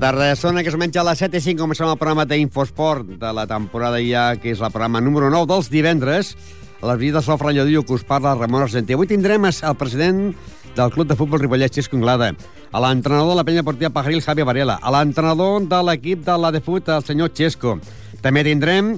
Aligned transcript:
Tarda. 0.00 0.34
Que 0.34 0.68
es 0.68 0.76
menja 0.76 1.02
a 1.02 1.04
les 1.04 1.18
7 1.20 1.36
i 1.36 1.40
5 1.44 1.60
comencem 1.60 1.86
el 1.86 1.98
programa 2.00 2.24
d'Infosport 2.24 3.18
de 3.20 3.32
la 3.36 3.44
temporada 3.46 4.00
ja, 4.00 4.32
que 4.40 4.54
és 4.54 4.60
el 4.60 4.72
programa 4.72 5.00
número 5.00 5.28
9 5.30 5.46
dels 5.46 5.68
divendres. 5.70 6.32
A 6.80 6.88
les 6.88 6.98
visites 6.98 7.28
al 7.28 7.38
Franyadillo 7.38 7.82
que 7.84 7.92
us 7.92 8.04
parla 8.08 8.34
Ramon 8.34 8.64
Argentí. 8.64 8.96
Avui 8.96 9.06
tindrem 9.10 9.44
el 9.44 9.76
president 9.76 10.32
del 10.76 10.90
Club 10.94 11.06
de 11.10 11.16
Futbol 11.16 11.42
Ripollet, 11.42 11.74
Xisco 11.74 11.98
Inglada, 11.98 12.30
a 12.72 12.80
l'entrenador 12.80 13.34
de 13.34 13.36
la 13.36 13.44
penya 13.44 13.64
portiva 13.66 13.90
Pajaril, 13.92 14.22
Javi 14.24 14.46
Varela, 14.46 14.78
a 14.80 14.94
l'entrenador 14.94 15.68
de 15.68 15.82
l'equip 15.84 16.24
de 16.24 16.38
la 16.38 16.50
de 16.50 16.62
fut, 16.64 16.88
el 16.88 17.04
senyor 17.04 17.34
Xesco. 17.36 17.76
També 18.24 18.46
tindrem 18.46 18.94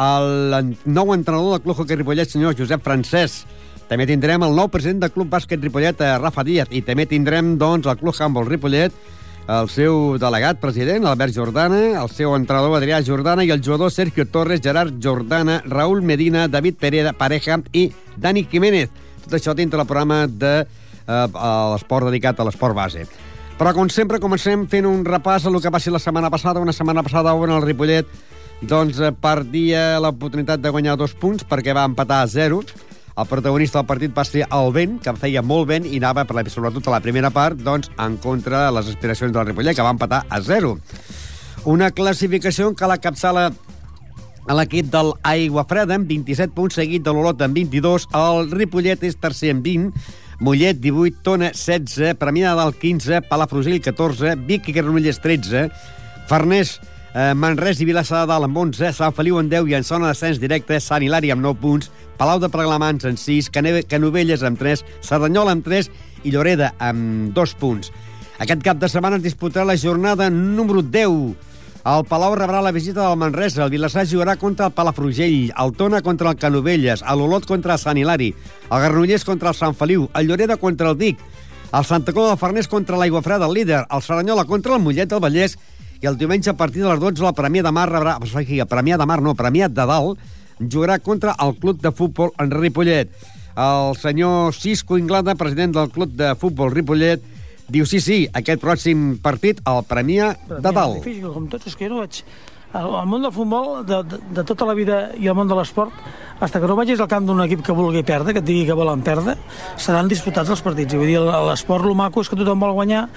el 0.00 0.74
nou 0.84 1.14
entrenador 1.14 1.58
del 1.58 1.64
Club 1.68 1.78
Hockey 1.78 2.00
Ripollet, 2.00 2.32
senyor 2.32 2.58
Josep 2.58 2.82
Francesc. 2.82 3.46
També 3.86 4.06
tindrem 4.06 4.42
el 4.42 4.56
nou 4.56 4.66
president 4.70 5.04
del 5.04 5.14
Club 5.14 5.30
Bàsquet 5.30 5.62
Ripollet, 5.62 6.00
eh, 6.00 6.18
Rafa 6.18 6.42
Díaz, 6.42 6.68
i 6.70 6.82
també 6.82 7.06
tindrem, 7.06 7.56
doncs, 7.58 7.86
el 7.86 7.98
Club 7.98 8.18
Handball 8.18 8.50
Ripollet, 8.50 8.94
el 9.48 9.68
seu 9.72 10.18
delegat 10.20 10.60
president, 10.60 11.06
Albert 11.06 11.34
Jordana, 11.34 11.80
el 12.02 12.10
seu 12.12 12.34
entrenador, 12.36 12.76
Adrià 12.78 13.00
Jordana, 13.06 13.44
i 13.44 13.50
el 13.50 13.62
jugador 13.64 13.90
Sergio 13.90 14.26
Torres, 14.26 14.60
Gerard 14.62 15.00
Jordana, 15.02 15.62
Raúl 15.66 16.02
Medina, 16.02 16.48
David 16.48 16.76
Pereda, 16.78 17.12
Pareja 17.12 17.60
i 17.72 17.88
Dani 18.16 18.44
Jiménez. 18.50 18.90
Tot 19.24 19.38
això 19.38 19.54
dintre 19.54 19.80
del 19.80 19.88
programa 19.88 20.26
de 20.26 20.54
eh, 20.62 21.26
l'esport 21.72 22.10
dedicat 22.10 22.38
a 22.38 22.46
l'esport 22.46 22.76
base. 22.76 23.06
Però, 23.60 23.74
com 23.76 23.90
sempre, 23.92 24.20
comencem 24.22 24.64
fent 24.72 24.86
un 24.88 25.02
repàs 25.04 25.44
a 25.44 25.50
el 25.50 25.60
que 25.60 25.72
va 25.72 25.80
ser 25.80 25.92
la 25.92 26.00
setmana 26.00 26.30
passada. 26.32 26.62
Una 26.64 26.72
setmana 26.72 27.02
passada 27.04 27.34
on 27.36 27.50
el 27.52 27.64
Ripollet 27.64 28.06
doncs, 28.62 29.00
eh, 29.00 29.10
perdia 29.12 29.98
l'oportunitat 30.00 30.60
de 30.60 30.70
guanyar 30.72 30.96
dos 30.96 31.12
punts 31.12 31.44
perquè 31.44 31.74
va 31.76 31.84
empatar 31.88 32.22
a 32.22 32.30
zero. 32.30 32.62
El 33.20 33.26
protagonista 33.28 33.80
del 33.80 33.88
partit 33.88 34.12
va 34.16 34.24
ser 34.24 34.46
el 34.46 34.70
vent, 34.72 34.94
que 35.04 35.12
feia 35.20 35.42
molt 35.44 35.66
vent 35.68 35.84
i 35.84 35.98
anava, 36.00 36.24
per 36.24 36.38
la, 36.38 36.44
sobretot 36.48 36.86
a 36.88 36.94
la 36.94 37.02
primera 37.04 37.28
part, 37.34 37.58
doncs, 37.60 37.90
en 38.00 38.16
contra 38.22 38.62
de 38.66 38.70
les 38.78 38.86
aspiracions 38.94 39.34
del 39.34 39.44
Ripollet, 39.50 39.76
que 39.76 39.84
va 39.84 39.92
empatar 39.92 40.22
a 40.24 40.40
zero. 40.40 40.78
Una 41.68 41.90
classificació 41.92 42.70
que 42.72 42.88
la 42.88 42.96
capçala 42.96 43.50
a 44.48 44.56
l'equip 44.56 44.88
del 44.88 45.12
Aigua 45.28 45.66
Freda 45.68 45.98
amb 46.00 46.08
27 46.08 46.56
punts, 46.56 46.78
seguit 46.80 47.04
de 47.04 47.12
l'Olot 47.12 47.44
amb 47.44 47.60
22. 47.60 48.08
El 48.16 48.48
Ripollet 48.54 49.04
és 49.04 49.18
tercer 49.20 49.52
amb 49.52 49.68
20. 49.68 50.16
Mollet, 50.40 50.80
18, 50.80 51.20
Tona, 51.20 51.50
16, 51.52 52.14
Premià 52.16 52.54
del 52.56 52.72
15, 52.72 53.20
Palafrugell, 53.28 53.82
14, 53.84 54.32
Vic 54.48 54.70
i 54.72 54.78
Granollers, 54.78 55.20
13, 55.20 55.66
Farners, 56.30 56.78
eh, 57.14 57.34
Manresa 57.34 57.82
i 57.82 57.88
Vilassar 57.88 58.22
de 58.24 58.30
Dalt 58.30 58.46
amb 58.46 58.58
11, 58.58 58.92
Sant 58.96 59.14
Feliu 59.16 59.38
amb 59.40 59.50
10 59.52 59.70
i 59.70 59.76
en 59.78 59.86
zona 59.86 60.10
d'ascens 60.10 60.40
directe, 60.42 60.78
Sant 60.80 61.02
Hilari 61.02 61.32
amb 61.34 61.42
9 61.44 61.60
punts, 61.60 61.90
Palau 62.20 62.40
de 62.40 62.50
Preglamans 62.52 63.06
amb 63.08 63.18
6, 63.18 63.50
Caneve, 63.54 63.82
Canovelles 63.88 64.44
amb 64.46 64.60
3, 64.60 64.84
Cerdanyola 65.06 65.56
amb 65.56 65.66
3 65.66 65.90
i 66.24 66.34
Lloreda 66.34 66.74
amb 66.78 67.34
2 67.36 67.54
punts. 67.60 67.92
Aquest 68.40 68.62
cap 68.64 68.80
de 68.80 68.88
setmana 68.88 69.18
es 69.20 69.24
disputarà 69.24 69.66
la 69.68 69.76
jornada 69.76 70.30
número 70.30 70.82
10. 70.82 71.48
El 71.90 72.04
Palau 72.04 72.34
rebrà 72.36 72.60
la 72.60 72.74
visita 72.76 73.06
del 73.06 73.16
Manresa, 73.16 73.64
el 73.64 73.72
Vilassar 73.72 74.04
jugarà 74.04 74.36
contra 74.36 74.68
el 74.68 74.74
Palafrugell, 74.76 75.52
el 75.56 75.72
Tona 75.76 76.02
contra 76.04 76.28
el 76.28 76.36
Canovelles, 76.36 77.00
l'Olot 77.00 77.48
contra 77.48 77.78
el 77.78 77.80
Sant 77.80 77.96
Hilari, 77.96 78.34
el 78.68 78.82
Garnollers 78.84 79.24
contra 79.24 79.48
el 79.48 79.56
Sant 79.56 79.76
Feliu, 79.76 80.08
el 80.14 80.28
Lloreda 80.28 80.58
contra 80.60 80.90
el 80.92 80.96
Vic, 81.00 81.20
el 81.72 81.84
Santa 81.84 82.12
Coloma 82.12 82.34
de 82.34 82.40
Farners 82.40 82.68
contra 82.68 82.98
l'Aigua 83.00 83.22
Freda, 83.22 83.46
el 83.48 83.54
líder, 83.54 83.86
el 83.88 84.02
Saranyola 84.02 84.44
contra 84.44 84.76
el 84.76 84.82
Mollet 84.84 85.08
del 85.08 85.22
Vallès 85.24 85.56
i 86.00 86.08
el 86.08 86.16
diumenge 86.16 86.50
a 86.50 86.56
partir 86.56 86.82
de 86.82 86.88
les 86.88 87.00
12 87.00 87.24
la 87.24 87.34
Premià 87.36 87.64
de 87.66 87.72
Mar 87.72 87.88
rebrà... 87.90 88.16
Premià 88.68 88.96
de 88.96 89.06
Mar 89.06 89.20
no, 89.20 89.34
Premià 89.36 89.68
de 89.68 89.84
Dalt 89.86 90.20
jugarà 90.60 90.98
contra 91.00 91.34
el 91.40 91.54
Club 91.60 91.80
de 91.80 91.92
Futbol 91.92 92.32
en 92.40 92.50
Ripollet. 92.52 93.12
El 93.56 93.96
senyor 94.00 94.54
Cisco 94.54 94.96
Inglada, 94.98 95.34
president 95.34 95.74
del 95.76 95.90
Club 95.92 96.14
de 96.16 96.34
Futbol 96.40 96.72
Ripollet, 96.72 97.22
diu 97.70 97.86
sí, 97.86 98.00
sí, 98.00 98.22
aquest 98.32 98.62
pròxim 98.62 99.18
partit 99.22 99.60
el 99.68 99.84
Premià 99.88 100.32
de 100.48 100.72
Dalt. 100.72 101.00
Difícil, 101.00 101.28
com 101.34 101.48
tots, 101.52 101.68
és 101.70 101.76
que 101.76 101.88
jo 101.88 101.94
no 101.94 102.04
vaig... 102.04 102.22
El, 102.70 102.86
el 102.86 103.06
món 103.10 103.24
del 103.24 103.32
futbol, 103.34 103.80
de, 103.86 104.02
de, 104.06 104.18
de 104.36 104.44
tota 104.46 104.66
la 104.68 104.76
vida 104.78 105.08
i 105.18 105.26
el 105.26 105.34
món 105.34 105.48
de 105.50 105.56
l'esport, 105.58 105.94
fins 106.40 106.54
que 106.54 106.68
no 106.70 106.76
vagis 106.78 107.00
al 107.02 107.08
camp 107.10 107.26
d'un 107.26 107.42
equip 107.44 107.64
que 107.66 107.74
vulgui 107.76 108.00
perdre, 108.06 108.32
que 108.32 108.40
et 108.40 108.46
digui 108.46 108.62
que 108.68 108.76
volen 108.78 109.02
perdre, 109.04 109.34
seran 109.76 110.08
disputats 110.08 110.48
els 110.54 110.62
partits. 110.64 110.94
I 110.94 111.00
vull 111.00 111.10
dir, 111.10 111.18
l'esport, 111.20 111.84
el 111.84 111.98
maco 111.98 112.22
és 112.22 112.30
que 112.30 112.38
tothom 112.38 112.62
vol 112.62 112.76
guanyar 112.78 113.08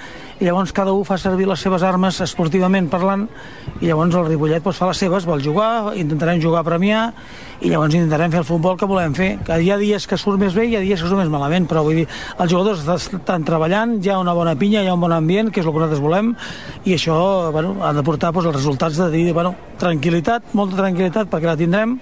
i 0.42 0.48
llavors 0.48 0.74
cada 0.76 0.92
un 0.92 1.06
fa 1.08 1.20
servir 1.22 1.48
les 1.48 1.62
seves 1.62 1.86
armes 1.88 2.20
esportivament 2.26 2.90
parlant 2.92 3.28
i 3.80 3.88
llavors 3.88 4.18
el 4.20 4.28
Ripollet 4.28 4.66
doncs, 4.66 4.82
fa 4.82 4.90
les 4.90 5.04
seves, 5.06 5.30
vol 5.30 5.44
jugar, 5.46 5.94
intentarem 5.96 6.42
jugar 6.44 6.64
a 6.64 6.68
premiar 6.68 7.04
i 7.64 7.72
llavors 7.72 7.96
intentarem 7.96 8.32
fer 8.34 8.42
el 8.42 8.48
futbol 8.48 8.76
que 8.80 8.88
volem 8.90 9.14
fer. 9.16 9.30
Que 9.48 9.58
hi 9.64 9.70
ha 9.72 9.78
dies 9.80 10.06
que 10.10 10.18
surt 10.20 10.42
més 10.42 10.56
bé 10.56 10.68
i 10.68 10.74
hi 10.74 10.78
ha 10.78 10.84
dies 10.84 11.00
que 11.00 11.08
surt 11.08 11.22
més 11.22 11.32
malament, 11.32 11.66
però 11.70 11.84
vull 11.86 12.02
dir, 12.02 12.08
els 12.36 12.52
jugadors 12.52 12.84
estan 12.98 13.46
treballant, 13.48 13.96
hi 14.04 14.12
ha 14.12 14.20
una 14.20 14.36
bona 14.36 14.58
pinya, 14.60 14.84
hi 14.84 14.92
ha 14.92 14.98
un 14.98 15.04
bon 15.04 15.16
ambient, 15.16 15.52
que 15.54 15.64
és 15.64 15.68
el 15.68 15.72
que 15.72 15.80
nosaltres 15.80 16.04
volem, 16.04 16.34
i 16.84 16.98
això 16.98 17.16
bueno, 17.56 17.78
ha 17.80 17.94
de 17.96 18.04
portar 18.04 18.34
doncs, 18.36 18.50
els 18.52 18.60
resultats 18.60 19.00
de 19.00 19.10
dir, 19.14 19.24
bueno, 19.32 19.56
tranquil·litat, 19.80 20.52
molta 20.60 20.78
tranquil·litat 20.82 21.32
perquè 21.32 21.50
la 21.50 21.58
tindrem 21.60 21.96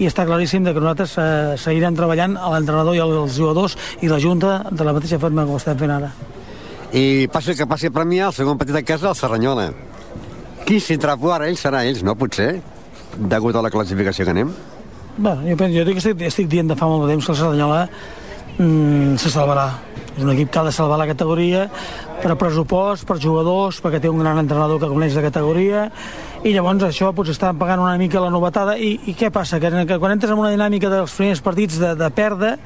i 0.00 0.10
està 0.10 0.26
claríssim 0.26 0.66
que 0.66 0.74
nosaltres 0.74 1.16
eh, 1.18 1.30
seguirem 1.62 1.96
treballant 1.98 2.36
a 2.38 2.50
l'entrenador 2.54 2.98
i 2.98 3.02
als 3.04 3.38
jugadors 3.38 3.78
i 4.02 4.10
la 4.10 4.20
Junta 4.22 4.60
de 4.70 4.86
la 4.86 4.94
mateixa 4.96 5.22
forma 5.22 5.46
que 5.46 5.54
ho 5.54 5.62
estem 5.62 5.78
fent 5.78 5.94
ara. 5.94 6.10
I 6.94 7.26
passi 7.32 7.56
que 7.58 7.66
passi 7.66 7.90
a 7.90 7.94
premiar 7.94 8.30
el 8.30 8.36
segon 8.36 8.58
partit 8.58 8.76
a 8.78 8.84
casa, 8.86 9.10
el 9.10 9.18
Serranyola. 9.18 9.70
Qui 10.64 10.78
s'hi 10.80 10.98
ara 10.98 11.48
ells 11.48 11.60
serà 11.60 11.82
ells, 11.84 12.02
no? 12.02 12.14
Potser, 12.14 12.62
degut 13.18 13.56
a 13.56 13.62
la 13.62 13.70
classificació 13.70 14.24
que 14.24 14.30
anem. 14.30 14.54
Bé, 15.16 15.30
jo, 15.46 15.54
jo 15.70 15.82
estic, 15.94 16.22
estic 16.26 16.48
dient 16.50 16.66
de 16.66 16.74
fa 16.74 16.88
molt 16.90 17.04
de 17.04 17.12
temps 17.12 17.26
que 17.26 17.32
el 17.34 17.38
Cerdanyola 17.38 17.82
mm, 18.58 19.14
se 19.22 19.30
salvarà. 19.30 19.68
És 20.14 20.22
un 20.22 20.32
equip 20.32 20.50
que 20.50 20.58
ha 20.58 20.64
de 20.66 20.72
salvar 20.74 20.98
la 20.98 21.06
categoria 21.06 21.68
per 22.22 22.36
pressupost, 22.40 23.06
per 23.08 23.18
jugadors, 23.22 23.80
perquè 23.84 24.00
té 24.02 24.10
un 24.10 24.22
gran 24.22 24.38
entrenador 24.40 24.80
que 24.82 24.90
coneix 24.90 25.16
la 25.16 25.24
categoria. 25.26 25.88
I 26.44 26.52
llavors 26.52 26.84
això 26.84 27.08
potser 27.16 27.32
està 27.32 27.54
pagant 27.56 27.80
una 27.80 27.96
mica 27.96 28.20
la 28.20 28.30
novetada. 28.32 28.76
I, 28.76 28.98
i 29.08 29.14
què 29.16 29.30
passa? 29.32 29.60
Que, 29.62 29.70
que 29.88 29.98
quan 30.00 30.12
entres 30.12 30.32
en 30.32 30.40
una 30.40 30.52
dinàmica 30.52 30.92
dels 30.92 31.14
primers 31.16 31.40
partits 31.44 31.80
de, 31.80 31.94
de 31.96 32.10
perdre 32.12 32.58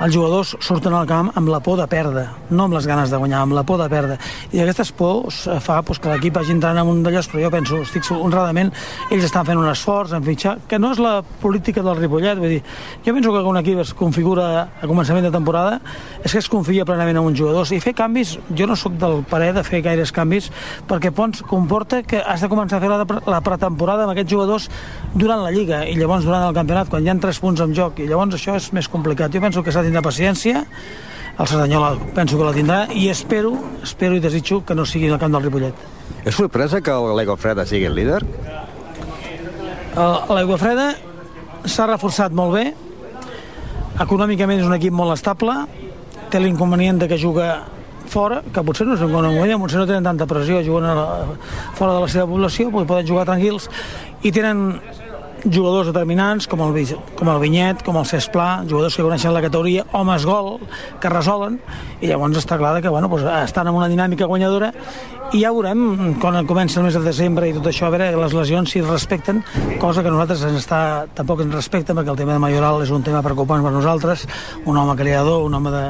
els 0.00 0.14
jugadors 0.14 0.54
surten 0.64 0.94
al 0.96 1.06
camp 1.06 1.30
amb 1.36 1.50
la 1.52 1.60
por 1.60 1.76
de 1.76 1.86
perdre 1.90 2.24
no 2.50 2.64
amb 2.64 2.74
les 2.74 2.86
ganes 2.88 3.10
de 3.12 3.18
guanyar, 3.20 3.42
amb 3.44 3.54
la 3.54 3.62
por 3.66 3.78
de 3.80 3.88
perdre. 3.92 4.16
I 4.52 4.62
aquestes 4.62 4.90
pors 4.96 5.42
fa 5.62 5.80
pues, 5.86 6.00
que 6.00 6.10
l'equip 6.10 6.40
hagi 6.40 6.54
entrat 6.54 6.78
en 6.80 6.88
un 6.90 7.02
d'allòs, 7.04 7.28
però 7.30 7.44
jo 7.44 7.50
penso, 7.52 7.80
estic 7.84 8.08
honradament 8.14 8.72
ells 9.10 9.26
estan 9.28 9.46
fent 9.46 9.60
un 9.60 9.68
esforç 9.70 10.14
en 10.16 10.24
fitxar, 10.26 10.56
que 10.68 10.80
no 10.82 10.92
és 10.94 11.02
la 11.02 11.20
política 11.42 11.84
del 11.86 11.98
Ripollet, 12.00 12.40
vull 12.40 12.56
dir 12.56 12.62
jo 13.06 13.14
penso 13.14 13.34
que 13.34 13.44
un 13.52 13.60
equip 13.60 13.82
es 13.84 13.94
configura 13.94 14.48
a 14.66 14.90
començament 14.90 15.28
de 15.28 15.32
temporada 15.34 15.78
és 16.24 16.32
que 16.32 16.42
es 16.42 16.50
confia 16.50 16.86
plenament 16.88 17.20
en 17.20 17.30
uns 17.30 17.38
jugadors 17.38 17.72
i 17.76 17.80
fer 17.82 17.94
canvis, 17.96 18.36
jo 18.56 18.66
no 18.66 18.78
sóc 18.78 18.89
del 18.90 19.20
parer 19.30 19.52
de 19.56 19.64
fer 19.66 19.82
gaires 19.84 20.12
canvis 20.12 20.50
perquè 20.88 21.12
Pons 21.14 21.44
comporta 21.46 22.02
que 22.02 22.22
has 22.22 22.42
de 22.42 22.50
començar 22.50 22.78
a 22.78 22.82
fer 22.84 22.90
la, 22.90 23.04
la 23.04 23.40
pretemporada 23.44 24.06
amb 24.06 24.14
aquests 24.14 24.32
jugadors 24.32 24.70
durant 25.14 25.44
la 25.44 25.52
Lliga 25.54 25.84
i 25.86 25.94
llavors 25.98 26.26
durant 26.26 26.48
el 26.48 26.56
campionat, 26.56 26.90
quan 26.90 27.06
hi 27.06 27.12
ha 27.12 27.18
tres 27.20 27.40
punts 27.42 27.62
en 27.62 27.74
joc 27.76 28.00
i 28.00 28.08
llavors 28.10 28.34
això 28.38 28.56
és 28.58 28.72
més 28.76 28.88
complicat. 28.88 29.32
Jo 29.32 29.42
penso 29.42 29.62
que 29.62 29.72
s'ha 29.72 29.84
de 29.84 29.90
tindre 29.90 30.06
paciència 30.06 30.66
el 31.40 31.48
Cerdanyola 31.48 31.96
penso 32.14 32.36
que 32.36 32.44
la 32.44 32.52
tindrà 32.52 32.80
i 32.92 33.08
espero, 33.08 33.54
espero 33.82 34.16
i 34.16 34.20
desitjo 34.20 34.60
que 34.66 34.74
no 34.76 34.84
sigui 34.84 35.08
el 35.08 35.18
camp 35.18 35.32
del 35.32 35.46
Ripollet. 35.46 35.86
És 36.20 36.36
sorpresa 36.36 36.82
que 36.84 36.92
l'Aigua 36.92 37.38
Freda 37.40 37.64
sigui 37.64 37.88
el 37.88 37.96
líder? 37.96 38.20
L'Aigua 39.96 40.58
Freda 40.60 40.90
s'ha 41.64 41.86
reforçat 41.88 42.36
molt 42.36 42.52
bé, 42.58 42.66
econòmicament 44.04 44.60
és 44.60 44.68
un 44.68 44.76
equip 44.76 44.92
molt 44.96 45.16
estable, 45.16 45.56
té 46.30 46.40
l'inconvenient 46.40 47.00
de 47.00 47.08
que 47.08 47.18
juga 47.20 47.54
fora, 48.10 48.40
que 48.42 48.64
potser 48.66 48.88
no 48.88 48.96
és 48.98 49.04
un 49.06 49.14
convenient, 49.14 49.60
potser 49.62 49.80
no 49.80 49.86
tenen 49.88 50.10
tanta 50.10 50.28
pressió, 50.30 50.62
juguen 50.66 50.90
a 50.90 50.96
la, 50.98 51.06
fora 51.78 51.94
de 51.96 52.02
la 52.06 52.10
seva 52.10 52.26
població, 52.30 52.70
perquè 52.74 52.90
poden 52.90 53.08
jugar 53.12 53.28
tranquils, 53.30 53.70
i 54.22 54.32
tenen 54.34 54.66
jugadors 55.44 55.88
determinants 55.88 56.48
com 56.50 56.60
el, 56.64 56.74
com 57.16 57.30
el 57.32 57.40
Vinyet, 57.40 57.84
com 57.86 57.96
el 58.00 58.06
Cesc 58.08 58.32
Pla, 58.34 58.64
jugadors 58.68 58.96
que 58.96 59.04
coneixen 59.04 59.32
la 59.34 59.42
categoria, 59.44 59.86
homes 59.96 60.26
gol, 60.28 60.58
que 61.00 61.12
resolen, 61.12 61.58
i 62.00 62.10
llavors 62.10 62.40
està 62.40 62.58
clar 62.60 62.74
que 62.82 62.92
bueno, 62.92 63.08
doncs, 63.08 63.26
estan 63.44 63.70
en 63.70 63.78
una 63.78 63.88
dinàmica 63.88 64.28
guanyadora. 64.30 64.72
I 65.30 65.44
ja 65.44 65.52
veurem 65.54 66.16
quan 66.20 66.38
comença 66.46 66.80
el 66.80 66.88
mes 66.88 66.96
de 66.98 67.04
desembre 67.04 67.48
i 67.48 67.54
tot 67.54 67.68
això, 67.70 67.86
a 67.86 67.94
veure 67.94 68.10
les 68.18 68.34
lesions 68.34 68.70
si 68.70 68.80
es 68.82 68.88
respecten, 68.88 69.44
cosa 69.78 70.02
que 70.02 70.10
nosaltres 70.10 70.42
ens 70.48 70.64
està, 70.64 70.80
tampoc 71.14 71.44
ens 71.44 71.54
respecten 71.54 71.96
perquè 71.96 72.10
el 72.10 72.18
tema 72.18 72.34
de 72.34 72.42
Mayoral 72.42 72.82
és 72.82 72.90
un 72.90 73.06
tema 73.06 73.22
preocupant 73.22 73.62
per 73.62 73.72
nosaltres, 73.72 74.26
un 74.66 74.76
home 74.76 74.98
creador, 74.98 75.44
un 75.46 75.54
home 75.54 75.70
de, 75.70 75.84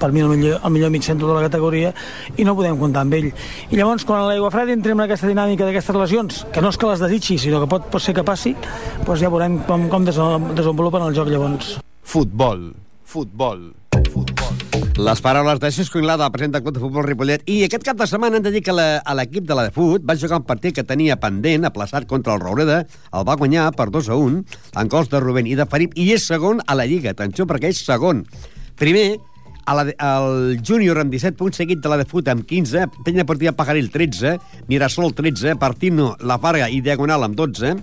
per 0.00 0.10
mi 0.14 0.24
el 0.24 0.32
millor, 0.32 0.60
el 0.64 0.74
millor 0.74 0.92
mig 0.92 1.04
centre 1.06 1.28
de 1.28 1.36
la 1.36 1.44
categoria 1.46 1.92
i 2.36 2.46
no 2.46 2.56
podem 2.58 2.78
comptar 2.80 3.04
amb 3.04 3.18
ell. 3.18 3.30
I 3.70 3.76
llavors, 3.78 4.06
quan 4.08 4.24
a 4.24 4.30
l'aigua 4.30 4.50
freda 4.54 4.74
entrem 4.74 4.98
en 4.98 5.06
aquesta 5.06 5.28
dinàmica 5.30 5.68
d'aquestes 5.68 6.00
lesions, 6.00 6.44
que 6.54 6.64
no 6.64 6.72
és 6.72 6.80
que 6.80 6.90
les 6.90 7.04
desitgi, 7.04 7.38
sinó 7.38 7.60
que 7.62 7.70
pot, 7.70 7.90
pot 7.92 8.02
ser 8.02 8.16
que 8.16 8.26
passi, 8.26 8.56
doncs 9.04 9.20
ja 9.20 9.32
veurem 9.32 9.60
com, 9.68 9.88
com 9.92 10.08
desenvolupen 10.08 11.06
el 11.06 11.16
joc 11.16 11.30
llavors. 11.30 11.76
Futbol, 12.00 12.70
futbol, 13.04 13.70
futbol. 14.10 14.60
Les 15.00 15.20
paraules 15.24 15.60
de 15.60 15.70
Xisco 15.72 15.98
Inglada, 15.98 16.26
el 16.26 16.32
president 16.32 16.54
del 16.54 16.62
Club 16.62 16.74
de 16.74 16.80
Futbol 16.82 17.06
Ripollet. 17.06 17.44
I 17.48 17.62
aquest 17.64 17.84
cap 17.86 17.96
de 17.96 18.04
setmana 18.10 18.36
hem 18.36 18.44
de 18.44 18.50
dir 18.52 18.60
que 18.66 18.74
la, 18.74 18.98
a 19.00 19.14
l'equip 19.16 19.46
de 19.48 19.56
la 19.56 19.64
de 19.68 19.72
Fut 19.72 20.04
va 20.04 20.16
jugar 20.18 20.40
un 20.42 20.44
partit 20.44 20.74
que 20.76 20.84
tenia 20.84 21.16
pendent, 21.20 21.64
aplaçat 21.64 22.04
contra 22.10 22.34
el 22.36 22.42
Roureda, 22.42 22.82
el 23.16 23.24
va 23.24 23.38
guanyar 23.40 23.70
per 23.78 23.88
2 23.94 24.10
a 24.12 24.18
1, 24.20 24.42
en 24.82 24.92
gols 24.92 25.08
de 25.08 25.22
Rubén 25.24 25.48
i 25.48 25.56
de 25.56 25.64
Felip, 25.70 25.96
i 25.96 26.10
és 26.12 26.26
segon 26.28 26.60
a 26.66 26.76
la 26.76 26.84
Lliga. 26.90 27.14
Atenció, 27.14 27.46
perquè 27.48 27.72
és 27.72 27.80
segon. 27.86 28.26
Primer, 28.80 29.06
a 29.64 29.74
la, 29.76 29.84
el 29.90 30.60
júnior 30.66 31.00
amb 31.00 31.12
17 31.12 31.36
punts, 31.38 31.58
seguit 31.60 31.80
de 31.82 31.90
la 31.92 31.98
de 32.00 32.06
Fut 32.08 32.28
amb 32.30 32.46
15, 32.46 32.86
Penya 33.06 33.26
Partida 33.28 33.52
Pajaril 33.56 33.90
13, 33.92 34.36
Mirasol 34.68 35.14
13, 35.14 35.56
Partino, 35.60 36.14
La 36.20 36.38
Farga 36.42 36.70
i 36.70 36.80
Diagonal 36.84 37.26
amb 37.26 37.36
12, 37.38 37.74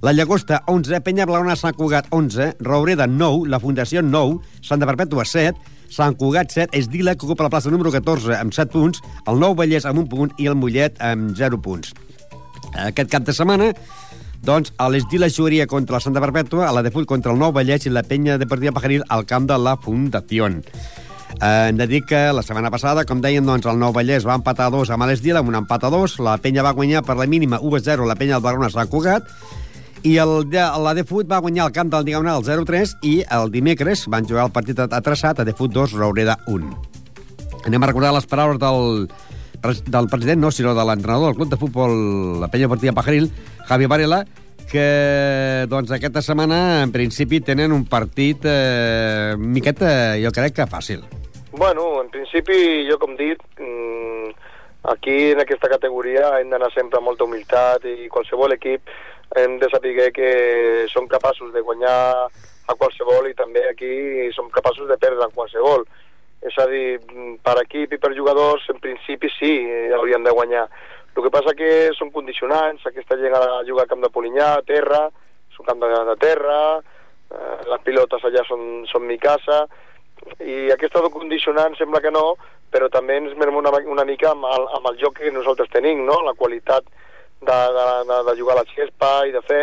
la 0.00 0.12
Llagosta 0.14 0.62
11, 0.66 1.00
Penya 1.02 1.26
Blauna 1.26 1.56
Sant 1.58 1.74
Cugat 1.74 2.06
11, 2.14 2.52
Roureda 2.62 3.08
9, 3.10 3.48
la 3.50 3.58
Fundació 3.58 4.02
9, 4.02 4.38
Santa 4.62 4.86
Perpètua 4.86 5.26
7, 5.26 5.58
Sant 5.90 6.14
Cugat 6.20 6.52
7, 6.54 6.70
Esdila, 6.78 7.16
que 7.16 7.26
ocupa 7.26 7.46
la 7.46 7.50
plaça 7.50 7.72
número 7.72 7.90
14 7.90 8.36
amb 8.38 8.54
7 8.54 8.70
punts, 8.74 9.02
el 9.26 9.40
Nou 9.40 9.56
Vallès 9.58 9.88
amb 9.88 10.04
un 10.04 10.06
punt 10.10 10.36
i 10.38 10.46
el 10.46 10.54
Mollet 10.54 11.00
amb 11.02 11.34
0 11.34 11.58
punts. 11.64 11.96
Aquest 12.76 13.10
cap 13.10 13.24
de 13.26 13.34
setmana 13.34 13.72
doncs 14.44 14.70
a 14.78 14.86
l'Esdila 14.92 15.26
jugaria 15.32 15.66
contra 15.66 15.98
la 15.98 16.04
Santa 16.04 16.22
Perpètua, 16.22 16.68
a 16.68 16.72
la 16.76 16.84
de 16.86 16.92
Full 16.94 17.08
contra 17.10 17.34
el 17.34 17.40
Nou 17.40 17.52
Vallès 17.52 17.88
i 17.88 17.92
la 17.92 18.06
penya 18.06 18.38
de 18.38 18.46
Partida 18.46 18.72
Pajaril 18.76 19.02
al 19.08 19.26
camp 19.26 19.48
de 19.50 19.58
la 19.58 19.74
Fundació. 19.82 20.52
Eh, 21.36 21.68
hem 21.68 21.76
de 21.76 21.86
dir 21.86 22.02
que 22.08 22.32
la 22.32 22.42
setmana 22.42 22.70
passada, 22.72 23.04
com 23.06 23.20
deien, 23.22 23.46
doncs, 23.46 23.68
el 23.68 23.78
Nou 23.78 23.92
Vallès 23.94 24.26
va 24.26 24.38
empatar 24.38 24.68
a 24.68 24.74
dos 24.74 24.90
amb 24.90 25.06
l'Esdil, 25.06 25.36
amb 25.38 25.52
un 25.52 25.60
empat 25.60 25.84
a 25.86 25.92
dos. 25.92 26.18
La 26.24 26.38
penya 26.42 26.64
va 26.66 26.74
guanyar 26.74 27.04
per 27.06 27.18
la 27.18 27.28
mínima 27.30 27.60
1-0 27.60 28.06
la 28.08 28.16
penya 28.18 28.38
del 28.38 28.46
Barona 28.46 28.70
Sant 28.74 28.90
Cugat. 28.90 29.28
I 30.06 30.16
el, 30.22 30.34
la 30.54 30.94
de 30.94 31.02
Fut 31.04 31.26
va 31.30 31.40
guanyar 31.42 31.66
el 31.68 31.74
camp 31.74 31.90
del 31.90 32.06
Diagonal 32.06 32.44
0-3 32.46 32.98
i 33.02 33.14
el 33.34 33.50
dimecres 33.50 34.06
van 34.06 34.26
jugar 34.26 34.46
el 34.46 34.54
partit 34.54 34.78
atreçat 34.78 35.40
a 35.40 35.46
de 35.46 35.54
Fut 35.54 35.74
2, 35.74 35.96
Raureda 35.98 36.38
1. 36.46 36.70
Anem 37.66 37.82
a 37.82 37.88
recordar 37.90 38.12
les 38.14 38.26
paraules 38.30 38.60
del, 38.62 39.08
del 39.90 40.08
president, 40.08 40.40
no, 40.40 40.52
sinó 40.54 40.74
de 40.74 40.84
l'entrenador 40.86 41.32
del 41.32 41.40
club 41.40 41.50
de 41.50 41.58
futbol, 41.58 41.96
la 42.40 42.48
penya 42.48 42.70
partida 42.70 42.94
Pajaril, 42.94 43.30
Javi 43.66 43.90
Varela, 43.90 44.22
que 44.70 45.66
doncs, 45.68 45.90
aquesta 45.94 46.22
setmana, 46.22 46.82
en 46.84 46.92
principi, 46.92 47.40
tenen 47.44 47.72
un 47.72 47.86
partit 47.88 48.44
eh, 48.44 49.34
miqueta, 49.38 50.16
jo 50.22 50.32
crec 50.34 50.58
que 50.58 50.68
fàcil. 50.70 51.02
Bueno, 51.52 52.02
en 52.02 52.10
principi, 52.12 52.86
jo 52.88 52.98
com 53.02 53.16
dit, 53.16 53.40
mm, 53.58 54.30
aquí 54.92 55.32
en 55.32 55.40
aquesta 55.42 55.70
categoria 55.72 56.36
hem 56.38 56.52
d'anar 56.52 56.70
sempre 56.74 57.00
amb 57.00 57.10
molta 57.10 57.24
humilitat 57.24 57.88
i 57.88 58.10
qualsevol 58.12 58.54
equip 58.54 58.92
hem 59.36 59.58
de 59.58 59.68
saber 59.70 60.12
que 60.12 60.86
som 60.92 61.08
capaços 61.08 61.52
de 61.52 61.60
guanyar 61.60 62.28
a 62.68 62.74
qualsevol 62.74 63.28
i 63.28 63.34
també 63.34 63.64
aquí 63.68 64.30
som 64.36 64.48
capaços 64.50 64.88
de 64.88 64.96
perdre 64.96 65.24
a 65.24 65.34
qualsevol. 65.34 65.84
És 66.40 66.54
a 66.62 66.68
dir, 66.70 67.00
per 67.42 67.56
equip 67.64 67.92
i 67.92 67.98
per 67.98 68.14
jugadors, 68.14 68.62
en 68.70 68.78
principi 68.78 69.28
sí, 69.38 69.52
haurien 69.96 70.22
de 70.22 70.30
guanyar. 70.30 70.68
El 71.18 71.24
que 71.24 71.32
passa 71.34 71.50
que 71.58 71.90
són 71.98 72.12
condicionants, 72.14 72.84
aquesta 72.86 73.16
gent 73.18 73.34
a 73.34 73.64
jugar 73.66 73.88
al 73.88 73.90
camp 73.90 74.04
de 74.04 74.10
Polinyà, 74.14 74.52
a 74.54 74.62
terra, 74.62 75.00
és 75.50 75.58
un 75.58 75.66
camp 75.66 75.82
de, 75.82 75.88
de 76.06 76.14
terra, 76.22 76.58
eh, 76.78 77.56
les 77.72 77.82
pilotes 77.82 78.22
allà 78.28 78.44
són, 78.46 78.62
són 78.86 79.02
mi 79.08 79.16
casa, 79.18 79.64
i 80.38 80.70
aquesta 80.70 81.02
condicionant 81.10 81.74
sembla 81.74 82.02
que 82.04 82.14
no, 82.14 82.36
però 82.70 82.86
també 82.94 83.18
ens 83.18 83.34
merem 83.40 83.58
una, 83.58 83.74
una 83.90 84.06
mica 84.06 84.30
amb 84.30 84.46
el, 84.46 84.68
amb 84.78 84.88
el 84.92 85.02
joc 85.02 85.18
que 85.18 85.34
nosaltres 85.34 85.74
tenim, 85.74 86.06
no? 86.06 86.20
la 86.22 86.36
qualitat 86.38 86.86
de, 86.86 87.58
de, 87.80 87.90
de, 88.12 88.22
de 88.30 88.38
jugar 88.38 88.54
a 88.54 88.62
la 88.62 88.70
xespa 88.70 89.12
i 89.26 89.34
de 89.34 89.42
fer, 89.50 89.62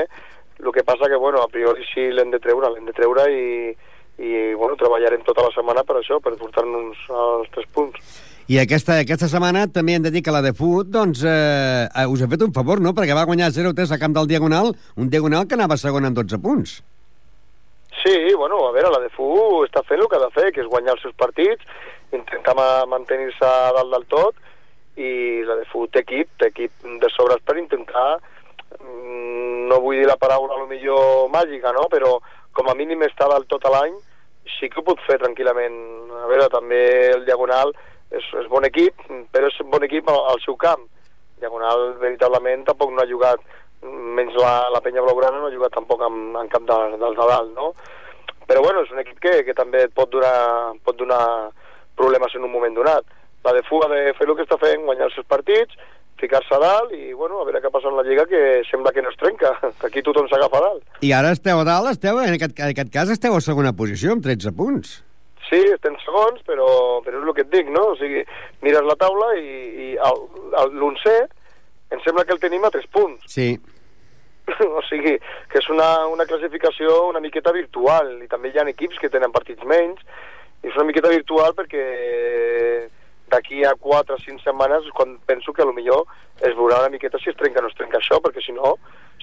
el 0.59 0.71
que 0.75 0.83
passa 0.83 1.07
que, 1.07 1.15
bueno, 1.15 1.39
a 1.39 1.51
priori 1.55 1.87
sí 1.93 2.09
l'hem 2.11 2.35
de 2.35 2.43
treure, 2.43 2.75
l'hem 2.75 2.91
de 2.91 2.99
treure 2.99 3.29
i, 3.31 3.75
i 4.19 4.31
bueno, 4.59 4.75
treballarem 4.75 5.23
tota 5.23 5.47
la 5.47 5.55
setmana 5.55 5.87
per 5.87 6.01
això, 6.01 6.19
per 6.19 6.35
portar-nos 6.35 6.99
als 7.15 7.51
tres 7.55 7.71
punts. 7.71 8.34
I 8.45 8.59
aquesta, 8.61 8.99
aquesta 9.01 9.25
setmana 9.25 9.63
també 9.73 9.95
hem 9.97 10.03
de 10.05 10.11
dir 10.13 10.21
que 10.21 10.33
la 10.33 10.43
de 10.45 10.51
Fut, 10.53 10.91
doncs, 10.93 11.23
eh, 11.25 11.87
eh 11.89 12.03
us 12.05 12.21
ha 12.21 12.27
fet 12.29 12.43
un 12.45 12.51
favor, 12.53 12.77
no?, 12.77 12.91
perquè 12.93 13.15
va 13.17 13.23
guanyar 13.25 13.47
0-3 13.49 13.95
a 13.95 13.97
camp 13.97 14.13
del 14.13 14.27
Diagonal, 14.29 14.69
un 15.01 15.07
Diagonal 15.09 15.47
que 15.49 15.57
anava 15.57 15.77
segon 15.81 16.05
amb 16.05 16.19
12 16.19 16.37
punts. 16.43 16.75
Sí, 18.03 18.13
bueno, 18.37 18.59
a 18.67 18.71
veure, 18.75 18.91
la 18.93 18.99
de 19.01 19.09
FU 19.15 19.63
està 19.65 19.81
fent 19.87 20.03
el 20.03 20.09
que 20.11 20.19
ha 20.19 20.21
de 20.21 20.29
fer, 20.35 20.51
que 20.53 20.61
és 20.61 20.69
guanyar 20.69 20.93
els 20.93 21.01
seus 21.01 21.15
partits, 21.17 21.65
intentar 22.13 22.53
mantenir-se 22.91 23.49
dalt 23.79 23.95
del 23.95 24.05
tot, 24.13 24.37
i 25.01 25.41
la 25.49 25.57
de 25.57 25.65
FU 25.71 25.87
té 25.89 26.05
equip, 26.05 26.29
té 26.37 26.51
equip 26.53 26.85
de 27.01 27.11
sobres 27.15 27.41
per 27.41 27.57
intentar, 27.57 28.19
mm, 28.77 29.65
no 29.73 29.81
vull 29.81 29.97
dir 30.03 30.05
la 30.05 30.19
paraula 30.21 30.53
a 30.53 30.61
lo 30.61 30.69
millor 30.69 31.33
màgica, 31.33 31.73
no?, 31.73 31.87
però 31.89 32.19
com 32.53 32.69
a 32.69 32.77
mínim 32.77 33.01
està 33.09 33.25
dalt 33.25 33.49
tot 33.49 33.65
l'any, 33.73 33.97
sí 34.59 34.69
que 34.69 34.83
ho 34.83 34.85
pot 34.85 35.01
fer 35.09 35.17
tranquil·lament. 35.17 35.81
A 36.21 36.29
veure, 36.29 36.45
també 36.53 37.09
el 37.09 37.25
Diagonal 37.25 37.73
és, 38.19 38.31
és 38.41 38.49
bon 38.51 38.65
equip, 38.67 39.05
però 39.33 39.51
és 39.51 39.59
bon 39.71 39.85
equip 39.87 40.09
al, 40.11 40.21
al 40.33 40.41
seu 40.45 40.57
camp. 40.59 40.87
Diagonal, 41.41 41.93
veritablement, 41.99 42.63
tampoc 42.67 42.93
no 42.95 43.03
ha 43.03 43.09
jugat 43.09 43.43
menys 43.85 44.35
la, 44.39 44.69
la 44.73 44.81
penya 44.81 45.03
blaugrana 45.03 45.39
no 45.39 45.49
ha 45.49 45.53
jugat 45.53 45.73
tampoc 45.75 46.01
en, 46.05 46.33
en 46.39 46.49
cap 46.49 46.63
de, 46.67 46.77
dels 47.01 47.17
de 47.17 47.27
dalt, 47.31 47.51
no? 47.57 47.73
Però 48.45 48.61
bueno, 48.61 48.83
és 48.85 48.93
un 48.93 49.01
equip 49.01 49.19
que, 49.21 49.35
que 49.47 49.55
també 49.57 49.85
et 49.87 49.93
pot 49.97 50.09
donar, 50.13 50.73
pot 50.85 50.97
donar 50.97 51.51
problemes 51.97 52.35
en 52.37 52.45
un 52.45 52.53
moment 52.53 52.75
donat. 52.77 53.05
La 53.45 53.53
de 53.53 53.63
fuga 53.65 53.89
de 53.89 54.13
fer 54.17 54.27
el 54.27 54.35
que 54.37 54.45
està 54.45 54.57
fent, 54.61 54.85
guanyar 54.85 55.07
els 55.09 55.17
seus 55.17 55.27
partits, 55.29 55.73
ficar-se 56.21 56.53
a 56.55 56.61
dalt 56.61 56.93
i, 56.95 57.11
bueno, 57.13 57.41
a 57.41 57.47
veure 57.47 57.61
què 57.63 57.71
passa 57.73 57.89
en 57.89 57.97
la 57.97 58.05
Lliga, 58.05 58.27
que 58.29 58.61
sembla 58.69 58.93
que 58.93 59.03
no 59.03 59.11
es 59.11 59.19
trenca, 59.21 59.55
que 59.79 59.89
aquí 59.89 60.05
tothom 60.05 60.29
s'agafa 60.31 60.61
a 60.61 60.67
dalt. 60.67 61.01
I 61.05 61.11
ara 61.17 61.33
esteu 61.35 61.61
a 61.61 61.67
dalt, 61.67 61.91
esteu, 61.93 62.21
en 62.21 62.37
aquest, 62.37 62.57
en 62.59 62.71
aquest 62.71 62.93
cas 62.93 63.11
esteu 63.13 63.35
a 63.35 63.43
segona 63.43 63.73
posició, 63.77 64.13
amb 64.15 64.25
13 64.25 64.53
punts. 64.57 64.99
Sí, 65.45 65.61
estem 65.75 65.95
segons, 66.01 66.41
però, 66.47 66.67
però 67.05 67.19
és 67.21 67.27
el 67.27 67.33
que 67.37 67.45
et 67.45 67.51
dic, 67.53 67.69
no? 67.73 67.91
O 67.93 67.97
sigui, 67.99 68.23
mires 68.65 68.85
la 68.87 68.97
taula 68.97 69.31
i, 69.37 69.55
i 69.85 70.69
l'once 70.73 71.15
em 71.93 72.01
sembla 72.01 72.25
que 72.25 72.33
el 72.33 72.41
tenim 72.41 72.65
a 72.65 72.73
3 72.73 72.87
punts. 72.91 73.27
Sí. 73.29 73.53
o 74.77 74.81
sigui, 74.89 75.15
que 75.51 75.61
és 75.61 75.69
una, 75.73 76.07
una 76.11 76.25
classificació 76.29 77.07
una 77.09 77.21
miqueta 77.23 77.53
virtual, 77.53 78.15
i 78.25 78.29
també 78.31 78.51
hi 78.51 78.61
ha 78.61 78.67
equips 78.73 78.99
que 79.01 79.11
tenen 79.13 79.33
partits 79.35 79.65
menys, 79.69 80.01
i 80.63 80.69
és 80.71 80.77
una 80.77 80.87
miqueta 80.89 81.13
virtual 81.13 81.53
perquè 81.57 81.85
d'aquí 83.29 83.63
a 83.65 83.73
4 83.81 84.15
o 84.15 84.21
5 84.21 84.43
setmanes 84.43 84.85
quan 84.93 85.17
penso 85.25 85.53
que 85.53 85.63
a 85.63 85.65
lo 85.65 85.73
millor 85.73 86.05
es 86.41 86.53
veurà 86.57 86.81
una 86.83 86.93
miqueta 86.93 87.17
si 87.21 87.31
es 87.31 87.37
trenca 87.37 87.59
o 87.59 87.65
no 87.65 87.71
es 87.71 87.77
trenca 87.77 87.97
això, 87.97 88.19
perquè 88.21 88.41
si 88.45 88.53
no, 88.53 88.75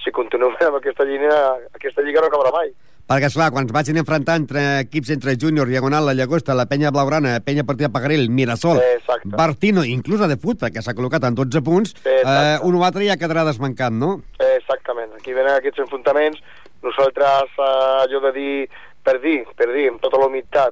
si 0.03 0.11
continuem 0.11 0.55
amb 0.67 0.79
aquesta 0.79 1.07
línia, 1.07 1.35
aquesta 1.75 2.03
lliga 2.03 2.21
no 2.21 2.31
acabarà 2.31 2.51
mai. 2.55 2.73
Perquè, 3.03 3.27
esclar, 3.27 3.49
quan 3.51 3.67
vagin 3.67 3.97
enfrontar 3.99 4.37
entre 4.39 4.61
equips 4.85 5.09
entre 5.11 5.33
Júnior, 5.35 5.67
Diagonal, 5.67 6.05
la 6.07 6.13
Llagosta, 6.15 6.55
la 6.55 6.69
Penya 6.71 6.91
Blaugrana, 6.95 7.33
Penya 7.43 7.65
Partida 7.67 7.89
Pagaril, 7.91 8.29
Mirasol, 8.31 8.79
Exacte. 8.79 9.27
Bartino, 9.27 9.83
inclús 9.83 10.23
la 10.23 10.29
de 10.31 10.37
Fut, 10.39 10.55
perquè 10.61 10.79
s'ha 10.79 10.95
col·locat 10.95 11.27
en 11.27 11.35
12 11.35 11.61
punts, 11.67 11.91
eh, 12.07 12.55
un 12.63 12.79
o 12.79 12.85
altre 12.87 13.03
ja 13.03 13.19
quedarà 13.19 13.43
desmancat, 13.43 13.91
no? 13.91 14.21
Exactament. 14.39 15.11
Aquí 15.19 15.35
venen 15.35 15.57
aquests 15.57 15.83
enfrontaments. 15.83 16.39
Nosaltres, 16.87 17.51
eh, 17.59 17.69
allò 18.07 18.23
de 18.29 18.31
dir, 18.39 18.55
per 19.03 19.19
dir, 19.19 19.41
per 19.59 19.67
dir, 19.73 19.89
amb 19.91 19.99
tota 19.99 20.23
la 20.23 20.31
humitat, 20.31 20.71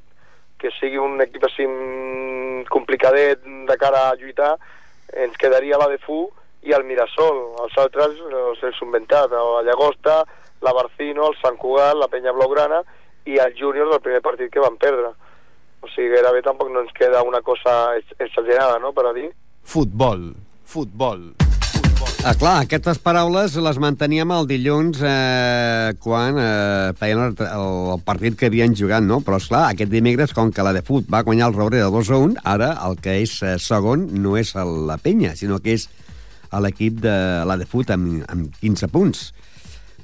que 0.57 0.71
sigui 0.79 1.01
un 1.03 1.19
equip 1.19 1.43
així 1.43 1.67
mm, 1.67 2.69
complicadet 2.71 3.43
de 3.43 3.81
cara 3.81 4.07
a 4.07 4.15
lluitar, 4.15 4.53
ens 5.19 5.35
quedaria 5.35 5.79
la 5.81 5.91
de 5.91 5.99
Fu 5.99 6.29
i 6.63 6.71
el 6.71 6.87
Mirasol. 6.87 7.49
Els 7.65 7.75
altres 7.81 8.15
els 8.29 8.63
hem 8.63 8.85
inventat, 8.87 9.35
la 9.35 9.65
Llagosta, 9.67 10.21
la 10.61 10.73
Barcino, 10.73 11.27
el 11.29 11.37
Sant 11.41 11.57
Cugat, 11.57 11.97
la 11.97 12.09
Penya 12.11 12.33
Blaugrana 12.35 12.81
i 13.25 13.37
el 13.41 13.53
Júnior 13.57 13.91
del 13.91 14.01
primer 14.01 14.21
partit 14.25 14.51
que 14.53 14.63
van 14.63 14.77
perdre. 14.81 15.13
O 15.81 15.89
sigui, 15.89 16.11
gairebé 16.13 16.43
tampoc 16.45 16.69
no 16.69 16.83
ens 16.85 16.93
queda 16.97 17.23
una 17.25 17.41
cosa 17.41 17.95
exagerada, 17.97 18.77
no?, 18.79 18.93
per 18.93 19.07
a 19.09 19.13
dir. 19.17 19.31
Futbol, 19.65 20.31
futbol. 20.65 21.31
Ah, 22.21 22.35
clar, 22.37 22.59
aquestes 22.61 22.99
paraules 23.01 23.55
les 23.57 23.77
manteníem 23.81 24.29
el 24.33 24.45
dilluns 24.49 24.99
eh, 25.01 25.93
quan 26.01 26.37
eh, 26.37 26.93
feien 26.97 27.21
el, 27.23 27.33
el 27.41 28.03
partit 28.05 28.37
que 28.37 28.49
havien 28.49 28.75
jugat, 28.77 29.01
no? 29.05 29.23
Però, 29.25 29.39
clar, 29.41 29.63
aquest 29.71 29.89
dimecres, 29.89 30.33
com 30.37 30.51
que 30.53 30.65
la 30.65 30.73
de 30.73 30.83
Fut 30.85 31.09
va 31.09 31.23
guanyar 31.25 31.49
el 31.49 31.57
Roure 31.57 31.81
de 31.81 31.89
2 31.89 32.11
a 32.13 32.19
1, 32.21 32.43
ara 32.53 32.71
el 32.85 32.99
que 33.01 33.17
és 33.23 33.33
eh, 33.41 33.55
segon 33.61 34.05
no 34.21 34.35
és 34.37 34.53
la 34.53 34.99
penya, 35.01 35.33
sinó 35.37 35.57
que 35.61 35.73
és 35.79 35.87
l'equip 36.61 37.01
de 37.01 37.15
la 37.47 37.57
de 37.57 37.65
Fut 37.69 37.89
amb, 37.93 38.21
amb 38.29 38.61
15 38.61 38.91
punts. 38.93 39.23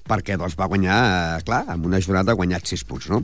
Perquè 0.08 0.38
doncs, 0.40 0.56
va 0.60 0.68
guanyar, 0.72 0.98
eh, 1.38 1.44
clar, 1.48 1.64
amb 1.74 1.86
una 1.90 2.00
jornada 2.02 2.32
ha 2.34 2.40
guanyat 2.40 2.66
6 2.66 2.84
punts, 2.90 3.10
no? 3.12 3.24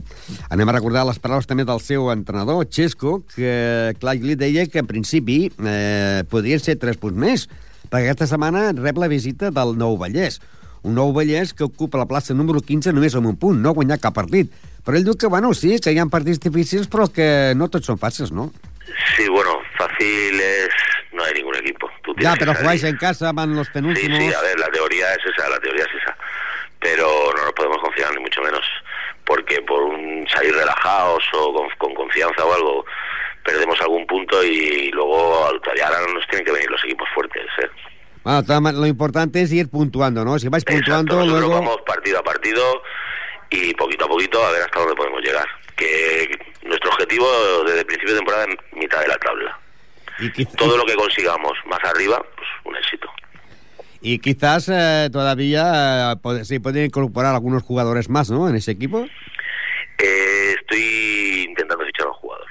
Anem 0.52 0.68
a 0.68 0.76
recordar 0.76 1.04
les 1.08 1.18
paraules 1.18 1.46
també 1.50 1.64
del 1.68 1.80
seu 1.80 2.10
entrenador, 2.12 2.66
Xesco, 2.70 3.22
que, 3.34 3.94
clar, 4.00 4.16
li 4.20 4.36
deia 4.36 4.66
que 4.68 4.82
en 4.84 4.86
principi 4.90 5.38
eh, 5.64 6.22
podrien 6.30 6.60
ser 6.60 6.76
3 6.82 7.00
punts 7.00 7.16
més, 7.18 7.48
perquè 7.88 8.08
aquesta 8.10 8.28
setmana 8.30 8.70
rep 8.76 8.98
la 9.00 9.08
visita 9.08 9.50
del 9.54 9.74
Nou 9.80 9.96
Vallès, 10.00 10.40
un 10.84 10.94
Nou 10.98 11.14
Vallès 11.16 11.54
que 11.56 11.64
ocupa 11.64 11.96
la 11.96 12.04
plaça 12.06 12.34
número 12.36 12.60
15 12.60 12.92
només 12.92 13.14
amb 13.16 13.30
un 13.32 13.36
punt, 13.40 13.56
no 13.60 13.70
ha 13.72 13.76
guanyat 13.78 14.02
cap 14.04 14.14
partit. 14.14 14.50
Però 14.84 14.98
ell 14.98 15.04
diu 15.06 15.14
que, 15.16 15.30
bueno, 15.32 15.54
sí, 15.56 15.78
que 15.80 15.94
hi 15.94 15.98
ha 15.98 16.04
partits 16.12 16.42
difícils, 16.44 16.90
però 16.92 17.06
que 17.08 17.54
no 17.56 17.70
tots 17.72 17.88
són 17.88 17.96
fàcils, 17.96 18.34
no? 18.36 18.50
Sí, 19.16 19.24
bueno, 19.32 19.54
fácil 19.78 20.40
es... 20.44 20.74
No 21.14 21.22
hay 21.22 21.32
ningún 21.32 21.54
equipo. 21.56 21.86
Tú 22.02 22.12
Ya, 22.18 22.34
pero 22.36 22.52
jugáis 22.54 22.82
en 22.84 22.96
casa, 22.96 23.30
van 23.32 23.54
los 23.54 23.68
Sí, 23.68 23.72
penúltimos... 23.72 24.18
sí, 24.18 24.32
a 24.34 24.42
ver, 24.42 24.58
la 24.58 24.66
teoría 24.68 25.06
es 25.14 25.22
esa, 25.32 25.48
la 25.48 25.60
teoría 25.60 25.84
es 25.84 25.94
esa. 26.02 26.03
Pero 26.84 27.32
no 27.34 27.44
nos 27.44 27.52
podemos 27.54 27.78
confiar 27.78 28.14
ni 28.14 28.20
mucho 28.20 28.42
menos, 28.42 28.60
porque 29.24 29.62
por 29.62 29.82
un 29.84 30.28
salir 30.28 30.54
relajados 30.54 31.24
o 31.32 31.54
con, 31.54 31.66
con 31.78 31.94
confianza 31.94 32.44
o 32.44 32.52
algo, 32.52 32.84
perdemos 33.42 33.80
algún 33.80 34.06
punto 34.06 34.44
y 34.44 34.90
luego 34.90 35.46
ahora 35.46 35.98
nos 36.12 36.26
tienen 36.28 36.44
que 36.44 36.52
venir 36.52 36.70
los 36.70 36.84
equipos 36.84 37.08
fuertes. 37.14 37.46
¿eh? 37.62 37.70
Bueno, 38.22 38.42
maneras, 38.60 38.80
lo 38.82 38.86
importante 38.86 39.40
es 39.40 39.50
ir 39.50 39.70
puntuando, 39.70 40.26
¿no? 40.26 40.38
Si 40.38 40.48
vais 40.50 40.62
puntuando, 40.62 41.22
Exacto, 41.22 41.38
luego... 41.38 41.54
vamos 41.54 41.78
partido 41.86 42.18
a 42.18 42.22
partido 42.22 42.82
y 43.48 43.72
poquito 43.72 44.04
a 44.04 44.08
poquito 44.08 44.44
a 44.44 44.52
ver 44.52 44.60
hasta 44.60 44.80
dónde 44.80 44.94
podemos 44.94 45.22
llegar. 45.22 45.48
Que 45.76 46.38
nuestro 46.64 46.90
objetivo 46.90 47.26
desde 47.64 47.80
el 47.80 47.86
principio 47.86 48.12
de 48.12 48.20
temporada 48.20 48.44
es 48.44 48.76
mitad 48.76 49.00
de 49.00 49.08
la 49.08 49.16
tabla. 49.16 49.58
Y, 50.18 50.44
Todo 50.44 50.76
lo 50.76 50.84
que 50.84 50.94
consigamos 50.96 51.52
más 51.64 51.82
arriba, 51.82 52.22
pues 52.36 52.48
un 52.64 52.76
éxito. 52.76 53.10
Y 54.04 54.18
quizás 54.20 54.68
eh, 54.72 55.08
todavía 55.12 56.12
eh, 56.12 56.16
pod- 56.22 56.44
se 56.44 56.60
pueden 56.60 56.84
incorporar 56.86 57.34
algunos 57.34 57.62
jugadores 57.62 58.08
más, 58.08 58.30
¿no? 58.30 58.48
En 58.48 58.54
ese 58.54 58.70
equipo. 58.70 59.06
Eh, 59.98 60.54
estoy 60.60 61.46
intentando 61.48 61.84
fichar 61.86 62.06
a 62.06 62.10
un 62.10 62.14
jugador. 62.16 62.46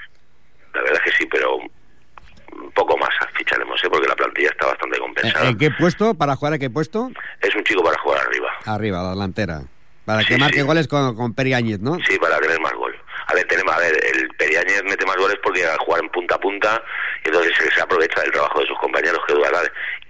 La 0.74 0.82
verdad 0.82 1.00
es 1.04 1.12
que 1.12 1.16
sí, 1.18 1.28
pero 1.30 1.56
un 1.56 2.70
poco 2.74 2.96
más 2.98 3.10
ficharemos, 3.36 3.82
¿eh? 3.84 3.88
porque 3.90 4.08
la 4.08 4.16
plantilla 4.16 4.48
está 4.48 4.66
bastante 4.66 4.96
¿En, 4.96 5.02
compensada. 5.02 5.48
en 5.48 5.58
qué 5.58 5.70
puesto? 5.70 6.14
¿Para 6.14 6.36
jugar 6.36 6.54
a 6.54 6.58
qué 6.58 6.70
puesto? 6.70 7.10
Es 7.40 7.54
un 7.54 7.64
chico 7.64 7.82
para 7.82 7.98
jugar 7.98 8.20
arriba. 8.26 8.48
Arriba, 8.66 9.02
la 9.02 9.10
delantera. 9.10 9.62
Para 10.04 10.20
Sí, 10.20 10.26
que 10.28 10.38
marque 10.38 10.60
sí. 10.60 10.66
goles 10.66 10.86
con, 10.88 11.14
con 11.16 11.34
Peri 11.34 11.54
Áñez, 11.54 11.80
¿no? 11.80 11.96
Sí, 12.08 12.18
para 12.18 12.38
tener 12.38 12.60
más 12.60 12.72
gol. 12.74 12.94
A 13.26 13.32
ver, 13.34 13.46
tenemos, 13.46 13.74
a 13.74 13.78
ver, 13.78 13.92
el 14.14 14.28
Periáñez 14.36 14.82
mete 14.84 15.06
más 15.06 15.16
goles 15.16 15.38
porque 15.42 15.64
al 15.64 15.78
jugar 15.78 16.02
en 16.04 16.10
punta 16.10 16.34
a 16.34 16.38
punta, 16.38 16.82
y 17.24 17.28
entonces 17.28 17.52
se, 17.58 17.70
se 17.70 17.80
aprovecha 17.80 18.20
del 18.20 18.30
trabajo 18.32 18.60
de 18.60 18.66
sus 18.66 18.78
compañeros 18.78 19.18
que 19.26 19.32
dura 19.32 19.48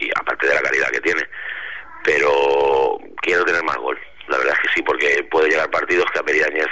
y 0.07 0.11
aparte 0.19 0.47
de 0.47 0.55
la 0.55 0.61
calidad 0.63 0.89
que 0.91 1.01
tiene. 1.01 1.23
Pero 2.05 2.99
quiero 3.23 3.45
tener 3.45 3.63
más 3.65 3.77
gol. 3.77 3.99
La 4.29 4.39
verdad 4.39 4.55
es 4.55 4.61
que 4.69 4.75
sí, 4.75 4.83
porque 4.83 5.27
puede 5.31 5.49
llegar 5.51 5.71
partidos 5.71 6.07
que 6.13 6.19
a 6.19 6.23
Periáñez, 6.23 6.67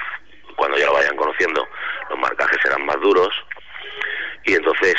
cuando 0.57 0.79
ya 0.79 0.87
lo 0.87 0.95
vayan 0.95 1.17
conociendo, 1.17 1.67
los 2.11 2.19
marcajes 2.19 2.59
serán 2.63 2.85
más 2.85 2.97
duros. 3.01 3.29
Y 4.45 4.55
entonces, 4.55 4.95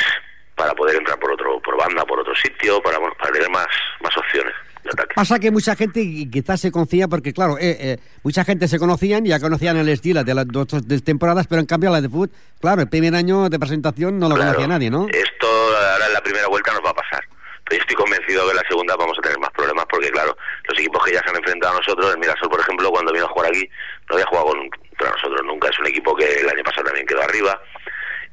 para 0.54 0.72
poder 0.74 0.96
entrar 0.96 1.18
por 1.18 1.32
otro, 1.32 1.60
por 1.60 1.76
banda, 1.76 2.04
por 2.04 2.20
otro 2.20 2.34
sitio, 2.36 2.80
para, 2.82 2.98
para 2.98 3.32
tener 3.32 3.50
más, 3.50 3.66
más 4.00 4.16
opciones 4.16 4.52
de 4.84 4.90
ataque. 4.90 5.14
Pasa 5.14 5.38
que 5.38 5.50
mucha 5.50 5.74
gente 5.76 6.00
y 6.00 6.30
quizás 6.30 6.60
se 6.60 6.70
confía 6.70 7.08
porque, 7.08 7.32
claro, 7.32 7.58
eh, 7.58 7.76
eh, 7.80 7.98
mucha 8.22 8.44
gente 8.44 8.68
se 8.68 8.78
conocían, 8.78 9.24
ya 9.24 9.40
conocían 9.40 9.76
el 9.76 9.88
estilo 9.88 10.22
de 10.24 10.34
las 10.34 10.46
dos 10.48 10.66
dos 10.68 11.04
temporadas, 11.04 11.46
pero 11.46 11.60
en 11.60 11.66
cambio 11.66 11.90
la 11.90 12.00
de 12.00 12.08
fútbol, 12.08 12.30
claro, 12.60 12.82
el 12.82 12.88
primer 12.88 13.14
año 13.14 13.48
de 13.48 13.58
presentación 13.58 14.18
no 14.18 14.28
lo 14.28 14.34
Claro, 14.36 14.50
conocía 14.52 14.68
nadie, 14.68 14.90
¿no? 14.90 15.06
Esto 15.08 15.46
ahora 15.46 16.06
en 16.06 16.12
la 16.12 16.20
primera 16.22 16.46
vuelta 16.48 16.72
nos 16.72 16.84
va 16.84 16.90
a 16.90 16.94
pasar. 16.94 17.24
Pero 17.64 17.78
yo 17.78 17.80
estoy 17.80 17.96
convencido 17.96 18.44
que 18.44 18.50
en 18.50 18.56
la 18.56 18.68
segunda 18.68 18.96
vamos 18.96 19.18
a 19.18 19.22
tener 19.22 19.38
más 19.38 19.50
problemas 19.50 19.86
porque, 19.88 20.10
claro, 20.10 20.36
los 20.68 20.78
equipos 20.78 21.04
que 21.04 21.12
ya 21.12 21.20
se 21.24 21.30
han 21.30 21.36
enfrentado 21.36 21.74
a 21.74 21.78
nosotros, 21.78 22.12
el 22.12 22.18
Mirasol, 22.18 22.50
por 22.50 22.60
ejemplo, 22.60 22.90
cuando 22.90 23.12
vino 23.12 23.24
a 23.24 23.28
jugar 23.28 23.50
aquí, 23.50 23.68
no 24.08 24.16
había 24.16 24.26
jugado 24.26 24.46
contra 24.48 25.10
nosotros 25.10 25.40
nunca. 25.44 25.68
Es 25.68 25.78
un 25.78 25.86
equipo 25.86 26.14
que 26.14 26.40
el 26.40 26.48
año 26.48 26.62
pasado 26.62 26.84
también 26.84 27.06
quedó 27.06 27.22
arriba 27.22 27.60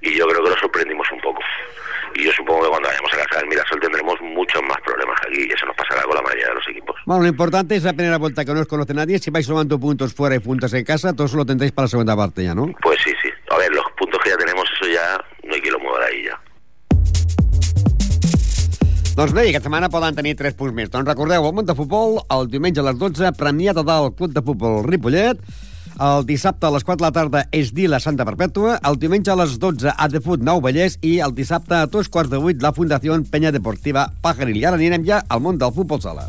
y 0.01 0.17
yo 0.17 0.27
creo 0.27 0.43
que 0.43 0.49
lo 0.49 0.57
sorprendimos 0.57 1.07
un 1.11 1.21
poco. 1.21 1.41
Y 2.13 2.25
yo 2.25 2.31
supongo 2.33 2.63
que 2.63 2.69
cuando 2.69 2.89
vayamos 2.89 3.13
a 3.13 3.17
casa 3.23 3.39
del 3.39 3.47
Mirasol 3.47 3.79
tendremos 3.79 4.19
muchos 4.19 4.61
más 4.63 4.77
problemas 4.81 5.17
aquí 5.25 5.47
y 5.47 5.53
eso 5.53 5.65
nos 5.65 5.75
pasará 5.77 6.03
con 6.03 6.15
la 6.15 6.21
mayoría 6.21 6.47
de 6.47 6.55
los 6.55 6.67
equipos. 6.67 6.95
Bueno, 7.05 7.23
lo 7.23 7.29
importante 7.29 7.75
es 7.75 7.83
la 7.83 7.93
primera 7.93 8.17
vuelta 8.17 8.43
que 8.43 8.53
no 8.53 8.59
os 8.59 8.67
conoce 8.67 8.93
nadie. 8.93 9.17
Si 9.19 9.31
vais 9.31 9.45
sumando 9.45 9.79
puntos 9.79 10.13
fuera 10.13 10.35
y 10.35 10.39
puntos 10.39 10.73
en 10.73 10.83
casa, 10.83 11.15
todos 11.15 11.33
lo 11.33 11.45
tendréis 11.45 11.71
para 11.71 11.85
la 11.85 11.89
segunda 11.89 12.17
parte 12.17 12.43
ya, 12.43 12.53
¿no? 12.53 12.67
Pues 12.81 12.99
sí, 13.01 13.13
sí. 13.21 13.29
A 13.49 13.57
ver, 13.57 13.71
los 13.73 13.85
puntos 13.97 14.19
que 14.23 14.31
ya 14.31 14.37
tenemos, 14.37 14.65
eso 14.75 14.91
ya 14.91 15.23
Doncs 19.21 19.35
bé, 19.37 19.41
aquesta 19.51 19.67
setmana 19.67 19.85
poden 19.93 20.15
tenir 20.17 20.31
3 20.33 20.55
punts 20.57 20.73
més. 20.73 20.87
Doncs 20.89 21.05
recordeu, 21.05 21.43
el 21.45 21.51
món 21.53 21.67
de 21.67 21.75
futbol, 21.77 22.15
el 22.33 22.47
diumenge 22.49 22.81
a 22.81 22.85
les 22.87 22.95
12, 22.97 23.29
premiada 23.37 23.83
del 23.85 24.07
Club 24.17 24.33
de 24.33 24.41
Futbol 24.41 24.79
Ripollet, 24.87 25.43
el 26.07 26.25
dissabte 26.25 26.65
a 26.65 26.71
les 26.73 26.81
4 26.87 26.97
de 27.03 27.05
la 27.05 27.13
tarda 27.13 27.43
és 27.53 27.69
Dila 27.69 27.99
Santa 28.01 28.25
Perpètua, 28.25 28.79
el 28.81 28.97
diumenge 28.97 29.29
a 29.29 29.37
les 29.37 29.53
12 29.61 29.93
a 29.93 30.09
Foot 30.25 30.41
Nou 30.41 30.65
Vallès 30.65 30.97
i 31.05 31.19
el 31.21 31.37
dissabte 31.37 31.83
a 31.83 31.85
dos 31.85 32.09
quarts 32.09 32.33
de 32.33 32.41
vuit 32.41 32.65
la 32.65 32.73
Fundació 32.73 33.21
Penya 33.29 33.53
Deportiva 33.53 34.09
Pajaril. 34.25 34.57
I 34.57 34.65
ara 34.65 34.81
anirem 34.81 35.05
ja 35.05 35.21
al 35.29 35.45
món 35.45 35.61
del 35.61 35.69
futbol 35.69 36.01
sala. 36.01 36.25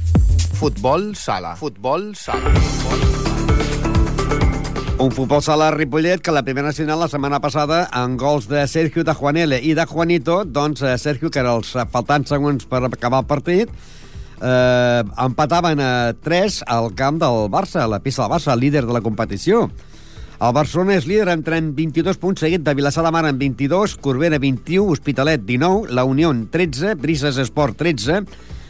Futbol 0.61 1.15
sala. 1.17 1.57
Futbol 1.57 2.13
sala. 2.13 3.22
Un 5.03 5.11
futbol 5.11 5.41
sala 5.43 5.67
a 5.67 5.73
Ripollet 5.75 6.21
que 6.23 6.31
la 6.31 6.45
primera 6.47 6.69
nacional 6.69 7.01
la 7.03 7.09
setmana 7.11 7.41
passada 7.43 7.89
en 7.99 8.13
gols 8.17 8.45
de 8.47 8.61
Sergio 8.71 9.03
de 9.03 9.11
Juanele 9.19 9.57
i 9.59 9.73
de 9.75 9.83
Juanito, 9.83 10.45
doncs 10.47 10.85
eh, 10.87 10.93
Sergio, 10.95 11.27
que 11.27 11.41
era 11.43 11.57
els 11.59 11.73
faltants 11.91 12.31
segons 12.31 12.69
per 12.71 12.85
acabar 12.87 13.25
el 13.25 13.27
partit, 13.27 13.73
eh, 14.39 15.03
empataven 15.25 15.83
a 15.83 15.91
3 16.23 16.61
al 16.71 16.93
camp 16.95 17.19
del 17.19 17.51
Barça, 17.51 17.83
a 17.83 17.91
la 17.91 17.99
pista 17.99 18.23
del 18.23 18.31
Barça, 18.37 18.55
líder 18.55 18.85
de 18.87 18.95
la 18.95 19.03
competició. 19.03 19.65
El 20.39 20.55
Barcelona 20.55 20.95
és 21.01 21.11
líder 21.11 21.33
amb 21.35 21.51
30 21.51 21.75
22 21.83 22.23
punts, 22.23 22.47
seguit 22.47 22.63
de 22.63 22.79
Vilassar 22.79 23.03
de 23.03 23.11
Mar 23.11 23.27
amb 23.27 23.43
22, 23.43 23.99
Corbera 23.99 24.39
21, 24.39 24.87
Hospitalet 24.87 25.43
19, 25.43 25.91
La 25.91 26.07
Unió 26.07 26.31
13, 26.31 26.95
Brises 26.95 27.43
Esport 27.43 27.75
13, 27.75 28.23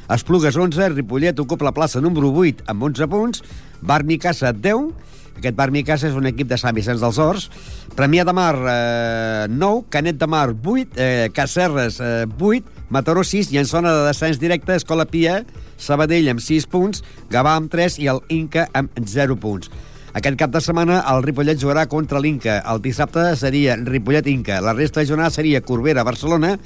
Esplugues 0.08 0.56
11, 0.56 0.94
Ripollet 0.96 1.44
ocupa 1.44 1.68
la 1.68 1.76
plaça 1.76 2.00
número 2.00 2.32
8 2.32 2.64
amb 2.72 2.88
11 2.88 3.12
punts, 3.12 3.44
Bar 3.84 4.04
Micasa 4.08 4.56
10, 4.56 5.11
aquest 5.36 5.56
Bar 5.58 5.70
Micasa 5.74 6.08
és 6.10 6.18
un 6.18 6.28
equip 6.30 6.50
de 6.50 6.58
Sant 6.60 6.74
Vicenç 6.76 7.02
dels 7.02 7.18
Horts, 7.22 7.48
Premià 7.96 8.24
de 8.28 8.34
Mar 8.36 8.54
eh, 8.56 9.46
9, 9.50 9.86
Canet 9.92 10.18
de 10.20 10.28
Mar 10.30 10.48
8, 10.54 10.96
eh, 10.96 11.30
Cacerres 11.34 12.00
eh, 12.00 12.26
8, 12.38 12.82
Mataró 12.92 13.24
6 13.24 13.52
i 13.54 13.60
en 13.60 13.68
zona 13.68 13.94
de 13.96 14.04
descens 14.10 14.40
directe 14.40 14.76
Escola 14.76 15.06
Pia, 15.08 15.40
Sabadell 15.80 16.28
amb 16.32 16.42
6 16.44 16.68
punts, 16.72 17.02
Gavà 17.32 17.56
amb 17.56 17.72
3 17.72 17.98
i 18.04 18.10
el 18.12 18.20
Inca 18.28 18.68
amb 18.76 18.92
0 19.00 19.38
punts. 19.40 19.72
Aquest 20.12 20.36
cap 20.36 20.50
de 20.52 20.60
setmana 20.60 20.98
el 21.08 21.22
Ripollet 21.24 21.56
jugarà 21.56 21.86
contra 21.88 22.20
l'Inca. 22.20 22.58
El 22.68 22.82
dissabte 22.84 23.30
seria 23.40 23.78
Ripollet-Inca. 23.80 24.58
La 24.60 24.74
resta 24.76 25.00
de 25.00 25.08
jornada 25.08 25.32
seria 25.32 25.62
Corbera-Barcelona, 25.64 26.58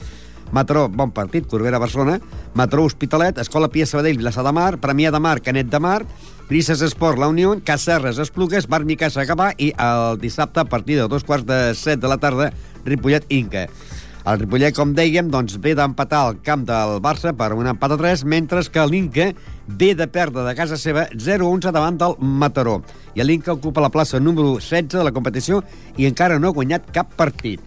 Mataró, 0.52 0.88
bon 0.88 1.10
partit, 1.10 1.46
Corbera-Barcelona, 1.46 2.20
Mataró 2.54 2.84
Hospitalet, 2.84 3.38
Escola 3.38 3.68
Pia 3.68 3.86
Sabadell, 3.86 4.18
Vilassar 4.18 4.44
de 4.46 4.52
Mar, 4.52 4.78
Premià 4.78 5.10
de 5.10 5.20
Mar, 5.20 5.40
Canet 5.42 5.68
de 5.72 5.80
Mar, 5.80 6.04
Brises 6.48 6.82
Esport, 6.82 7.18
La 7.18 7.28
Unió, 7.28 7.56
Cacerres, 7.64 8.18
Esplugues, 8.18 8.68
Bar 8.68 8.84
Micasa, 8.84 9.26
Gavà 9.26 9.50
i 9.58 9.72
el 9.76 10.20
dissabte 10.22 10.62
a 10.62 10.68
partir 10.70 11.00
de 11.00 11.08
dos 11.10 11.24
quarts 11.24 11.46
de 11.46 11.74
set 11.74 12.00
de 12.00 12.08
la 12.08 12.18
tarda 12.22 12.52
Ripollet-Inca. 12.84 13.66
El 14.26 14.40
Ripollet, 14.40 14.74
com 14.74 14.90
dèiem, 14.90 15.28
doncs 15.30 15.54
ve 15.62 15.76
d'empatar 15.78 16.20
al 16.26 16.38
camp 16.42 16.64
del 16.66 16.96
Barça 17.02 17.30
per 17.38 17.52
un 17.54 17.68
empat 17.70 17.92
a 17.94 17.98
3, 18.00 18.24
mentre 18.26 18.64
que 18.74 18.86
l'Inca 18.90 19.28
ve 19.68 19.92
de 19.94 20.08
perdre 20.10 20.42
de 20.42 20.54
casa 20.58 20.78
seva 20.82 21.04
0-11 21.14 21.70
davant 21.70 21.98
del 22.00 22.16
Mataró. 22.18 22.80
I 23.14 23.22
l'Inca 23.22 23.54
ocupa 23.54 23.84
la 23.84 23.92
plaça 23.94 24.18
número 24.18 24.56
16 24.56 24.98
de 24.98 25.04
la 25.06 25.14
competició 25.14 25.62
i 25.96 26.10
encara 26.10 26.40
no 26.42 26.50
ha 26.50 26.58
guanyat 26.58 26.90
cap 26.90 27.14
partit. 27.14 27.62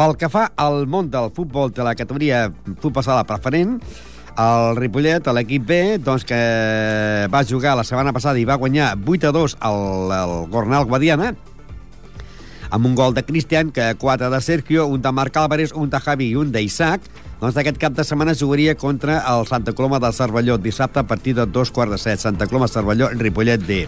Pel 0.00 0.14
que 0.16 0.30
fa 0.32 0.46
al 0.56 0.86
món 0.88 1.10
del 1.12 1.26
futbol 1.36 1.68
de 1.76 1.84
la 1.84 1.92
categoria 1.92 2.46
futbol 2.80 3.04
sala 3.04 3.26
preferent, 3.28 3.74
el 4.40 4.78
Ripollet, 4.78 5.26
l'equip 5.36 5.66
B, 5.68 5.80
doncs 6.00 6.22
que 6.24 6.38
va 7.28 7.42
jugar 7.44 7.74
la 7.76 7.84
setmana 7.84 8.14
passada 8.16 8.40
i 8.40 8.46
va 8.48 8.56
guanyar 8.56 8.94
8 8.96 9.28
a 9.28 9.32
2 9.36 9.56
al, 9.60 10.14
al 10.16 10.32
Gornal 10.48 10.86
Guadiana, 10.88 11.34
amb 12.70 12.88
un 12.88 12.94
gol 12.96 13.12
de 13.12 13.26
Cristian, 13.28 13.74
que 13.76 13.90
quatre 14.00 14.30
de 14.32 14.40
Sergio, 14.40 14.86
un 14.86 15.02
de 15.04 15.12
Marc 15.12 15.36
Álvarez, 15.36 15.74
un 15.76 15.92
de 15.92 16.00
Javi 16.00 16.30
i 16.30 16.38
un 16.40 16.54
d'Isaac. 16.54 17.04
Doncs 17.42 17.58
aquest 17.60 17.76
cap 17.82 17.92
de 17.92 18.06
setmana 18.08 18.32
jugaria 18.32 18.78
contra 18.80 19.18
el 19.34 19.44
Santa 19.50 19.74
Coloma 19.76 20.00
del 20.00 20.16
Cervelló, 20.16 20.56
dissabte 20.56 21.02
a 21.02 21.08
partir 21.10 21.34
de 21.36 21.44
dos 21.44 21.68
quarts 21.68 21.92
de 21.92 21.98
set. 22.00 22.24
Santa 22.24 22.46
Coloma, 22.46 22.72
Cervelló, 22.72 23.10
Ripollet 23.20 23.68
D. 23.68 23.82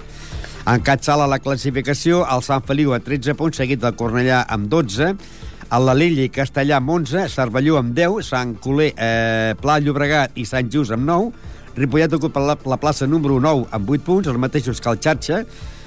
Encatsala 0.69 1.25
la 1.27 1.41
classificació 1.41 2.21
el 2.29 2.45
Sant 2.45 2.69
Feliu 2.69 2.93
a 2.93 3.01
13 3.01 3.33
punts, 3.41 3.57
seguit 3.65 3.81
del 3.81 3.97
Cornellà 3.97 4.45
amb 4.53 4.69
12, 4.69 5.09
el 5.73 5.87
Lalilli 5.89 6.29
Castellà 6.29 6.77
amb 6.83 6.91
11, 6.93 7.29
Cervelló 7.33 7.79
amb 7.81 7.95
10, 7.97 8.27
Sant 8.27 8.57
Coler, 8.61 8.91
eh, 8.93 9.55
Pla 9.61 9.79
Llobregat 9.81 10.37
i 10.37 10.45
Sant 10.45 10.69
Just 10.73 10.93
amb 10.93 11.07
9, 11.09 11.31
Ripollet 11.79 12.13
ocupa 12.13 12.43
la, 12.45 12.59
la 12.69 12.77
plaça 12.77 13.07
número 13.09 13.39
9 13.41 13.71
amb 13.73 13.93
8 13.95 14.05
punts, 14.05 14.29
els 14.29 14.41
mateixos 14.41 14.83
que 14.85 14.91
el 14.93 15.01
Xarxa, 15.01 15.39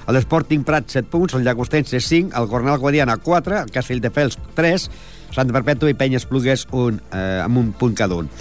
l'Sporting 0.10 0.64
Prat 0.66 0.90
7 0.90 1.10
punts, 1.12 1.36
el 1.38 1.46
Llagostense 1.46 2.00
5, 2.02 2.34
el 2.34 2.50
Cornel 2.50 2.80
Guadiana 2.82 3.18
4, 3.22 3.60
el 3.68 3.74
Castelldefels 3.74 4.40
3, 4.58 4.88
Santa 5.36 5.54
Perpètua 5.54 5.94
i 5.94 5.98
Penyes 6.00 6.26
Plugues 6.26 6.66
un, 6.74 6.98
eh, 7.12 7.42
amb 7.44 7.62
un 7.62 7.74
punt 7.78 7.94
cada 7.94 8.18
un. 8.18 8.32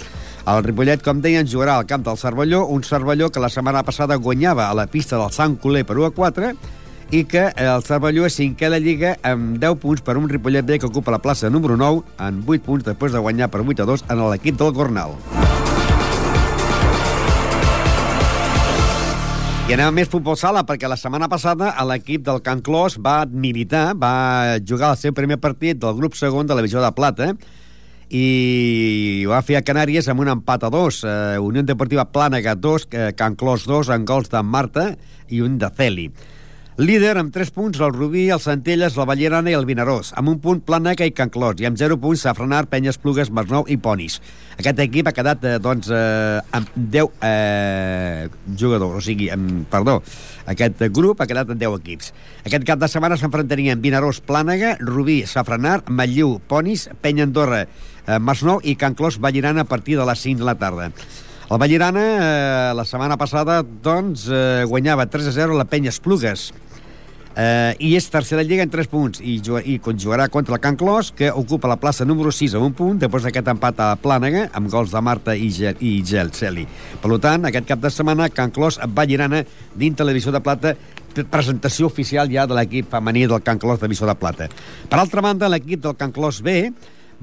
El 0.49 0.63
Ripollet, 0.65 1.01
com 1.05 1.21
deien, 1.21 1.45
jugarà 1.49 1.77
al 1.77 1.85
camp 1.89 2.05
del 2.05 2.17
Cervelló, 2.17 2.65
un 2.73 2.81
Cervelló 2.85 3.29
que 3.29 3.41
la 3.41 3.49
setmana 3.53 3.83
passada 3.85 4.17
guanyava 4.17 4.69
a 4.69 4.73
la 4.77 4.87
pista 4.87 5.17
del 5.21 5.33
Sant 5.33 5.59
Coler 5.61 5.85
per 5.85 5.97
1 5.97 6.09
a 6.09 6.11
4 6.13 6.51
i 7.11 7.23
que 7.29 7.49
el 7.61 7.83
Cervelló 7.85 8.25
és 8.25 8.37
cinquè 8.39 8.69
la 8.71 8.79
Lliga 8.81 9.15
amb 9.25 9.59
10 9.61 9.77
punts 9.81 10.01
per 10.05 10.17
un 10.17 10.29
Ripollet 10.29 10.65
B 10.65 10.79
que 10.79 10.89
ocupa 10.89 11.13
la 11.13 11.21
plaça 11.21 11.49
número 11.49 11.77
9 11.77 12.01
en 12.25 12.41
8 12.45 12.63
punts 12.65 12.85
després 12.87 13.13
de 13.13 13.21
guanyar 13.21 13.51
per 13.53 13.61
8 13.61 13.83
a 13.83 13.89
2 13.91 14.05
en 14.09 14.23
l'equip 14.31 14.57
del 14.57 14.73
Gornal. 14.73 15.13
I 19.65 19.73
anem 19.73 19.87
a 19.89 19.93
més 19.97 20.09
futbol 20.09 20.37
sala, 20.37 20.61
perquè 20.61 20.85
la 20.85 20.97
setmana 20.97 21.25
passada 21.25 21.71
l'equip 21.89 22.21
del 22.25 22.43
Can 22.45 22.61
Clos 22.61 22.99
va 23.01 23.23
militar, 23.25 23.95
va 23.97 24.59
jugar 24.61 24.91
el 24.93 24.99
seu 25.01 25.13
primer 25.17 25.39
partit 25.41 25.79
del 25.81 25.95
grup 25.97 26.13
segon 26.13 26.45
de 26.45 26.53
la 26.53 26.61
Visió 26.61 26.83
de 26.83 26.91
Plata, 26.93 27.31
i 28.13 29.25
va 29.25 29.41
fer 29.41 29.57
a 29.57 29.63
Canàries 29.65 30.05
amb 30.11 30.21
un 30.21 30.29
empat 30.29 30.67
a 30.67 30.69
dos. 30.69 31.01
Eh, 31.01 31.39
Unió 31.41 31.63
Deportiva 31.65 32.05
Plànega 32.05 32.53
2, 32.53 32.87
eh, 32.91 33.11
Can 33.17 33.33
Clos 33.33 33.65
2, 33.65 33.89
en 33.89 34.05
gols 34.05 34.29
de 34.29 34.43
Marta 34.43 34.91
i 35.29 35.41
un 35.41 35.57
de 35.57 35.71
Celi. 35.73 36.11
Líder 36.75 37.13
amb 37.15 37.31
3 37.31 37.53
punts 37.55 37.79
el 37.79 37.93
Rubí, 37.93 38.25
el 38.35 38.41
Centelles, 38.43 38.97
la 38.99 39.05
Ballerana 39.07 39.47
i 39.47 39.53
el 39.55 39.63
Vinaròs. 39.63 40.09
Amb 40.19 40.33
un 40.33 40.41
punt 40.43 40.59
Plànega 40.67 41.05
i 41.07 41.13
Can 41.15 41.29
Clos. 41.31 41.61
I 41.63 41.69
amb 41.69 41.77
0 41.79 41.95
punts 42.03 42.25
Safranar, 42.27 42.65
Penyes, 42.67 42.97
Plugues, 42.99 43.29
Masnou 43.31 43.63
i 43.71 43.77
Ponis. 43.79 44.17
Aquest 44.59 44.81
equip 44.83 45.07
ha 45.07 45.13
quedat, 45.15 45.45
eh, 45.47 45.53
doncs, 45.63 45.87
eh, 45.87 46.41
amb 46.51 46.67
10 46.75 47.07
eh, 47.23 48.27
jugadors. 48.59 48.97
O 48.99 48.99
sigui, 48.99 49.29
amb, 49.31 49.63
perdó, 49.71 50.01
aquest 50.51 50.83
grup 50.91 51.21
ha 51.21 51.27
quedat 51.31 51.49
en 51.49 51.57
10 51.63 51.79
equips. 51.79 52.11
Aquest 52.43 52.67
cap 52.67 52.77
de 52.77 52.89
setmana 52.91 53.15
s'enfrontarien 53.15 53.79
Vinaròs, 53.79 54.19
Plànega, 54.19 54.75
Rubí, 54.81 55.21
Safranar, 55.25 55.85
Matlleu, 55.87 56.41
Ponis, 56.45 56.89
Penya 56.99 57.23
Andorra, 57.23 57.69
eh, 58.05 58.19
Masnou 58.19 58.59
i 58.63 58.75
Can 58.75 58.95
Clos, 58.95 59.21
Ballerana 59.21 59.61
a 59.61 59.71
partir 59.71 59.95
de 59.95 60.03
les 60.03 60.19
5 60.19 60.39
de 60.39 60.43
la 60.51 60.55
tarda. 60.55 60.91
El 61.47 61.59
Vallirana, 61.59 62.01
eh, 62.01 62.73
la 62.73 62.83
setmana 62.85 63.17
passada, 63.17 63.61
doncs, 63.61 64.27
eh, 64.27 64.63
guanyava 64.65 65.05
3 65.05 65.27
a 65.27 65.31
0 65.31 65.53
la 65.53 65.65
Penya 65.65 65.89
Esplugues. 65.89 66.51
Eh, 67.35 67.75
I 67.83 67.89
és 67.97 68.05
tercera 68.07 68.43
lliga 68.47 68.63
en 68.63 68.71
3 68.71 68.87
punts 68.87 69.19
i, 69.19 69.35
i 69.43 69.75
jugarà 69.83 70.29
contra 70.31 70.55
el 70.55 70.61
Can 70.63 70.77
Clos, 70.79 71.11
que 71.11 71.27
ocupa 71.31 71.67
la 71.67 71.75
plaça 71.75 72.07
número 72.07 72.31
6 72.31 72.55
amb 72.55 72.69
un 72.69 72.75
punt, 72.77 72.99
després 73.01 73.27
d'aquest 73.27 73.51
empat 73.51 73.81
a 73.83 73.89
Plànega, 73.99 74.47
amb 74.55 74.71
gols 74.71 74.93
de 74.95 75.01
Marta 75.03 75.35
i, 75.35 75.49
Gel, 75.51 75.75
i 75.83 75.99
Gel 76.07 76.31
Celi. 76.31 76.63
Per 77.01 77.19
tant, 77.19 77.49
aquest 77.49 77.67
cap 77.67 77.83
de 77.83 77.91
setmana, 77.91 78.29
Can 78.31 78.55
Clos 78.55 78.79
Vallirana, 78.87 79.43
dins 79.75 79.99
Televisió 79.99 80.31
de 80.31 80.39
Plata, 80.43 80.75
presentació 81.31 81.87
oficial 81.87 82.31
ja 82.31 82.47
de 82.47 82.55
l'equip 82.55 82.89
femení 82.91 83.27
del 83.27 83.43
Can 83.43 83.59
Clos 83.59 83.83
de 83.83 83.91
Visió 83.91 84.07
de 84.07 84.15
Plata. 84.15 84.47
Per 84.89 84.99
altra 84.99 85.23
banda, 85.23 85.51
l'equip 85.51 85.83
del 85.83 85.95
Can 85.99 86.15
Clos 86.15 86.41
B 86.43 86.71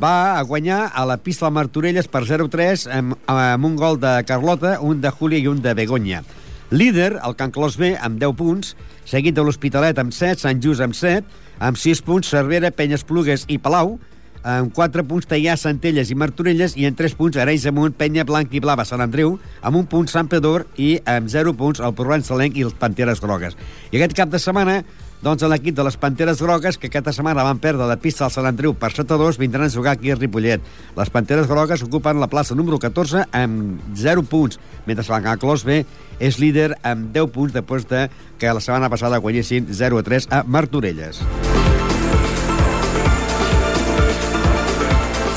va 0.00 0.38
a 0.38 0.42
guanyar 0.42 0.90
a 0.94 1.04
la 1.08 1.18
pista 1.20 1.48
de 1.48 1.56
Martorelles 1.56 2.08
per 2.08 2.24
0-3 2.28 2.86
amb, 2.92 3.16
amb 3.28 3.64
un 3.68 3.76
gol 3.76 4.00
de 4.00 4.20
Carlota, 4.28 4.78
un 4.80 5.00
de 5.00 5.12
Júlia 5.12 5.40
i 5.40 5.48
un 5.48 5.60
de 5.64 5.74
Begoña. 5.76 6.22
Líder, 6.72 7.20
el 7.20 7.36
Can 7.36 7.52
Clos 7.52 7.76
B, 7.76 7.92
amb 8.00 8.16
10 8.16 8.32
punts, 8.38 8.72
seguit 9.04 9.36
de 9.36 9.44
l'Hospitalet 9.44 9.98
amb 10.00 10.14
7, 10.16 10.40
Sant 10.40 10.62
Just 10.64 10.80
amb 10.80 10.96
7, 10.96 11.20
amb 11.60 11.76
6 11.76 12.00
punts 12.06 12.32
Cervera, 12.32 12.70
Penyes 12.72 13.04
Plugues 13.04 13.44
i 13.52 13.58
Palau, 13.60 13.98
amb 14.42 14.72
4 14.74 15.04
punts 15.04 15.28
Teià, 15.28 15.58
Centelles 15.60 16.08
i 16.08 16.16
Martorelles 16.16 16.72
i 16.80 16.88
en 16.88 16.96
3 16.96 17.14
punts 17.18 17.36
Arenys 17.36 17.68
Amunt, 17.68 17.92
Penya, 18.00 18.24
Blanc 18.24 18.56
i 18.56 18.62
Blava, 18.64 18.88
Sant 18.88 19.04
Andreu, 19.04 19.36
amb 19.60 19.82
un 19.82 19.84
punt 19.84 20.08
Sant 20.08 20.32
Pedor 20.32 20.64
i 20.80 20.96
amb 21.04 21.28
0 21.28 21.52
punts 21.60 21.84
el 21.84 21.92
Porran 21.92 22.24
Salenc 22.24 22.56
i 22.56 22.64
els 22.64 22.74
Panteres 22.80 23.20
Grogues. 23.20 23.58
I 23.92 24.00
aquest 24.00 24.16
cap 24.16 24.32
de 24.32 24.40
setmana 24.40 24.80
doncs 25.22 25.44
l'equip 25.46 25.76
de 25.78 25.84
les 25.86 25.96
Panteres 25.96 26.42
Grogues, 26.42 26.76
que 26.78 26.90
aquesta 26.90 27.12
setmana 27.14 27.44
van 27.46 27.60
perdre 27.62 27.86
la 27.86 27.98
pista 28.02 28.26
al 28.26 28.32
Sant 28.34 28.48
Andreu 28.48 28.74
per 28.74 28.90
7 28.90 29.14
a 29.14 29.20
2, 29.20 29.38
vindran 29.38 29.68
a 29.68 29.72
jugar 29.72 29.94
aquí 29.94 30.10
a 30.10 30.18
Ripollet. 30.18 30.60
Les 30.98 31.10
Panteres 31.14 31.46
Grogues 31.46 31.86
ocupen 31.86 32.20
la 32.20 32.28
plaça 32.28 32.58
número 32.58 32.80
14 32.82 33.28
amb 33.30 33.80
0 33.94 34.26
punts, 34.26 34.58
mentre 34.86 35.06
que 35.06 35.32
el 35.32 35.38
Clos 35.38 35.64
B 35.64 35.84
és 36.18 36.38
líder 36.42 36.72
amb 36.82 37.12
10 37.14 37.30
punts 37.30 37.54
després 37.54 37.86
de 37.88 38.08
que 38.38 38.52
la 38.52 38.60
setmana 38.60 38.90
passada 38.90 39.22
guanyessin 39.22 39.70
0 39.70 39.98
a 39.98 40.02
3 40.02 40.28
a 40.30 40.42
Martorelles. 40.42 41.22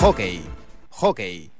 Hockey. 0.01 0.41
Hockey. 0.89 1.54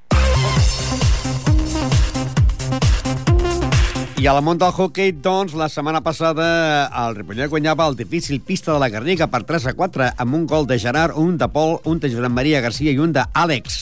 A 4.26 4.34
la 4.34 4.42
món 4.42 4.58
del 4.58 4.72
hockey, 4.74 5.12
doncs, 5.22 5.54
la 5.54 5.68
setmana 5.70 6.00
passada 6.02 6.46
el 6.98 7.14
Ripollet 7.14 7.50
guanyava 7.52 7.86
el 7.86 7.98
difícil 8.00 8.40
pista 8.42 8.72
de 8.74 8.80
la 8.82 8.88
Garriga 8.90 9.28
per 9.30 9.44
3 9.46 9.68
a 9.70 9.74
4 9.78 10.08
amb 10.24 10.34
un 10.34 10.48
gol 10.50 10.66
de 10.66 10.80
Gerard, 10.82 11.14
un 11.14 11.36
de 11.38 11.46
Pol, 11.54 11.76
un 11.86 12.00
de 12.02 12.10
Josep 12.10 12.34
Maria 12.34 12.64
Garcia 12.64 12.90
i 12.90 12.98
un 12.98 13.14
d'Àlex. 13.14 13.76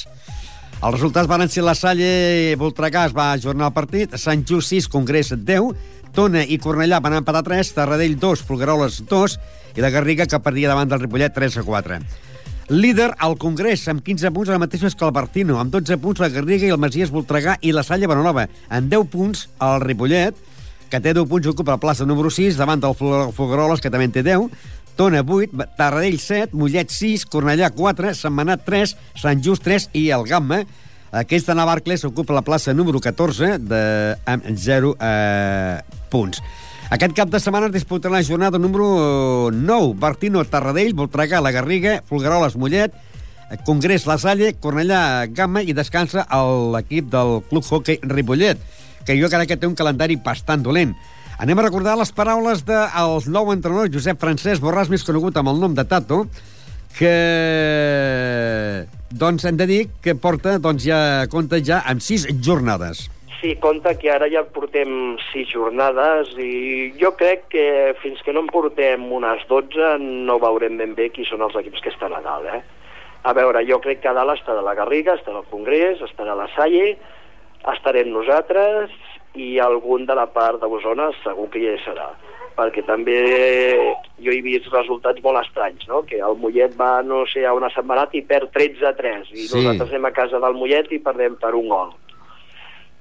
Els 0.82 0.97
resultats 0.97 1.32
van 1.32 1.47
ser 1.47 1.63
la 1.63 1.77
Salle 1.79 2.58
Voltregà. 2.60 3.06
Es 3.08 3.15
va 3.15 3.29
ajornar 3.32 3.71
el 3.71 3.77
partit, 3.77 4.17
Sant 4.19 4.43
Just 4.43 4.75
6, 4.75 4.89
Congrés 4.91 5.32
10, 5.32 5.71
Tona 6.12 6.43
i 6.43 6.60
Cornellà 6.60 6.99
van 6.99 7.15
empatar 7.21 7.45
3, 7.47 7.71
Tarradell 7.79 8.19
2, 8.19 8.43
Folgueroles 8.43 8.99
2 9.08 9.39
i 9.77 9.88
la 9.88 9.95
Garriga 9.95 10.27
que 10.27 10.43
perdia 10.43 10.75
davant 10.75 10.91
del 10.91 11.06
Ripollet 11.08 11.39
3 11.39 11.62
a 11.63 11.67
4. 11.71 12.03
Líder 12.69 13.12
al 13.19 13.38
Congrés, 13.38 13.88
amb 13.91 14.04
15 14.06 14.32
punts, 14.32 14.49
el 14.49 14.60
mateix 14.62 14.95
que 14.95 15.06
el 15.06 15.12
Bartino, 15.12 15.58
amb 15.60 15.73
12 15.73 15.97
punts 15.99 16.21
la 16.23 16.30
Garriga 16.32 16.67
i 16.67 16.71
el 16.71 16.80
Masies 16.80 17.12
Voltregà 17.12 17.58
i 17.62 17.73
la 17.76 17.84
Salle 17.84 18.08
Bonanova. 18.08 18.47
En 18.71 18.88
10 18.89 19.10
punts 19.12 19.49
el 19.60 19.82
Ripollet, 19.84 20.38
que 20.89 21.02
té 21.04 21.12
10 21.12 21.28
punts, 21.28 21.49
ocupa 21.52 21.76
la 21.76 21.82
plaça 21.82 22.08
número 22.08 22.32
6, 22.32 22.56
davant 22.56 22.80
del 22.80 22.95
Folgueroles, 22.95 23.84
que 23.84 23.91
també 23.91 24.08
en 24.08 24.15
té 24.15 24.23
10, 24.23 24.47
Tona 24.95 25.23
8, 25.26 25.67
Tarradell 25.76 26.19
7, 26.21 26.54
Mollet 26.56 26.91
6, 26.93 27.26
Cornellà 27.34 27.71
4, 27.73 28.13
Setmanat 28.15 28.63
3, 28.67 28.95
Sant 29.19 29.41
Just 29.43 29.65
3 29.65 29.89
i 29.97 30.08
el 30.13 30.23
Gamma. 30.30 30.62
Aquesta 31.13 31.54
Navarcles 31.58 32.06
ocupa 32.06 32.34
la 32.34 32.45
plaça 32.45 32.73
número 32.73 33.02
14 33.02 33.58
de, 33.60 33.82
amb 34.26 34.47
0 34.56 34.95
eh, 34.97 35.82
punts. 36.13 36.39
Aquest 36.91 37.15
cap 37.15 37.30
de 37.32 37.39
setmana 37.39 37.69
es 37.69 37.74
disputarà 37.74 38.17
la 38.17 38.26
jornada 38.28 38.60
número 38.60 39.50
9. 39.54 39.93
Bartino, 40.00 40.43
Tarradell, 40.43 40.93
Voltregà, 40.93 41.39
La 41.41 41.52
Garriga, 41.56 42.02
Folgueroles, 42.10 42.58
Mollet, 42.60 42.93
Congrés, 43.65 44.06
La 44.06 44.17
Salle, 44.17 44.54
Cornellà, 44.60 45.26
Gamma 45.32 45.63
i 45.63 45.74
descansa 45.74 46.28
l'equip 46.74 47.10
del 47.13 47.41
Club 47.50 47.63
Hockey 47.69 48.00
Ripollet, 48.04 48.60
que 49.08 49.17
jo 49.19 49.30
crec 49.32 49.54
que 49.54 49.58
té 49.58 49.69
un 49.69 49.78
calendari 49.80 50.17
bastant 50.17 50.63
dolent. 50.65 50.93
Anem 51.39 51.60
a 51.60 51.65
recordar 51.65 51.96
les 51.98 52.12
paraules 52.13 52.65
del 52.67 53.15
de 53.26 53.32
nou 53.32 53.52
entrenador 53.54 53.89
Josep 53.93 54.19
Francesc 54.22 54.62
Borràs, 54.62 54.91
més 54.91 55.04
conegut 55.08 55.38
amb 55.39 55.50
el 55.54 55.63
nom 55.63 55.74
de 55.74 55.86
Tato, 55.88 56.26
que 56.98 57.15
doncs 59.10 59.46
hem 59.46 59.58
de 59.58 59.67
dir 59.69 59.82
que 60.02 60.13
porta 60.13 60.60
doncs 60.62 60.86
ja 60.86 61.26
compta 61.32 61.58
ja 61.63 61.82
amb 61.89 62.02
sis 62.06 62.28
jornades. 62.39 63.08
Sí, 63.43 63.58
compta 63.60 63.91
que 63.99 64.08
ara 64.08 64.29
ja 64.32 64.45
portem 64.56 65.17
sis 65.34 65.49
jornades 65.51 66.29
i 66.39 66.93
jo 66.95 67.10
crec 67.19 67.41
que 67.51 67.63
fins 67.99 68.21
que 68.23 68.32
no 68.32 68.39
en 68.45 68.47
portem 68.47 69.03
unes 69.12 69.41
12 69.49 69.97
no 69.99 70.38
veurem 70.39 70.77
ben 70.79 70.93
bé 70.95 71.10
qui 71.12 71.25
són 71.27 71.43
els 71.43 71.58
equips 71.60 71.84
que 71.84 71.91
estan 71.91 72.15
a 72.15 72.21
dalt, 72.23 72.47
eh? 72.47 72.62
A 73.27 73.34
veure, 73.36 73.65
jo 73.67 73.82
crec 73.84 73.99
que 73.99 74.08
a 74.08 74.13
dalt 74.15 74.32
està 74.38 74.56
de 74.56 74.63
la 74.63 74.71
Garriga, 74.79 75.17
està 75.19 75.36
del 75.36 75.43
Congrés, 75.51 75.99
estarà 76.08 76.38
la 76.39 76.47
Salle, 76.56 76.93
estarem 77.73 78.13
nosaltres 78.15 78.95
i 79.36 79.58
algun 79.60 80.08
de 80.08 80.15
la 80.15 80.29
part 80.32 80.63
de 80.63 80.69
Osona 80.79 81.10
segur 81.19 81.49
que 81.51 81.60
hi 81.60 81.75
serà 81.84 82.13
perquè 82.56 82.84
també 82.86 83.17
jo 84.21 84.32
he 84.32 84.39
vist 84.45 84.67
resultats 84.71 85.19
molt 85.25 85.41
estranys, 85.41 85.84
no? 85.89 86.03
que 86.08 86.19
el 86.21 86.38
Mollet 86.39 86.77
va, 86.79 87.01
no 87.03 87.25
sé, 87.32 87.43
a 87.49 87.53
una 87.58 87.71
setmanat 87.73 88.13
i 88.15 88.21
perd 88.29 88.53
13 88.53 88.88
a 88.88 88.93
3, 88.95 89.32
i 89.34 89.47
Sí. 89.47 89.58
nosaltres 89.58 89.89
anem 89.89 90.06
a 90.06 90.13
casa 90.15 90.39
del 90.39 90.53
Mollet 90.53 90.91
i 90.93 90.99
perdem 90.99 91.36
per 91.41 91.56
un 91.58 91.67
gol. 91.67 91.91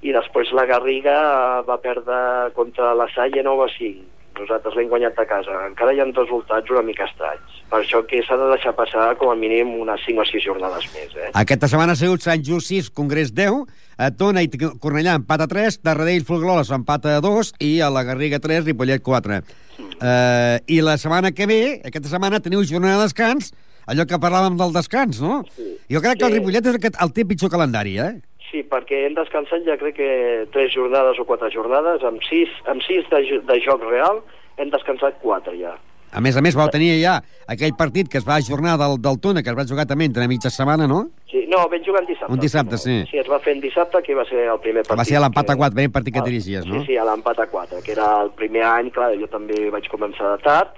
I 0.03 0.11
després 0.11 0.51
la 0.51 0.65
Garriga 0.67 1.15
va 1.63 1.79
perdre 1.79 2.17
contra 2.57 2.91
la 2.97 3.07
Salle 3.13 3.43
9 3.45 3.63
a 3.63 3.71
5. 3.71 4.09
Nosaltres 4.33 4.75
l'hem 4.75 4.89
guanyat 4.89 5.19
a 5.21 5.25
casa. 5.29 5.59
Encara 5.69 5.93
hi 5.93 6.01
ha 6.01 6.07
resultats 6.09 6.71
una 6.73 6.81
mica 6.83 7.05
estranys. 7.05 7.59
Per 7.69 7.79
això 7.79 8.01
que 8.09 8.19
s'ha 8.25 8.35
de 8.37 8.49
deixar 8.49 8.73
passar 8.75 9.05
com 9.21 9.29
a 9.29 9.35
mínim 9.37 9.75
unes 9.79 10.01
5 10.07 10.23
o 10.23 10.25
6 10.27 10.43
jornades 10.43 10.87
més. 10.95 11.13
Eh? 11.15 11.29
Aquesta 11.43 11.69
setmana 11.69 11.93
ha 11.93 11.99
sigut 11.99 12.25
Sant 12.25 12.43
Just 12.43 12.73
6, 12.73 12.89
Congrés 12.97 13.31
10, 13.37 13.63
a 14.01 14.09
Tona 14.17 14.43
i 14.43 14.49
Cornellà 14.51 15.15
empat 15.21 15.45
a 15.45 15.49
3, 15.51 15.79
Tarradell 15.85 16.25
Folgueroles 16.27 16.73
empata 16.73 17.19
a 17.19 17.21
2 17.23 17.53
i 17.63 17.75
a 17.85 17.91
la 17.93 18.03
Garriga 18.09 18.41
3, 18.43 18.65
Ripollet 18.65 19.05
4. 19.05 19.39
Uh, 19.77 20.57
I 20.67 20.81
la 20.83 20.97
setmana 20.97 21.31
que 21.31 21.47
ve, 21.47 21.61
aquesta 21.85 22.09
setmana, 22.09 22.41
teniu 22.43 22.65
jornada 22.67 22.99
de 22.99 23.07
descans, 23.07 23.53
allò 23.87 24.07
que 24.09 24.19
parlàvem 24.19 24.57
del 24.59 24.73
descans, 24.75 25.21
no? 25.21 25.43
Sí. 25.55 25.75
Jo 25.93 26.01
crec 26.03 26.19
que 26.19 26.27
el. 26.27 26.39
Ripollet 26.39 26.67
és 26.67 26.75
el, 26.75 26.81
que 26.81 26.91
el 26.91 27.13
té 27.15 27.25
pitjor 27.29 27.53
calendari, 27.53 27.99
eh? 28.01 28.13
Sí, 28.53 28.61
perquè 28.69 28.99
hem 29.07 29.15
descansat 29.17 29.63
ja 29.65 29.73
crec 29.81 29.95
que 29.97 30.09
3 30.53 30.69
jornades 30.75 31.17
o 31.17 31.25
4 31.25 31.49
jornades, 31.49 32.03
amb 32.05 32.21
6, 32.21 32.51
amb 32.69 32.83
6 32.85 33.07
de, 33.09 33.21
de 33.49 33.55
joc 33.65 33.81
real 33.89 34.19
hem 34.61 34.69
descansat 34.69 35.17
4 35.23 35.55
ja. 35.57 35.73
A 36.13 36.21
més 36.21 36.37
a 36.37 36.43
més, 36.45 36.53
vau 36.53 36.69
tenir 36.69 36.91
ja 37.01 37.15
aquell 37.49 37.73
partit 37.73 38.05
que 38.05 38.19
es 38.21 38.27
va 38.27 38.35
ajornar 38.37 38.75
del, 38.77 38.99
del 39.01 39.17
Tona, 39.17 39.41
que 39.41 39.49
es 39.49 39.57
va 39.57 39.65
jugar 39.65 39.87
també 39.89 40.05
entre 40.05 40.27
mitja 40.29 40.51
setmana, 40.53 40.85
no? 40.85 40.99
Sí, 41.31 41.47
no, 41.49 41.63
vam 41.71 41.81
jugar 41.81 42.03
en 42.03 42.11
dissabte. 42.11 42.33
Un 42.35 42.43
dissabte, 42.43 42.77
sí. 42.77 42.99
Sí, 43.09 43.17
es 43.17 43.31
va 43.31 43.39
fer 43.41 43.55
en 43.57 43.63
dissabte, 43.65 44.03
que 44.05 44.13
va 44.13 44.27
ser 44.29 44.43
el 44.45 44.59
primer 44.61 44.83
partit. 44.85 44.99
Va 45.01 45.07
ser 45.09 45.17
l'empat 45.23 45.49
a 45.49 45.55
que- 45.55 45.63
4, 45.65 45.75
ben 45.81 45.91
partit 45.95 46.13
que 46.13 46.21
dirigies, 46.29 46.67
no? 46.69 46.83
Sí, 46.83 46.91
sí, 46.93 46.97
a 47.01 47.07
l'empat 47.09 47.39
a 47.41 47.47
4, 47.49 47.81
que 47.81 47.95
era 47.97 48.11
el 48.21 48.29
primer 48.37 48.61
any, 48.69 48.91
clar, 48.93 49.09
jo 49.17 49.25
també 49.33 49.71
vaig 49.73 49.89
començar 49.89 50.35
de 50.37 50.43
tard, 50.45 50.77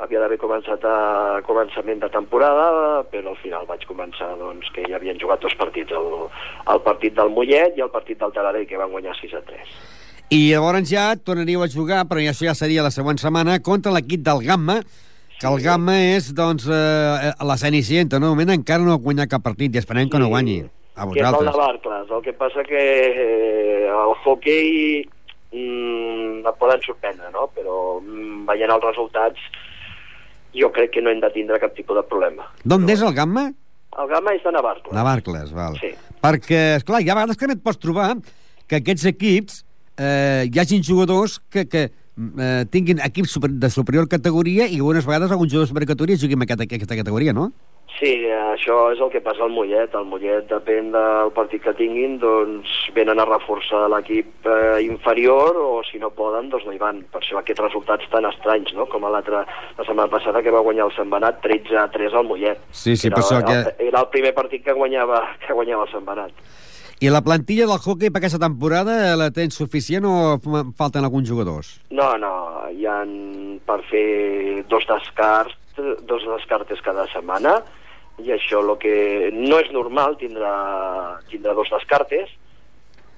havia 0.00 0.20
d'haver 0.22 0.38
començat 0.40 0.84
a 0.88 1.40
començament 1.46 2.00
de 2.00 2.08
temporada, 2.12 3.02
però 3.12 3.34
al 3.34 3.40
final 3.42 3.66
vaig 3.68 3.84
començar 3.88 4.32
doncs, 4.40 4.70
que 4.74 4.86
ja 4.88 4.96
havien 4.96 5.20
jugat 5.20 5.42
dos 5.44 5.54
partits, 5.60 5.92
el, 5.92 6.08
el 6.72 6.82
partit 6.86 7.16
del 7.18 7.32
Mollet 7.36 7.76
i 7.76 7.84
el 7.84 7.92
partit 7.92 8.20
del 8.20 8.32
Taradell, 8.36 8.66
que 8.68 8.80
van 8.80 8.92
guanyar 8.94 9.16
6 9.20 9.36
a 9.36 9.44
3. 9.50 9.76
I 10.30 10.40
llavors 10.52 10.88
ja 10.88 11.10
tornaríeu 11.18 11.64
a 11.66 11.70
jugar, 11.70 12.04
però 12.08 12.22
això 12.22 12.48
ja 12.48 12.56
seria 12.56 12.86
la 12.86 12.94
següent 12.94 13.20
setmana, 13.20 13.58
contra 13.66 13.92
l'equip 13.92 14.24
del 14.26 14.44
Gamma, 14.46 14.80
que 15.40 15.48
el 15.48 15.62
Gamma 15.64 15.96
és, 16.14 16.32
doncs, 16.36 16.68
eh, 16.68 17.32
la 17.48 17.56
Cenicienta, 17.60 18.20
no? 18.20 18.30
De 18.30 18.36
moment 18.36 18.56
encara 18.56 18.84
no 18.84 18.94
ha 18.94 19.00
guanyat 19.00 19.32
cap 19.32 19.44
partit 19.44 19.74
i 19.74 19.80
esperem 19.80 20.08
que 20.12 20.20
no 20.20 20.28
guanyi. 20.32 20.62
A 20.96 21.06
que 21.08 21.20
és 21.20 21.26
el 21.26 21.32
de 21.32 21.48
vosaltres. 21.48 21.56
Barclays. 21.56 22.12
El 22.12 22.22
que 22.26 22.34
passa 22.36 22.64
que 22.68 22.82
eh, 23.08 23.88
el 23.88 24.12
hockey 24.20 25.00
mm, 25.52 26.44
et 26.44 26.60
poden 26.60 26.84
sorprendre, 26.84 27.32
no? 27.32 27.48
Però 27.56 27.78
mm, 28.00 28.44
veient 28.50 28.74
els 28.74 28.84
resultats 28.84 29.48
jo 30.56 30.70
crec 30.74 30.94
que 30.94 31.02
no 31.02 31.12
hem 31.12 31.20
de 31.22 31.30
tindre 31.34 31.60
cap 31.62 31.74
tipus 31.76 31.98
de 31.98 32.04
problema. 32.08 32.48
D'on 32.64 32.88
és 32.90 33.02
el 33.06 33.14
Gamma? 33.16 33.50
El 33.98 34.10
Gamma 34.10 34.34
és 34.36 34.44
de 34.44 34.52
Navarcles. 34.54 34.94
Navarcles, 34.94 35.50
val. 35.54 35.78
Sí. 35.80 35.92
Perquè, 36.22 36.60
esclar, 36.78 37.02
hi 37.02 37.10
ha 37.10 37.18
vegades 37.18 37.38
que 37.38 37.50
et 37.50 37.64
pots 37.64 37.80
trobar 37.80 38.12
que 38.70 38.78
aquests 38.78 39.08
equips 39.10 39.64
eh, 39.98 40.46
hi 40.46 40.60
hagin 40.62 40.84
jugadors 40.86 41.40
que, 41.50 41.66
que 41.66 41.88
eh, 41.90 42.64
tinguin 42.70 43.02
equips 43.04 43.34
super, 43.36 43.50
de 43.50 43.70
superior 43.70 44.08
categoria 44.08 44.68
i 44.68 44.78
algunes 44.78 45.06
vegades 45.06 45.32
alguns 45.32 45.50
jugadors 45.52 45.68
de 45.68 45.74
superior 45.74 45.92
categoria 45.94 46.20
juguin 46.20 46.38
en 46.38 46.46
aquesta, 46.46 46.66
aquesta 46.68 46.98
categoria, 46.98 47.34
no? 47.36 47.50
Sí, 47.98 48.24
això 48.30 48.76
és 48.94 49.00
el 49.02 49.10
que 49.12 49.20
passa 49.20 49.42
al 49.44 49.50
Mollet. 49.52 49.92
El 49.98 50.06
Mollet, 50.08 50.46
depèn 50.48 50.86
del 50.94 51.32
partit 51.36 51.60
que 51.66 51.74
tinguin, 51.76 52.14
doncs 52.22 52.70
venen 52.96 53.18
a 53.20 53.26
reforçar 53.28 53.82
l'equip 53.92 54.46
eh, 54.48 54.78
inferior 54.86 55.58
o 55.60 55.82
si 55.84 55.98
no 56.00 56.08
poden, 56.16 56.48
doncs 56.48 56.64
no 56.64 56.72
hi 56.72 56.78
van. 56.80 57.02
Per 57.12 57.20
això 57.20 57.36
aquests 57.42 57.60
resultats 57.60 58.08
tan 58.12 58.24
estranys, 58.30 58.72
no? 58.78 58.86
Com 58.88 59.04
l'altra, 59.04 59.42
la 59.76 59.84
setmana 59.84 60.08
passada 60.08 60.40
que 60.40 60.54
va 60.54 60.62
guanyar 60.64 60.86
el 60.88 60.94
Sant 60.96 61.10
Benat 61.12 61.42
13 61.44 61.76
a 61.76 61.88
3 61.92 62.14
al 62.16 62.24
Mollet. 62.30 62.62
Sí, 62.70 62.96
sí, 62.96 63.08
era, 63.10 63.16
per 63.18 63.24
això 63.26 63.42
que- 63.44 63.58
el, 63.58 63.88
era 63.90 64.00
el 64.00 64.08
primer 64.14 64.32
partit 64.38 64.64
que 64.64 64.72
guanyava, 64.72 65.20
que 65.46 65.52
guanyava 65.52 65.84
el 65.84 65.92
Sant 65.92 66.06
Benat. 66.08 66.32
I 67.00 67.08
la 67.08 67.22
plantilla 67.24 67.66
del 67.66 67.78
hockey 67.80 68.10
per 68.12 68.20
aquesta 68.20 68.38
temporada 68.38 68.94
eh, 69.10 69.16
la 69.16 69.30
tens 69.32 69.54
suficient 69.56 70.04
o 70.04 70.38
fa- 70.40 70.64
falten 70.76 71.04
alguns 71.04 71.28
jugadors? 71.28 71.74
No, 71.90 72.14
no, 72.20 72.32
hi 72.72 72.84
ha 72.88 73.02
per 73.66 73.78
fer 73.90 74.64
dos 74.68 74.84
descarts, 74.88 75.56
dos 76.08 76.24
descartes 76.28 76.80
cada 76.84 77.06
setmana, 77.12 77.58
i 78.24 78.34
això 78.34 78.60
lo 78.64 78.76
que 78.78 79.30
no 79.34 79.58
és 79.62 79.70
normal 79.74 80.16
tindrà, 80.20 80.52
tindrà 81.30 81.54
dos 81.56 81.70
descartes, 81.72 82.30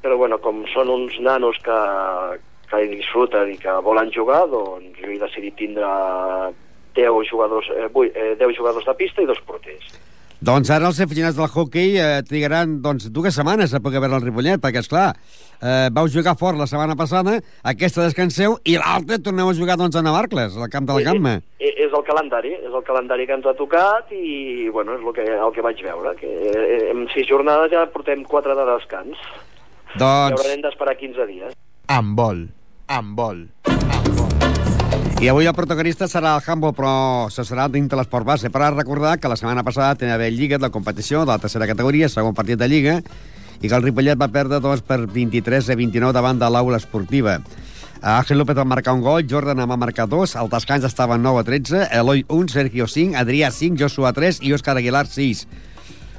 però 0.03 0.19
bueno, 0.19 0.39
com 0.43 0.65
són 0.73 0.91
uns 0.91 1.19
nanos 1.23 1.59
que, 1.63 1.81
que 2.71 2.85
disfruten 2.91 3.53
i 3.55 3.59
que 3.61 3.75
volen 3.87 4.11
jugar, 4.15 4.45
doncs 4.51 4.99
jo 5.01 5.11
he 5.13 5.19
decidit 5.21 5.59
tindre 5.61 5.91
10 6.95 7.29
jugadors, 7.31 7.69
eh, 7.77 7.89
8, 7.93 8.11
eh, 8.15 8.33
10 8.39 8.57
jugadors 8.57 8.87
de 8.87 8.95
pista 8.99 9.23
i 9.23 9.29
dos 9.31 9.41
porters. 9.47 9.93
Doncs 10.43 10.73
ara 10.75 10.89
els 10.91 10.99
aficionats 10.99 11.37
del 11.39 11.47
hockey 11.47 11.93
eh, 12.03 12.23
trigaran 12.27 12.81
doncs, 12.83 13.07
dues 13.15 13.37
setmanes 13.39 13.77
a 13.77 13.81
poder 13.81 14.01
veure 14.03 14.19
el 14.19 14.25
Ripollet, 14.27 14.59
perquè, 14.59 14.83
és 14.83 14.91
clar, 14.91 15.13
eh, 15.63 15.87
vau 15.95 16.09
jugar 16.11 16.35
fort 16.41 16.59
la 16.59 16.67
setmana 16.67 16.97
passada, 16.99 17.37
aquesta 17.63 18.03
descanseu, 18.03 18.57
i 18.67 18.75
l'altra 18.75 19.21
torneu 19.23 19.53
a 19.53 19.55
jugar 19.55 19.79
doncs, 19.79 19.95
a 19.95 20.03
Navarcles, 20.03 20.57
al 20.59 20.73
camp 20.73 20.89
de 20.89 20.99
la 20.99 21.05
Gamma. 21.07 21.37
Eh, 21.63 21.72
és 21.93 21.99
el 21.99 22.05
calendari, 22.09 22.53
és 22.57 22.73
el 22.73 22.85
calendari 22.87 23.27
que 23.29 23.37
ens 23.37 23.47
ha 23.47 23.53
tocat 23.59 24.13
i, 24.17 24.69
bueno, 24.73 24.97
és 24.97 25.05
el 25.05 25.13
que, 25.17 25.27
el 25.29 25.53
que 25.53 25.65
vaig 25.65 25.81
veure, 25.85 26.15
que 26.17 26.31
eh, 26.49 26.91
en 26.91 27.05
sis 27.13 27.29
jornades 27.29 27.73
ja 27.73 27.85
portem 27.93 28.25
quatre 28.25 28.57
de 28.57 28.65
descans. 28.73 29.21
I 29.93 30.01
Doncs, 30.01 30.41
haurem 30.41 30.63
d'esperar 30.65 30.97
15 30.97 31.27
dies. 31.29 31.57
Amb 31.93 32.17
vol. 32.17 32.47
Amb 32.89 33.19
vol. 33.19 33.45
i 35.23 35.29
avui 35.31 35.47
el 35.47 35.55
protagonista 35.55 36.09
serà 36.09 36.33
el 36.35 36.47
handball, 36.49 36.73
però 36.75 36.95
se 37.31 37.45
serà 37.47 37.69
dintre 37.71 37.99
l'esport 38.01 38.27
base. 38.27 38.51
Per 38.51 38.73
recordar 38.73 39.19
que 39.21 39.29
la 39.31 39.37
setmana 39.37 39.63
passada 39.63 39.95
tenia 39.95 40.17
haver 40.17 40.33
Lliga 40.33 40.59
de 40.59 40.67
la 40.67 40.73
competició 40.75 41.21
de 41.21 41.31
la 41.31 41.39
tercera 41.39 41.69
categoria, 41.69 42.09
segon 42.09 42.35
partit 42.35 42.59
de 42.59 42.69
Lliga, 42.69 42.97
i 43.61 43.69
que 43.69 43.77
el 43.77 43.85
Ripollet 43.85 44.19
va 44.19 44.33
perdre 44.33 44.59
dos 44.65 44.83
per 44.83 45.05
23 45.07 45.71
a 45.71 45.77
29 45.79 46.17
davant 46.17 46.41
de 46.41 46.49
l'aula 46.51 46.81
esportiva. 46.81 47.39
Ángel 48.03 48.39
López 48.39 48.57
va 48.59 48.65
marcar 48.65 48.95
un 48.95 49.01
gol, 49.01 49.23
Jordan 49.31 49.63
va 49.71 49.77
marcar 49.77 50.09
dos, 50.09 50.35
el 50.35 50.49
descans 50.51 50.83
estava 50.83 51.15
9 51.19 51.39
a 51.39 51.45
13, 51.47 51.83
Eloi 51.95 52.25
1, 52.27 52.49
Sergio 52.51 52.89
5, 52.91 53.15
Adrià 53.15 53.53
5, 53.55 53.79
Joshua 53.79 54.11
3 54.13 54.41
i 54.43 54.51
Òscar 54.51 54.75
Aguilar 54.75 55.07
6. 55.07 55.45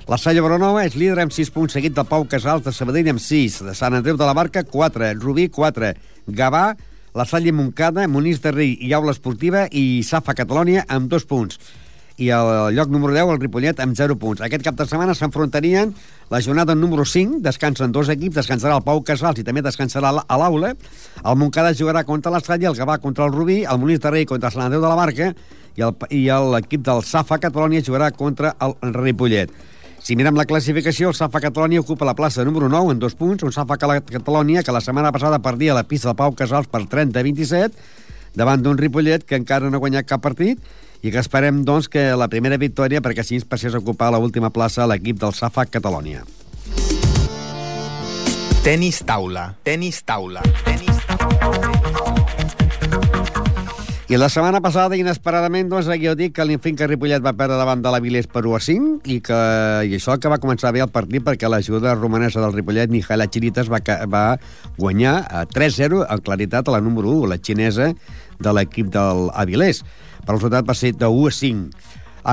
La 0.07 0.15
Salla 0.15 0.45
Bronova 0.45 0.85
és 0.87 0.95
líder 0.95 1.19
amb 1.19 1.35
6 1.35 1.51
punts, 1.51 1.75
seguit 1.75 1.91
del 1.91 2.07
Pau 2.07 2.23
Casals 2.23 2.63
de 2.63 2.71
Sabadell 2.71 3.11
amb 3.11 3.19
6, 3.19 3.59
de 3.67 3.75
Sant 3.75 3.99
Andreu 3.99 4.15
de 4.15 4.23
la 4.23 4.35
Barca 4.37 4.63
4, 4.63 5.11
Rubí 5.19 5.49
4, 5.51 5.91
Gavà, 6.31 6.69
la 7.13 7.25
Salle 7.27 7.51
Montcada, 7.51 8.07
Monís 8.07 8.39
de 8.39 8.55
Rei 8.55 8.77
i 8.79 8.95
Aula 8.95 9.11
Esportiva 9.11 9.67
i 9.67 10.03
Safa 10.07 10.39
Catalònia 10.39 10.85
amb 10.87 11.11
2 11.11 11.27
punts. 11.27 11.59
I 12.17 12.27
al 12.29 12.75
lloc 12.75 12.89
número 12.93 13.11
10, 13.13 13.25
el 13.33 13.39
Ripollet, 13.41 13.79
amb 13.81 13.95
0 13.97 14.15
punts. 14.21 14.41
Aquest 14.45 14.61
cap 14.63 14.75
de 14.77 14.85
setmana 14.85 15.15
s'enfrontarien 15.17 15.95
la 16.29 16.41
jornada 16.45 16.75
número 16.75 17.05
5, 17.09 17.39
descansen 17.41 17.91
dos 17.91 18.09
equips, 18.13 18.35
descansarà 18.37 18.75
el 18.77 18.83
Pau 18.85 19.01
Casals 19.03 19.39
i 19.41 19.43
també 19.47 19.63
descansarà 19.65 20.11
a 20.21 20.37
l'Aula. 20.37 20.75
El 21.25 21.35
Montcada 21.41 21.73
jugarà 21.73 22.03
contra 22.05 22.31
la 22.31 22.39
Salle, 22.39 22.67
el 22.69 22.77
Gavà 22.77 22.99
contra 23.01 23.25
el 23.25 23.33
Rubí, 23.33 23.63
el 23.65 23.79
Monís 23.81 23.99
de 23.99 24.11
Rei 24.13 24.25
contra 24.29 24.51
Sant 24.53 24.67
Andreu 24.67 24.81
de 24.81 24.87
la 24.91 24.95
Barca 24.99 25.33
i 25.75 25.81
el- 25.81 25.95
el- 26.11 26.51
l'equip 26.53 26.83
del 26.85 27.01
Safa 27.03 27.39
Catalònia 27.39 27.81
jugarà 27.81 28.11
contra 28.11 28.55
el 28.61 28.93
Ripollet. 28.93 29.49
Si 30.03 30.15
mirem 30.15 30.35
la 30.35 30.45
classificació, 30.45 31.09
el 31.09 31.15
Safa 31.15 31.39
Catalònia 31.41 31.79
ocupa 31.79 32.05
la 32.05 32.13
plaça 32.13 32.43
número 32.45 32.69
9 32.69 32.91
en 32.91 32.99
dos 32.99 33.15
punts, 33.15 33.41
un 33.41 33.51
Safa 33.51 33.77
Catalònia 33.77 34.61
que 34.61 34.71
la 34.71 34.81
setmana 34.81 35.11
passada 35.11 35.39
perdia 35.39 35.73
la 35.73 35.83
pista 35.85 36.09
del 36.09 36.15
Pau 36.17 36.35
Casals 36.35 36.67
per 36.67 36.85
30 36.85 37.19
a 37.19 37.23
27, 37.23 37.73
davant 38.35 38.61
d'un 38.61 38.77
Ripollet 38.77 39.23
que 39.23 39.35
encara 39.35 39.69
no 39.71 39.77
ha 39.77 39.79
guanyat 39.79 40.05
cap 40.05 40.21
partit 40.21 40.59
i 41.03 41.11
que 41.11 41.19
esperem, 41.19 41.61
doncs, 41.67 41.89
que 41.91 42.13
la 42.15 42.29
primera 42.31 42.57
victòria 42.57 43.03
perquè 43.03 43.25
així 43.25 43.35
ens 43.37 43.45
passés 43.45 43.75
a 43.75 43.83
ocupar 43.83 44.09
l'última 44.15 44.53
plaça 44.55 44.85
a 44.85 44.89
l'equip 44.89 45.19
del 45.19 45.35
Safa 45.35 45.67
Catalònia. 45.67 46.23
Tenis 48.63 49.03
taula. 49.03 49.49
Tenis 49.67 49.99
taula. 50.07 50.41
Tenis 50.63 51.03
taula. 51.11 51.83
I 54.13 54.17
la 54.19 54.27
setmana 54.29 54.59
passada, 54.61 54.93
inesperadament, 54.99 55.71
doncs, 55.71 55.87
aquí 55.89 56.05
jo 56.05 56.13
dic 56.13 56.35
que 56.37 56.45
l'Infinca 56.45 56.85
Ripollet 56.85 57.23
va 57.25 57.31
perdre 57.33 57.55
davant 57.57 57.81
de 57.81 57.91
la 57.91 58.01
Vilés 58.03 58.27
per 58.29 58.43
1 58.45 58.55
a 58.55 58.59
5 58.61 59.09
i, 59.09 59.17
que, 59.25 59.39
i 59.89 59.95
això 59.97 60.19
que 60.21 60.29
va 60.29 60.37
començar 60.43 60.69
bé 60.75 60.83
el 60.85 60.91
partit 60.93 61.23
perquè 61.25 61.49
l'ajuda 61.49 61.95
romanesa 61.97 62.43
del 62.43 62.53
Ripollet, 62.53 62.93
Mijaela 62.93 63.25
Chiritas, 63.25 63.71
va, 63.73 63.79
va 64.05 64.23
guanyar 64.77 65.15
a 65.25 65.43
3-0 65.49 66.03
en 66.05 66.23
claritat 66.23 66.69
a 66.69 66.75
la 66.75 66.83
número 66.83 67.09
1, 67.23 67.31
la 67.31 67.39
xinesa 67.41 67.89
de 68.43 68.53
l'equip 68.53 68.93
del 68.93 69.31
Avilés. 69.33 69.81
Per 70.23 70.35
resultat 70.35 70.67
va 70.67 70.75
ser 70.77 70.93
de 70.95 71.09
1 71.09 71.27
a 71.27 71.35
5. 71.39 71.83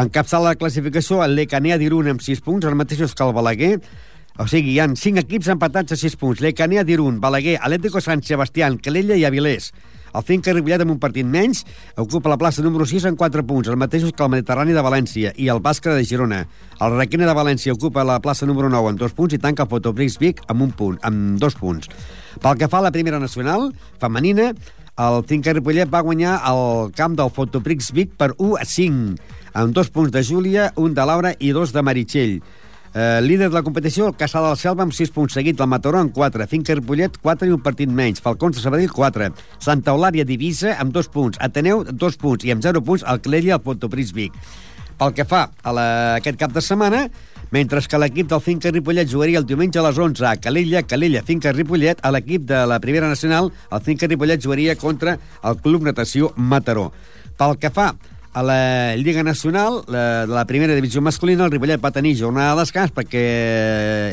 Encapçala 0.01 0.53
la 0.53 0.59
classificació 0.59 1.25
el 1.25 1.35
Lecanea 1.35 1.79
d'Irun 1.81 2.13
amb 2.13 2.23
6 2.23 2.45
punts, 2.47 2.67
els 2.67 2.79
mateixos 2.79 3.15
que 3.15 3.27
el 3.27 3.35
Balaguer, 3.35 3.77
o 4.41 4.47
sigui, 4.49 4.77
hi 4.77 4.81
ha 4.81 4.87
5 4.87 5.25
equips 5.25 5.51
empatats 5.53 5.93
a 5.93 5.99
6 5.99 6.15
punts. 6.21 6.41
Lecanea 6.41 6.85
d'Irun, 6.87 7.19
Balaguer, 7.21 7.59
Atlético 7.59 8.01
San 8.01 8.23
Sebastián, 8.23 8.79
Calella 8.79 9.19
i 9.19 9.27
Avilés. 9.27 9.73
El 10.11 10.25
Finca 10.27 10.55
Ripollet 10.55 10.83
amb 10.83 10.95
un 10.95 10.99
partit 11.03 11.27
menys 11.27 11.61
ocupa 12.01 12.33
la 12.33 12.39
plaça 12.39 12.65
número 12.65 12.87
6 12.89 13.05
amb 13.11 13.19
4 13.19 13.45
punts, 13.47 13.69
els 13.71 13.79
mateixos 13.79 14.15
que 14.17 14.25
el 14.25 14.33
Mediterrani 14.33 14.75
de 14.75 14.83
València 14.83 15.31
i 15.39 15.47
el 15.53 15.61
Bàscara 15.63 15.95
de 15.99 16.07
Girona. 16.07 16.41
El 16.81 16.97
Requena 16.97 17.29
de 17.29 17.37
València 17.37 17.75
ocupa 17.77 18.07
la 18.07 18.19
plaça 18.23 18.49
número 18.49 18.71
9 18.73 18.91
amb 18.91 19.03
2 19.03 19.15
punts 19.19 19.37
i 19.37 19.43
tanca 19.43 19.67
el 19.67 19.71
Fotoprix 19.71 20.19
Vic 20.23 20.43
amb 20.49 20.67
un 20.67 20.75
punt, 20.75 20.99
amb 21.07 21.39
2 21.39 21.59
punts. 21.61 21.91
Pel 22.43 22.59
que 22.59 22.71
fa 22.71 22.81
a 22.81 22.87
la 22.89 22.95
primera 22.95 23.21
nacional, 23.23 23.71
femenina, 24.03 24.51
el 24.99 25.21
Finca 25.29 25.53
Ripollet 25.55 25.91
va 25.93 26.03
guanyar 26.07 26.41
el 26.51 26.91
camp 26.97 27.15
del 27.19 27.31
Fotoprix 27.31 27.93
Vic 27.97 28.17
per 28.19 28.33
1 28.39 28.57
a 28.61 28.65
5, 28.65 29.15
amb 29.55 29.77
2 29.77 29.93
punts 29.95 30.13
de 30.15 30.25
Júlia, 30.25 30.73
un 30.77 30.95
de 30.95 31.07
Laura 31.07 31.35
i 31.39 31.53
dos 31.57 31.73
de 31.73 31.83
Meritxell. 31.83 32.41
Eh, 32.93 33.21
líder 33.23 33.51
de 33.51 33.55
la 33.55 33.63
competició, 33.63 34.09
el 34.09 34.17
Caçà 34.19 34.41
del 34.43 34.57
Selva 34.59 34.83
amb 34.83 34.95
6 34.95 35.13
punts 35.15 35.37
seguit, 35.39 35.61
el 35.61 35.69
Mataró 35.71 36.01
amb 36.01 36.11
4, 36.13 36.47
Finca 36.51 36.75
Ripollet 36.75 37.21
4 37.23 37.47
i 37.47 37.55
un 37.55 37.63
partit 37.63 37.89
menys, 37.89 38.23
Falcons 38.25 38.59
de 38.59 38.65
Sabadell 38.65 38.91
4, 38.91 39.31
Santa 39.63 39.95
Eulària 39.95 40.27
Divisa 40.27 40.75
amb 40.75 40.91
2 40.97 41.11
punts, 41.15 41.39
Ateneu 41.39 41.85
2 41.87 42.19
punts. 42.19 42.45
I 42.45 42.57
amb 42.57 42.67
0 42.67 42.83
punts 42.83 43.07
el 43.07 43.23
Clella 43.23 43.53
i 43.53 43.55
el 43.55 43.63
Pontopris 43.63 44.11
Vic. 44.17 44.35
Pel 44.99 45.15
que 45.15 45.25
fa 45.25 45.47
a 45.63 45.73
la, 45.73 45.87
aquest 46.19 46.37
cap 46.41 46.53
de 46.53 46.61
setmana, 46.61 47.07
mentre 47.51 47.81
que 47.83 47.99
l'equip 47.99 48.29
del 48.31 48.41
Finca 48.41 48.71
Ripollet 48.71 49.11
jugaria 49.11 49.41
el 49.41 49.47
diumenge 49.47 49.81
a 49.81 49.85
les 49.89 49.99
11 49.99 50.27
a 50.27 50.37
Calella, 50.39 50.85
Calella, 50.87 51.23
Finca 51.27 51.53
Ripollet, 51.53 51.99
a 52.03 52.13
l'equip 52.15 52.47
de 52.47 52.63
la 52.67 52.79
primera 52.81 53.09
nacional, 53.09 53.51
el 53.71 53.83
Finca 53.83 54.07
Ripollet 54.07 54.43
jugaria 54.43 54.77
contra 54.77 55.19
el 55.43 55.59
Club 55.59 55.83
Natació 55.83 56.33
Mataró. 56.37 56.91
Pel 57.37 57.57
que 57.59 57.73
fa 57.75 57.95
a 58.33 58.43
la 58.47 58.97
Lliga 58.97 59.25
Nacional, 59.27 59.83
la, 59.89 60.27
de 60.27 60.35
la 60.35 60.45
primera 60.47 60.75
divisió 60.75 61.03
masculina, 61.03 61.45
el 61.45 61.51
Ripollet 61.51 61.83
va 61.83 61.91
tenir 61.91 62.15
jornada 62.19 62.55
de 62.55 62.63
descans 62.63 62.95
perquè 62.95 63.25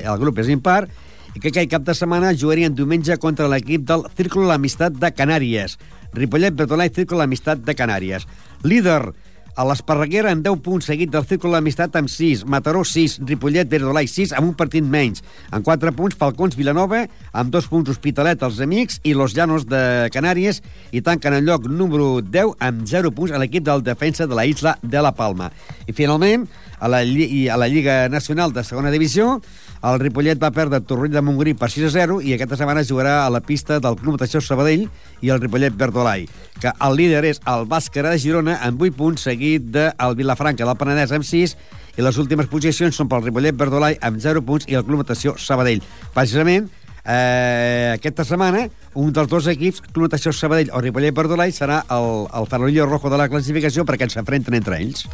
el 0.02 0.18
grup 0.24 0.42
és 0.42 0.50
impar 0.50 0.88
i 1.36 1.40
que 1.40 1.52
aquell 1.52 1.70
cap 1.70 1.86
de 1.86 1.94
setmana 1.94 2.34
jugarien 2.34 2.74
diumenge 2.74 3.20
contra 3.22 3.50
l'equip 3.52 3.86
del 3.86 4.08
Círculo 4.18 4.48
l'Amistat 4.50 4.98
de 4.98 5.14
Canàries. 5.14 5.78
Ripollet, 6.18 6.56
Bertolà 6.58 6.88
i 6.88 6.94
Círculo 6.96 7.22
l'Amistat 7.22 7.62
de 7.62 7.76
Canàries. 7.78 8.26
Líder 8.66 9.14
A 9.58 9.64
l'Esparreguera 9.66 10.30
amb 10.30 10.44
10 10.46 10.60
punts 10.62 10.86
seguit 10.86 11.10
del 11.10 11.24
Círculo 11.26 11.56
d'Amistat 11.56 11.96
amb 11.98 12.12
6, 12.14 12.44
Mataró 12.46 12.84
6, 12.86 13.16
Ripollet, 13.26 13.66
Verdolai 13.72 14.06
6 14.06 14.36
amb 14.38 14.52
un 14.52 14.54
partit 14.54 14.86
menys. 14.86 15.24
En 15.50 15.64
4 15.66 15.96
punts 15.98 16.14
Falcons 16.20 16.54
Vilanova, 16.60 17.00
amb 17.34 17.50
2 17.56 17.70
punts 17.72 17.90
Hospitalet 17.90 18.46
els 18.46 18.60
Amics 18.62 19.00
i 19.02 19.16
Los 19.18 19.34
Llanos 19.34 19.66
de 19.66 19.82
Canàries 20.14 20.62
i 20.94 21.02
tanquen 21.02 21.40
el 21.40 21.50
lloc 21.50 21.66
número 21.66 22.20
10 22.22 22.54
amb 22.70 22.86
0 22.86 23.10
punts 23.18 23.34
a 23.34 23.42
l'equip 23.42 23.66
del 23.66 23.82
defensa 23.82 24.30
de 24.30 24.38
la 24.38 24.46
isla 24.46 24.76
de 24.84 25.02
la 25.02 25.16
Palma. 25.18 25.50
I 25.90 25.98
finalment, 25.98 26.46
a 26.80 26.88
la, 26.88 27.04
Lli- 27.04 27.48
a 27.50 27.58
la 27.58 27.68
Lliga 27.68 28.08
Nacional 28.10 28.54
de 28.54 28.64
Segona 28.64 28.92
Divisió, 28.92 29.42
el 29.88 30.00
Ripollet 30.02 30.40
va 30.42 30.50
perdre 30.52 30.80
Torroell 30.82 31.14
de 31.14 31.22
Montgrí 31.22 31.54
per 31.58 31.70
6 31.70 31.86
a 31.88 31.92
0 31.94 32.20
i 32.26 32.34
aquesta 32.34 32.58
setmana 32.58 32.84
jugarà 32.86 33.26
a 33.26 33.30
la 33.34 33.42
pista 33.46 33.80
del 33.80 33.96
Club 34.00 34.16
Natació 34.18 34.42
Sabadell 34.42 34.88
i 35.22 35.30
el 35.30 35.42
Ripollet 35.42 35.76
Verdolai, 35.78 36.28
que 36.62 36.72
el 36.74 36.96
líder 36.98 37.24
és 37.30 37.42
el 37.46 37.68
Bàscara 37.70 38.10
de 38.14 38.20
Girona 38.22 38.58
amb 38.66 38.82
8 38.82 38.98
punts, 38.98 39.26
seguit 39.30 39.70
del 39.74 40.16
Vilafranca 40.18 40.66
del 40.66 40.78
Penedès 40.82 41.14
amb 41.14 41.26
6 41.26 41.56
i 41.98 42.06
les 42.06 42.18
últimes 42.22 42.50
posicions 42.50 42.94
són 42.98 43.10
pel 43.10 43.24
Ripollet 43.26 43.58
Verdolai 43.58 43.98
amb 44.02 44.20
0 44.22 44.42
punts 44.46 44.66
i 44.70 44.76
el 44.78 44.86
Club 44.86 45.02
Natació 45.06 45.34
Sabadell. 45.38 45.82
Precisament, 46.14 46.70
eh, 47.06 47.94
aquesta 47.96 48.26
setmana, 48.26 48.68
un 48.94 49.14
dels 49.14 49.30
dos 49.30 49.48
equips, 49.54 49.82
Club 49.94 50.10
Natació 50.10 50.34
Sabadell 50.34 50.70
o 50.74 50.82
Ripollet 50.82 51.14
Verdolai, 51.16 51.54
serà 51.54 51.84
el, 51.90 52.28
el 52.34 52.50
farolillo 52.50 52.86
rojo 52.90 53.10
de 53.14 53.18
la 53.22 53.30
classificació 53.30 53.86
perquè 53.86 54.10
s'enfrenten 54.10 54.58
entre 54.58 54.78
ells. 54.82 55.06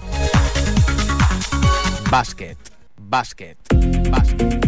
Bàsquet. 2.14 2.70
Bàsquet. 3.10 3.58
Bàsquet. 4.14 4.68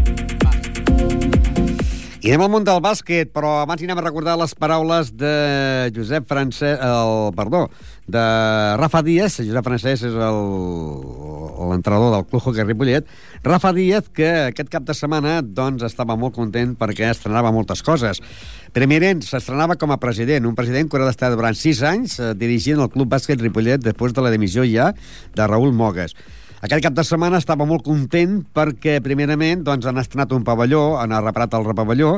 I 2.26 2.32
anem 2.32 2.42
al 2.42 2.50
món 2.50 2.64
del 2.66 2.80
bàsquet, 2.82 3.30
però 3.30 3.62
abans 3.62 3.78
hi 3.78 3.86
anem 3.86 4.00
a 4.02 4.04
recordar 4.08 4.34
les 4.42 4.56
paraules 4.58 5.12
de 5.14 5.92
Josep 5.94 6.26
Francesc, 6.26 6.82
el, 6.82 7.30
perdó, 7.38 7.68
de 8.10 8.24
Rafa 8.82 9.04
Díaz, 9.06 9.36
Josep 9.46 9.62
Francesc 9.68 10.08
és 10.10 10.16
l'entrenador 10.18 12.16
del 12.16 12.26
Club 12.32 12.42
Hockey 12.42 12.66
Ripollet, 12.66 13.06
Rafa 13.46 13.70
Díaz, 13.78 14.10
que 14.10 14.30
aquest 14.48 14.72
cap 14.74 14.88
de 14.88 14.96
setmana 14.98 15.44
doncs, 15.46 15.86
estava 15.86 16.18
molt 16.18 16.34
content 16.40 16.74
perquè 16.80 17.12
estrenava 17.12 17.54
moltes 17.54 17.86
coses. 17.86 18.24
Primerament, 18.74 19.22
s'estrenava 19.22 19.78
com 19.78 19.94
a 19.94 20.00
president, 20.02 20.50
un 20.50 20.58
president 20.58 20.90
que 20.90 20.98
haurà 20.98 21.12
d'estar 21.12 21.30
durant 21.36 21.54
sis 21.54 21.86
anys 21.86 22.18
eh, 22.18 22.34
dirigint 22.34 22.82
el 22.82 22.90
Club 22.90 23.14
Bàsquet 23.14 23.38
Ripollet 23.38 23.86
després 23.86 24.18
de 24.18 24.26
la 24.26 24.34
dimissió 24.34 24.66
ja 24.66 24.98
de 25.38 25.46
Raül 25.46 25.78
Mogues. 25.78 26.18
Aquest 26.64 26.86
cap 26.86 26.94
de 26.96 27.04
setmana 27.04 27.40
estava 27.42 27.68
molt 27.68 27.84
content 27.86 28.40
perquè, 28.56 29.00
primerament, 29.04 29.66
doncs, 29.66 29.88
han 29.90 30.00
estrenat 30.00 30.32
un 30.32 30.46
pavelló, 30.48 30.96
han 31.02 31.16
reparat 31.20 31.58
el 31.58 31.66
repavelló. 31.68 32.16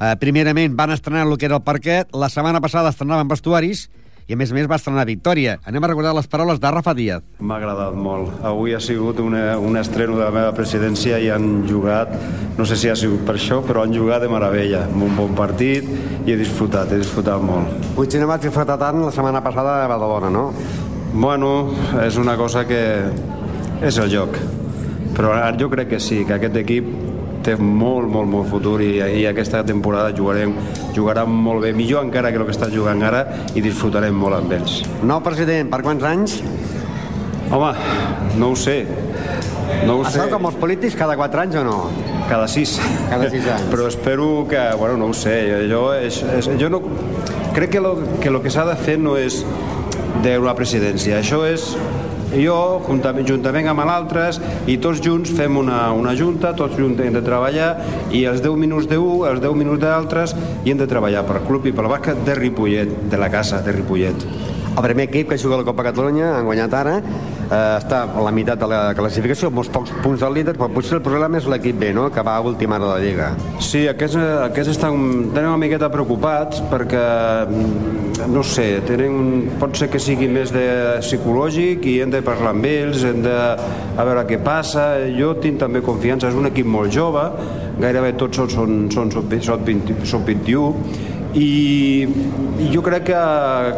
Eh, 0.00 0.14
primerament, 0.20 0.74
van 0.76 0.94
estrenar 0.94 1.26
el 1.26 1.36
que 1.38 1.46
era 1.46 1.60
el 1.60 1.66
parquet. 1.66 2.08
La 2.16 2.30
setmana 2.32 2.62
passada 2.64 2.90
estrenaven 2.90 3.28
vestuaris 3.28 3.88
i, 4.26 4.32
a 4.32 4.38
més 4.40 4.50
a 4.50 4.56
més, 4.56 4.66
va 4.70 4.78
estrenar 4.80 5.04
Victòria. 5.04 5.58
Anem 5.68 5.84
a 5.84 5.90
recordar 5.90 6.14
les 6.16 6.28
paraules 6.32 6.56
de 6.60 6.70
Rafa 6.72 6.94
Díaz. 6.96 7.26
M'ha 7.44 7.58
agradat 7.60 7.92
molt. 7.92 8.32
Avui 8.48 8.72
ha 8.72 8.80
sigut 8.80 9.20
una, 9.20 9.58
un 9.60 9.76
estreno 9.76 10.16
de 10.16 10.24
la 10.24 10.32
meva 10.32 10.54
presidència 10.56 11.20
i 11.20 11.28
han 11.30 11.66
jugat, 11.68 12.14
no 12.56 12.64
sé 12.64 12.78
si 12.80 12.88
ha 12.88 12.96
sigut 12.96 13.26
per 13.28 13.36
això, 13.36 13.60
però 13.66 13.84
han 13.84 13.92
jugat 13.92 14.24
de 14.24 14.32
meravella. 14.32 14.86
amb 14.88 15.04
Un 15.10 15.14
bon 15.20 15.36
partit 15.36 15.84
i 16.24 16.32
he 16.32 16.38
disfrutat, 16.40 16.90
he 16.90 17.02
disfrutat 17.04 17.44
molt. 17.44 17.92
Potser 17.98 18.24
no 18.24 18.32
vaig 18.32 18.48
disfrutar 18.48 18.80
tant 18.80 19.04
la 19.04 19.12
setmana 19.12 19.44
passada 19.44 19.82
a 19.84 19.92
Badalona, 19.92 20.32
no? 20.32 20.48
Bueno, 21.12 21.52
és 22.02 22.16
una 22.18 22.34
cosa 22.40 22.64
que 22.66 22.80
és 23.82 23.98
el 23.98 24.12
joc. 24.12 24.38
Però 25.14 25.32
ara 25.34 25.54
jo 25.58 25.70
crec 25.70 25.94
que 25.94 26.00
sí, 26.02 26.24
que 26.26 26.36
aquest 26.36 26.56
equip 26.62 26.88
té 27.44 27.54
molt, 27.60 28.08
molt, 28.08 28.28
molt 28.30 28.48
futur 28.48 28.78
i, 28.82 28.96
i 29.20 29.24
aquesta 29.28 29.60
temporada 29.66 30.14
jugarem, 30.16 30.54
jugaran 30.96 31.30
molt 31.30 31.66
bé, 31.66 31.74
millor 31.76 32.06
encara 32.06 32.32
que 32.32 32.40
el 32.40 32.46
que 32.48 32.54
està 32.54 32.70
jugant 32.72 33.02
ara 33.04 33.24
i 33.54 33.62
disfrutarem 33.64 34.16
molt 34.16 34.38
amb 34.38 34.54
ells. 34.56 34.80
Nou 35.04 35.20
president, 35.24 35.68
per 35.72 35.82
quants 35.84 36.06
anys? 36.08 36.38
Home, 37.52 37.74
no 38.40 38.50
ho 38.52 38.56
sé. 38.56 38.78
No 39.84 39.98
ho 39.98 40.04
sé. 40.06 40.16
Això 40.16 40.30
com 40.32 40.48
els 40.48 40.56
polítics, 40.60 40.96
cada 40.96 41.16
quatre 41.20 41.44
anys 41.44 41.60
o 41.60 41.64
no? 41.66 41.78
Cada 42.30 42.48
sis. 42.48 42.78
Cada 43.10 43.28
sis 43.28 43.44
anys. 43.44 43.68
Però 43.72 43.88
espero 43.90 44.30
que, 44.48 44.64
bueno, 44.80 44.96
no 45.02 45.12
ho 45.12 45.16
sé, 45.16 45.36
jo, 45.70 45.86
és, 45.94 46.22
és, 46.38 46.48
jo 46.60 46.72
no... 46.72 46.80
Crec 47.54 47.76
que 47.76 47.80
lo 47.80 47.94
que, 48.18 48.32
lo 48.34 48.40
que 48.42 48.50
s'ha 48.50 48.64
de 48.66 48.74
fer 48.74 48.96
no 48.98 49.14
és 49.20 49.44
d'una 50.24 50.54
presidència, 50.58 51.20
això 51.20 51.44
és 51.46 51.74
jo, 52.32 52.56
juntament, 52.86 53.26
juntament 53.28 53.68
amb 53.70 53.84
altres, 53.84 54.40
i 54.70 54.78
tots 54.82 55.02
junts 55.04 55.32
fem 55.36 55.58
una, 55.60 55.92
una 55.92 56.14
junta, 56.16 56.54
tots 56.56 56.78
junts 56.78 57.00
hem 57.04 57.14
de 57.14 57.22
treballar, 57.24 57.74
i 58.14 58.24
els 58.30 58.42
10 58.44 58.56
minuts 58.60 58.88
d'un, 58.90 59.26
els 59.28 59.42
10 59.44 59.60
minuts 59.60 59.82
d'altres, 59.84 60.34
i 60.64 60.72
hem 60.72 60.80
de 60.80 60.88
treballar 60.90 61.26
per 61.28 61.42
club 61.46 61.68
i 61.68 61.74
per 61.76 61.86
bàsquet 61.90 62.24
de 62.26 62.36
Ripollet, 62.38 62.98
de 63.10 63.20
la 63.20 63.30
casa 63.32 63.60
de 63.64 63.76
Ripollet. 63.76 64.28
El 64.74 64.82
primer 64.82 65.04
equip 65.06 65.28
que 65.30 65.38
juga 65.38 65.60
la 65.60 65.66
Copa 65.66 65.84
Catalunya 65.86 66.32
han 66.34 66.48
guanyat 66.48 66.72
ara, 66.74 66.96
eh, 67.50 67.78
està 67.78 68.04
a 68.04 68.24
la 68.24 68.32
meitat 68.34 68.60
de 68.60 68.68
la 68.70 68.80
classificació, 68.96 69.50
molts 69.54 69.70
pocs 69.72 69.92
punts 70.04 70.22
del 70.24 70.34
líder, 70.38 70.56
però 70.58 70.70
potser 70.72 70.98
el 70.98 71.04
problema 71.04 71.40
és 71.40 71.48
l'equip 71.50 71.78
B, 71.80 71.92
no?, 71.96 72.08
que 72.14 72.24
va 72.24 72.36
a 72.38 72.44
última 72.44 72.78
hora 72.78 72.86
de 72.86 72.92
la 72.92 73.02
Lliga. 73.04 73.28
Sí, 73.62 73.84
aquests, 73.90 74.18
aquests 74.48 74.74
estan 74.76 75.30
tenen 75.34 75.50
una 75.52 75.60
miqueta 75.60 75.90
preocupats 75.92 76.62
perquè, 76.70 77.04
mm, 77.48 78.28
no 78.32 78.44
sé, 78.46 78.80
tenen, 78.88 79.50
pot 79.60 79.76
ser 79.76 79.90
que 79.92 80.00
sigui 80.02 80.28
més 80.30 80.52
de 80.54 80.66
psicològic 81.04 81.84
i 81.90 81.98
hem 82.04 82.14
de 82.14 82.22
parlar 82.24 82.54
amb 82.54 82.68
ells, 82.68 83.04
hem 83.04 83.22
de 83.24 83.34
a 83.34 84.04
veure 84.06 84.24
què 84.28 84.38
passa. 84.42 84.86
Jo 85.14 85.34
tinc 85.42 85.60
també 85.62 85.82
confiança, 85.84 86.28
és 86.30 86.38
un 86.38 86.50
equip 86.50 86.66
molt 86.66 86.92
jove, 86.94 87.24
gairebé 87.80 88.14
tots 88.18 88.38
són, 88.38 88.50
són, 88.50 88.76
són 88.94 89.10
sub, 89.14 89.34
sub, 89.42 89.66
20, 89.66 90.04
sub 90.08 90.24
21, 90.26 91.13
i, 91.34 92.06
i 92.62 92.68
jo 92.72 92.82
crec 92.86 93.08
que, 93.10 93.22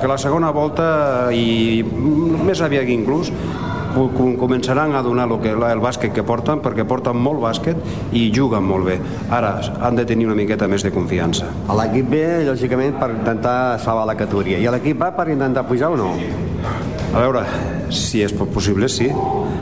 que 0.01 0.11
la 0.11 0.19
segona 0.21 0.51
volta 0.53 1.31
i 1.33 1.81
més 1.87 2.61
aviat 2.61 2.89
inclús 2.93 3.31
com- 3.97 4.35
començaran 4.37 4.93
a 4.93 5.01
donar 5.03 5.25
el, 5.31 5.39
que, 5.41 5.55
el 5.57 5.81
bàsquet 5.81 6.13
que 6.13 6.25
porten 6.27 6.61
perquè 6.65 6.85
porten 6.85 7.17
molt 7.17 7.41
bàsquet 7.41 7.81
i 8.13 8.27
juguen 8.35 8.67
molt 8.69 8.85
bé 8.91 8.99
ara 9.33 9.55
han 9.81 9.97
de 9.97 10.05
tenir 10.05 10.27
una 10.29 10.37
miqueta 10.37 10.69
més 10.69 10.85
de 10.85 10.93
confiança 10.93 11.49
A 11.69 11.79
l'equip 11.81 12.11
B, 12.13 12.21
lògicament, 12.51 12.99
per 13.01 13.09
intentar 13.15 13.79
salvar 13.81 14.05
la 14.07 14.15
categoria. 14.19 14.59
I 14.61 14.67
a 14.69 14.77
l'equip 14.77 15.01
A 15.03 15.11
per 15.17 15.31
intentar 15.33 15.65
pujar 15.67 15.91
o 15.95 15.97
no? 15.97 16.13
a 17.17 17.21
veure, 17.23 17.43
si 17.91 18.23
és 18.25 18.33
possible 18.33 18.89
sí. 18.89 19.09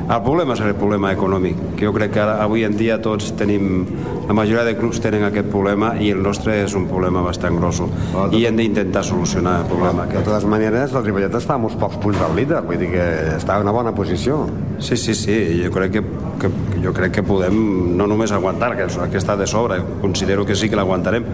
El 0.05 0.21
problema 0.25 0.53
és 0.53 0.61
el 0.61 0.75
problema 0.77 1.13
econòmic. 1.15 1.61
Que 1.79 1.87
jo 1.87 1.95
crec 1.97 2.13
que 2.13 2.21
ara, 2.21 2.37
avui 2.45 2.65
en 2.67 2.77
dia 2.77 2.99
tots 3.03 3.33
tenim 3.39 3.87
la 4.29 4.35
majoria 4.37 4.65
de 4.65 4.75
clubs 4.77 5.01
tenen 5.05 5.25
aquest 5.27 5.51
problema 5.53 5.95
i 6.01 6.11
el 6.15 6.23
nostre 6.25 6.57
és 6.63 6.75
un 6.77 6.87
problema 6.89 7.23
bastant 7.25 7.59
grosso 7.61 7.91
i 8.33 8.45
hem 8.49 8.57
d'intentar 8.57 9.03
solucionar 9.05 9.59
el 9.63 9.67
problema 9.69 10.05
De 10.05 10.15
aquest. 10.15 10.25
totes 10.29 10.47
maneres, 10.49 10.95
el 10.95 11.05
Ripollet 11.05 11.35
està 11.37 11.59
a 11.59 11.61
uns 11.61 11.77
pocs 11.81 11.99
punts 12.01 12.21
del 12.21 12.37
líder, 12.37 12.63
vull 12.65 12.81
dir 12.81 12.91
que 12.95 13.05
està 13.37 13.59
en 13.59 13.67
una 13.69 13.75
bona 13.77 13.93
posició. 13.95 14.47
Sí, 14.79 14.97
sí, 14.97 15.15
sí, 15.15 15.37
jo 15.65 15.71
crec 15.73 15.93
que, 15.93 16.03
que, 16.41 16.51
jo 16.83 16.93
crec 16.97 17.13
que 17.19 17.23
podem 17.23 17.97
no 17.99 18.07
només 18.11 18.33
aguantar, 18.33 18.75
que, 18.77 18.89
que 19.11 19.21
està 19.21 19.37
de 19.37 19.47
sobre, 19.47 19.81
considero 20.01 20.45
que 20.45 20.57
sí 20.57 20.71
que 20.71 20.77
l'aguantarem, 20.77 21.25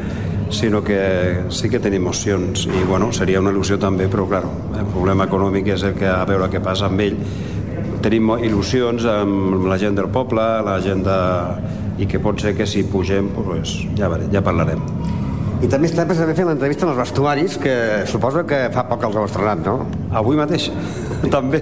sinó 0.51 0.83
que 0.83 1.45
sí 1.55 1.71
que 1.71 1.81
tenim 1.83 2.07
opcions 2.11 2.67
i 2.67 2.83
bueno, 2.89 3.13
seria 3.13 3.41
una 3.41 3.53
il·lusió 3.55 3.79
també, 3.81 4.09
però 4.11 4.27
clar, 4.29 4.43
el 4.79 4.89
problema 4.91 5.27
econòmic 5.31 5.73
és 5.77 5.87
el 5.87 5.95
que 5.99 6.09
a 6.11 6.25
veure 6.29 6.51
què 6.53 6.63
passa 6.65 6.89
amb 6.91 7.05
ell. 7.07 7.17
Tenim 8.03 8.33
il·lusions 8.39 9.07
amb 9.09 9.67
la 9.71 9.79
gent 9.79 9.99
del 9.99 10.11
poble, 10.13 10.47
la 10.67 10.81
gent 10.85 11.07
de... 11.07 11.21
i 12.01 12.07
que 12.09 12.19
pot 12.19 12.41
ser 12.41 12.55
que 12.57 12.65
si 12.67 12.87
pugem, 12.89 13.29
pues, 13.37 13.75
ja, 13.99 14.09
ja 14.33 14.41
parlarem. 14.41 14.81
I 15.61 15.69
també 15.69 15.91
està 15.91 16.07
precisament 16.09 16.37
fent 16.39 16.49
l'entrevista 16.49 16.87
als 16.89 16.97
vestuaris, 16.97 17.59
que 17.61 17.73
suposo 18.09 18.47
que 18.49 18.63
fa 18.73 18.87
poc 18.89 19.03
els 19.05 19.17
heu 19.21 19.27
estrenat, 19.29 19.61
no? 19.67 19.75
Avui 20.17 20.39
mateix, 20.39 20.71
també. 21.35 21.61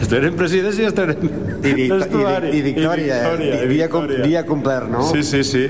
Estrenem 0.00 0.36
presidència 0.38 0.84
i 0.84 0.90
estrenem 0.92 1.24
I, 1.26 1.72
vi- 1.74 1.88
vestuari. 1.90 2.52
i, 2.54 2.60
i, 2.60 2.62
victòria, 2.68 3.16
I 3.16 3.24
victòria, 3.24 3.56
i, 3.64 3.68
dia, 3.72 3.88
com, 3.90 4.06
victòria. 4.06 4.28
dia 4.28 4.44
complert, 4.46 4.86
no? 4.92 5.02
Sí, 5.10 5.24
sí, 5.26 5.42
sí. 5.44 5.64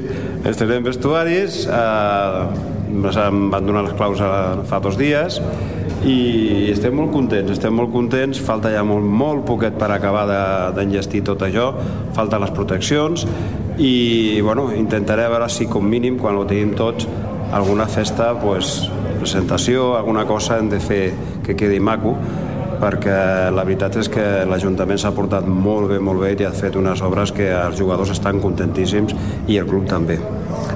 Estrenem 0.45 0.85
vestuaris, 0.91 1.63
eh, 1.73 2.45
ens 2.91 3.17
em 3.23 3.47
van 3.53 3.65
donar 3.65 3.87
les 3.87 3.97
claus 3.97 4.21
fa 4.69 4.81
dos 4.83 4.97
dies 4.99 5.39
i 6.05 6.71
estem 6.73 6.95
molt 6.97 7.13
contents, 7.13 7.51
estem 7.55 7.75
molt 7.77 7.93
contents, 7.93 8.39
falta 8.45 8.71
ja 8.73 8.81
molt, 8.85 9.05
molt 9.05 9.45
poquet 9.49 9.77
per 9.81 9.91
acabar 9.95 10.27
de- 10.29 10.73
d'enllestir 10.79 11.21
tot 11.29 11.43
això, 11.49 11.71
falten 12.17 12.41
les 12.45 12.51
proteccions 12.57 13.25
i 13.79 14.41
bueno, 14.45 14.69
intentaré 14.77 15.29
veure 15.33 15.49
si 15.53 15.67
com 15.71 15.85
mínim 15.87 16.17
quan 16.21 16.37
ho 16.41 16.45
tenim 16.49 16.73
tots 16.77 17.07
alguna 17.53 17.87
festa, 17.87 18.33
pues, 18.41 18.89
presentació, 19.19 19.97
alguna 19.97 20.25
cosa 20.27 20.59
hem 20.59 20.71
de 20.71 20.81
fer 20.81 21.03
que 21.45 21.57
quedi 21.57 21.81
maco 21.81 22.17
perquè 22.81 23.51
la 23.53 23.65
veritat 23.67 23.99
és 24.01 24.09
que 24.09 24.23
l'Ajuntament 24.49 24.99
s'ha 25.01 25.13
portat 25.13 25.45
molt 25.45 25.91
bé, 25.93 25.99
molt 26.01 26.23
bé 26.23 26.33
i 26.33 26.47
ha 26.49 26.53
fet 26.57 26.79
unes 26.81 27.03
obres 27.05 27.33
que 27.37 27.51
els 27.53 27.77
jugadors 27.79 28.15
estan 28.15 28.41
contentíssims 28.41 29.13
i 29.49 29.59
el 29.61 29.69
club 29.69 29.85
també. 29.91 30.17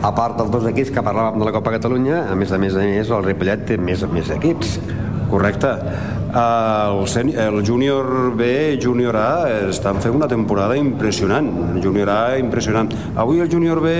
A 0.04 0.12
part 0.12 0.36
dels 0.36 0.52
dos 0.52 0.66
equips 0.68 0.92
que 0.92 1.04
parlàvem 1.04 1.40
de 1.40 1.48
la 1.48 1.54
Copa 1.54 1.72
Catalunya, 1.72 2.26
a 2.28 2.36
més 2.36 2.52
a 2.52 2.60
més 2.60 2.76
a 2.76 2.84
més, 2.84 3.08
el 3.08 3.24
Ripollet 3.24 3.64
té 3.70 3.78
més, 3.80 4.04
més 4.12 4.28
equips. 4.36 4.76
Correcte. 5.34 5.66
El, 6.32 7.34
el 7.34 7.66
júnior 7.66 8.36
B 8.36 8.74
i 8.74 8.78
júnior 8.78 9.16
A 9.18 9.48
estan 9.66 9.98
fent 9.98 10.14
una 10.14 10.28
temporada 10.30 10.76
impressionant. 10.78 11.48
El 11.74 11.82
júnior 11.82 12.12
A 12.12 12.38
impressionant. 12.38 12.92
Avui 13.18 13.42
el 13.42 13.50
júnior 13.50 13.80
B 13.82 13.96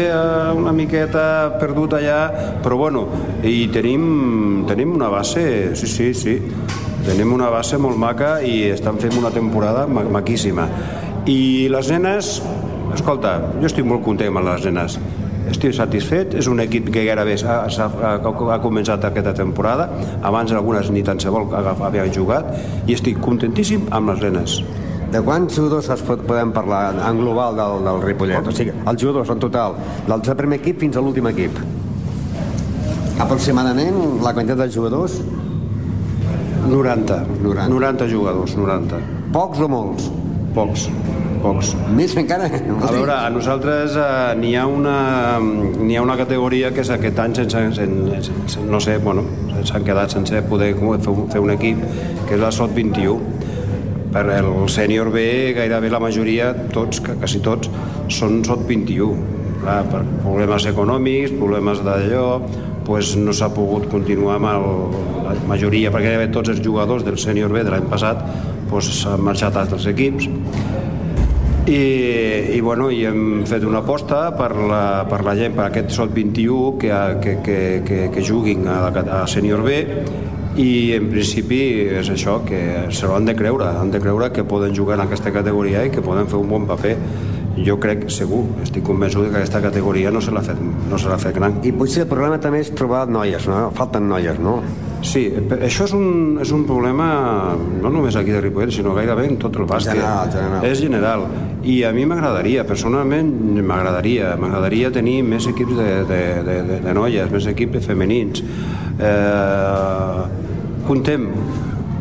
una 0.55 0.70
miqueta 0.70 1.57
perdut 1.59 1.97
allà, 1.99 2.20
però 2.62 2.79
bueno, 2.79 3.03
i 3.42 3.66
tenim, 3.75 4.62
tenim 4.70 4.94
una 4.94 5.11
base, 5.11 5.75
sí, 5.75 5.90
sí, 5.90 6.12
sí, 6.14 6.37
tenim 7.03 7.35
una 7.35 7.51
base 7.51 7.83
molt 7.83 7.99
maca 7.99 8.37
i 8.38 8.68
estan 8.70 9.03
fent 9.03 9.18
una 9.18 9.35
temporada 9.35 9.88
ma 9.90 10.07
maquíssima. 10.20 10.68
I 11.27 11.66
les 11.75 11.90
nenes, 11.90 12.37
escolta, 12.94 13.40
jo 13.59 13.66
estic 13.66 13.90
molt 13.90 14.07
content 14.07 14.31
amb 14.31 14.47
les 14.53 14.70
nenes. 14.70 15.01
Estic 15.50 15.74
satisfet, 15.76 16.35
és 16.40 16.48
un 16.48 16.62
equip 16.62 16.88
que 16.92 17.04
gairebé 17.04 17.37
ha, 17.44 17.59
ha, 17.68 18.12
ha, 18.16 18.59
començat 18.62 19.04
aquesta 19.04 19.35
temporada, 19.37 19.88
abans 20.22 20.52
algunes 20.52 20.88
ni 20.90 21.02
tan 21.04 21.20
se 21.20 21.33
vol 21.33 21.50
havien 21.54 22.12
jugat, 22.12 22.48
i 22.88 22.96
estic 22.96 23.20
contentíssim 23.24 23.87
amb 23.92 24.12
les 24.12 24.24
nenes. 24.24 24.59
De 25.14 25.20
quants 25.22 25.54
jugadors 25.54 25.90
es 25.94 26.02
pot, 26.02 26.24
podem 26.26 26.50
parlar 26.54 26.96
en 26.96 27.20
global 27.20 27.54
del, 27.61 27.85
del 27.87 28.00
Ripollet? 28.02 28.48
O 28.50 28.54
sigui, 28.57 28.72
els 28.74 29.00
jugadors 29.00 29.30
en 29.30 29.42
total, 29.42 29.76
del 30.09 30.24
primer 30.40 30.59
equip 30.62 30.80
fins 30.80 30.96
a 30.98 31.04
l'últim 31.04 31.28
equip. 31.30 31.61
Aproximadament 33.22 34.00
la 34.24 34.33
quantitat 34.35 34.64
de 34.64 34.72
jugadors? 34.74 35.20
90. 36.66 37.20
90. 37.44 37.68
90 37.68 38.09
jugadors, 38.11 38.57
90. 38.57 39.00
Pocs 39.35 39.62
o 39.62 39.68
molts? 39.70 40.09
Pocs, 40.57 40.88
pocs. 41.44 41.74
Més 41.96 42.14
encara? 42.20 42.48
A 42.48 42.90
veure, 42.94 43.14
a 43.14 43.30
nosaltres 43.33 43.96
eh, 44.00 44.09
n'hi 44.40 44.54
ha, 44.59 44.64
una, 44.70 44.96
n'hi 45.40 45.98
ha 45.98 46.04
una 46.04 46.16
categoria 46.20 46.72
que 46.74 46.85
és 46.85 46.92
aquest 46.94 47.20
any 47.20 47.37
sense, 47.37 47.64
sense, 47.76 48.20
sense 48.24 48.64
no 48.70 48.80
sé, 48.83 48.96
bueno, 49.04 49.26
s'han 49.68 49.87
quedat 49.87 50.14
sense 50.14 50.42
poder 50.48 50.72
fer 50.74 51.42
un, 51.42 51.54
equip, 51.54 51.80
que 52.28 52.37
és 52.38 52.42
la 52.42 52.52
SOT 52.54 52.76
21. 52.78 53.33
Per 54.14 54.24
el 54.30 54.50
sènior 54.70 55.11
B 55.11 55.24
gairebé 55.57 55.90
la 55.90 56.00
majoria, 56.02 56.52
tots, 56.74 57.02
quasi 57.07 57.42
tots, 57.44 57.70
són 58.14 58.42
SOT 58.46 58.68
21. 58.70 59.40
Clar, 59.64 59.80
per 59.90 60.02
problemes 60.20 60.68
econòmics, 60.68 61.35
problemes 61.38 61.80
d'allò, 61.85 62.28
pues 62.85 63.14
no 63.16 63.33
s'ha 63.33 63.48
pogut 63.54 63.88
continuar 63.90 64.37
amb 64.37 64.50
el, 64.50 64.66
la 65.24 65.35
majoria, 65.48 65.92
perquè 65.92 66.12
gairebé 66.12 66.28
tots 66.35 66.52
els 66.52 66.61
jugadors 66.64 67.04
del 67.07 67.16
sènior 67.20 67.52
B 67.52 67.64
de 67.64 67.72
l'any 67.72 67.88
passat 67.90 68.20
pues, 68.70 68.90
marxat 69.24 69.57
a 69.57 69.64
altres 69.64 69.88
equips 69.88 70.28
i, 71.66 72.57
i, 72.57 72.61
bueno, 72.61 72.90
i 72.92 73.05
hem 73.09 73.44
fet 73.48 73.64
una 73.64 73.81
aposta 73.81 74.27
per 74.37 74.50
la, 74.57 74.83
per 75.09 75.22
la 75.24 75.35
gent, 75.38 75.55
per 75.57 75.68
aquest 75.70 75.94
SOT 75.96 76.12
21 76.12 76.77
que, 76.81 76.92
que, 77.22 77.37
que, 77.44 77.59
que, 77.87 78.00
que 78.12 78.24
juguin 78.24 78.68
a, 78.68 78.88
a 78.90 79.24
sènior 79.31 79.64
B 79.64 79.79
i 80.61 80.94
en 80.94 81.09
principi 81.11 81.61
és 81.98 82.09
això, 82.12 82.38
que 82.46 82.61
se 82.94 83.09
l'han 83.11 83.27
de 83.27 83.35
creure, 83.35 83.72
han 83.81 83.90
de 83.90 84.00
creure 84.03 84.31
que 84.31 84.44
poden 84.46 84.74
jugar 84.77 85.00
en 85.00 85.07
aquesta 85.09 85.33
categoria 85.35 85.83
i 85.87 85.90
que 85.90 86.05
poden 86.05 86.29
fer 86.31 86.38
un 86.38 86.53
bon 86.53 86.68
paper. 86.68 86.94
Jo 87.55 87.77
crec, 87.79 88.09
segur, 88.11 88.42
estic 88.64 88.83
convençut 88.87 89.29
que 89.29 89.38
aquesta 89.38 89.61
categoria 89.62 90.11
no 90.11 90.20
se 90.22 90.35
l'ha 90.35 90.42
fet, 90.42 90.59
no 90.90 90.98
se 90.98 91.11
l'ha 91.11 91.18
fet 91.22 91.37
gran. 91.37 91.61
I 91.66 91.70
potser 91.74 92.03
el 92.05 92.11
problema 92.11 92.40
també 92.42 92.61
és 92.64 92.72
trobar 92.74 93.05
noies, 93.07 93.46
no? 93.50 93.68
Falten 93.74 94.09
noies, 94.11 94.40
no? 94.42 94.57
Sí, 95.07 95.27
això 95.61 95.87
és 95.87 95.94
un, 95.94 96.38
és 96.42 96.50
un 96.55 96.64
problema 96.66 97.07
no 97.55 97.92
només 97.94 98.16
aquí 98.18 98.35
de 98.35 98.42
Ripollet, 98.42 98.74
sinó 98.74 98.94
gairebé 98.96 99.29
en 99.31 99.38
tot 99.42 99.59
el 99.59 99.68
bàsquet. 99.70 100.00
General, 100.00 100.33
general. 100.35 100.66
És 100.70 100.83
general. 100.83 101.29
I 101.64 101.79
a 101.88 101.92
mi 101.96 102.05
m'agradaria, 102.05 102.66
personalment 102.68 103.31
m'agradaria, 103.64 104.35
m'agradaria 104.37 104.90
tenir 104.92 105.22
més 105.24 105.46
equips 105.48 105.72
de, 105.79 105.90
de, 106.11 106.20
de, 106.44 106.57
de, 106.68 106.79
de 106.85 106.92
noies, 106.96 107.31
més 107.33 107.46
equips 107.48 107.87
femenins. 107.88 108.42
Eh, 109.00 110.18
contem, 110.85 111.24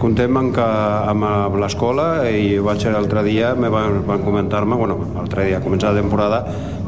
contem 0.04 0.40
amb, 0.42 0.52
que, 0.58 0.68
amb 1.14 1.56
l'escola 1.64 2.08
i 2.28 2.58
vaig 2.60 2.84
l'altre 2.92 3.24
dia, 3.24 3.54
me 3.56 3.72
van, 3.72 4.02
van 4.08 4.26
comentar-me, 4.26 4.76
bueno, 4.76 5.00
l'altre 5.16 5.48
dia, 5.48 5.64
començar 5.64 5.94
la 5.94 6.04
temporada, 6.04 6.44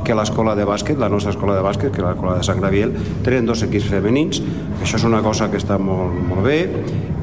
que 0.05 0.15
l'escola 0.17 0.53
de 0.55 0.67
bàsquet, 0.67 0.99
la 1.01 1.09
nostra 1.11 1.33
escola 1.33 1.57
de 1.57 1.63
bàsquet, 1.65 1.91
que 1.91 2.03
és 2.03 2.07
l'escola 2.07 2.37
de 2.37 2.45
Sant 2.47 2.61
Graviel, 2.61 2.93
tenen 3.25 3.49
dos 3.49 3.65
equips 3.65 3.89
femenins. 3.91 4.41
Això 4.81 4.99
és 4.99 5.07
una 5.07 5.23
cosa 5.25 5.49
que 5.51 5.59
està 5.61 5.79
molt, 5.81 6.15
molt 6.29 6.45
bé 6.45 6.59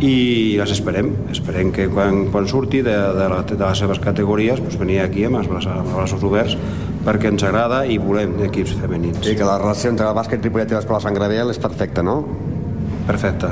i 0.02 0.14
les 0.58 0.72
esperem. 0.74 1.12
Esperem 1.32 1.70
que 1.74 1.86
quan, 1.92 2.26
quan 2.34 2.48
surti 2.50 2.82
de, 2.82 2.96
de, 3.16 3.28
la, 3.30 3.42
de 3.46 3.60
les 3.62 3.84
seves 3.84 4.02
categories 4.02 4.60
pues, 4.60 4.78
venir 4.80 5.00
aquí 5.04 5.26
amb 5.28 5.38
els, 5.40 5.50
braços, 5.50 5.70
amb 5.72 5.92
els 5.92 6.00
braços 6.00 6.26
oberts 6.26 6.58
perquè 7.06 7.30
ens 7.32 7.42
agrada 7.46 7.82
i 7.86 7.98
volem 8.02 8.36
equips 8.46 8.76
femenins. 8.78 9.22
Sí, 9.24 9.36
que 9.38 9.46
la 9.46 9.58
relació 9.62 9.90
entre 9.90 10.08
el 10.10 10.18
bàsquet 10.18 10.42
Ripollet 10.42 10.70
i 10.70 10.78
l'escola 10.78 11.02
Sant 11.02 11.16
Graviel 11.18 11.50
és 11.54 11.62
perfecta, 11.62 12.04
no? 12.06 12.20
Perfecte, 13.08 13.50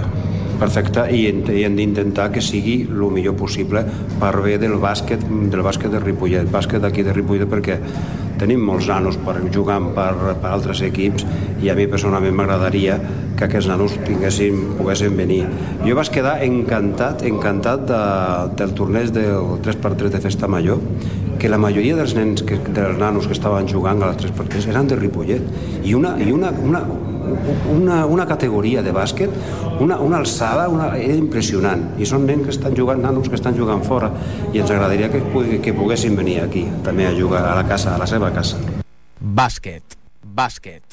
perfecte 0.60 1.06
i, 1.10 1.24
i 1.26 1.64
hem 1.66 1.78
d'intentar 1.78 2.28
que 2.34 2.42
sigui 2.44 2.82
el 2.86 3.06
millor 3.14 3.34
possible 3.38 3.82
per 4.20 4.34
bé 4.44 4.56
del 4.62 4.76
bàsquet 4.82 5.24
del 5.26 5.64
bàsquet 5.66 5.90
de 5.90 6.02
Ripollet, 6.02 6.50
bàsquet 6.50 6.82
d'aquí 6.84 7.06
de 7.06 7.14
Ripollet 7.16 7.50
perquè 7.50 7.80
tenim 8.40 8.62
molts 8.64 8.88
nanos 8.88 9.18
per 9.20 9.36
jugant 9.52 9.90
per, 9.96 10.12
per 10.40 10.52
altres 10.54 10.80
equips 10.86 11.26
i 11.60 11.68
a 11.70 11.76
mi 11.76 11.86
personalment 11.90 12.36
m'agradaria 12.36 12.96
que 13.36 13.46
aquests 13.46 13.68
nanos 13.70 13.94
tinguessin, 14.04 14.76
poguessin 14.78 15.16
venir. 15.16 15.42
Jo 15.84 15.96
vaig 15.96 16.10
quedar 16.12 16.38
encantat, 16.44 17.24
encantat 17.28 17.86
de, 17.88 18.00
del 18.60 18.74
torneig 18.76 19.12
del 19.16 19.60
3x3 19.64 20.12
de 20.16 20.22
Festa 20.24 20.48
Major, 20.48 20.80
que 21.40 21.48
la 21.48 21.60
majoria 21.60 21.96
dels 21.96 22.12
nens, 22.16 22.44
que, 22.44 22.58
dels 22.76 22.98
nanos 23.00 23.28
que 23.28 23.36
estaven 23.36 23.68
jugant 23.68 24.02
a 24.02 24.10
les 24.12 24.20
3x3 24.24 24.68
eren 24.74 24.90
de 24.90 25.00
Ripollet 25.00 25.84
i 25.84 25.96
una, 25.96 26.16
i 26.20 26.28
una, 26.32 26.52
una, 26.64 26.84
una, 27.72 28.04
una 28.06 28.26
categoria 28.28 28.82
de 28.82 28.92
bàsquet, 28.94 29.34
una, 29.80 29.98
una 30.00 30.20
alçada 30.20 30.68
una, 30.72 30.90
era 30.98 31.16
impressionant. 31.16 31.86
I 32.00 32.08
són 32.08 32.26
nens 32.28 32.46
que 32.46 32.54
estan 32.54 32.76
jugant, 32.76 33.02
nanos 33.02 33.28
que 33.28 33.38
estan 33.38 33.56
jugant 33.58 33.84
fora, 33.86 34.12
i 34.52 34.62
ens 34.62 34.70
agradaria 34.70 35.10
que, 35.12 35.22
que 35.64 35.76
poguessin 35.76 36.18
venir 36.18 36.40
aquí, 36.44 36.66
també 36.86 37.08
a 37.08 37.14
jugar 37.16 37.46
a 37.50 37.56
la 37.62 37.66
casa, 37.68 37.94
a 37.94 38.00
la 38.00 38.08
seva 38.10 38.32
casa. 38.34 38.60
Bàsquet. 39.20 39.98
Bàsquet. 40.24 40.84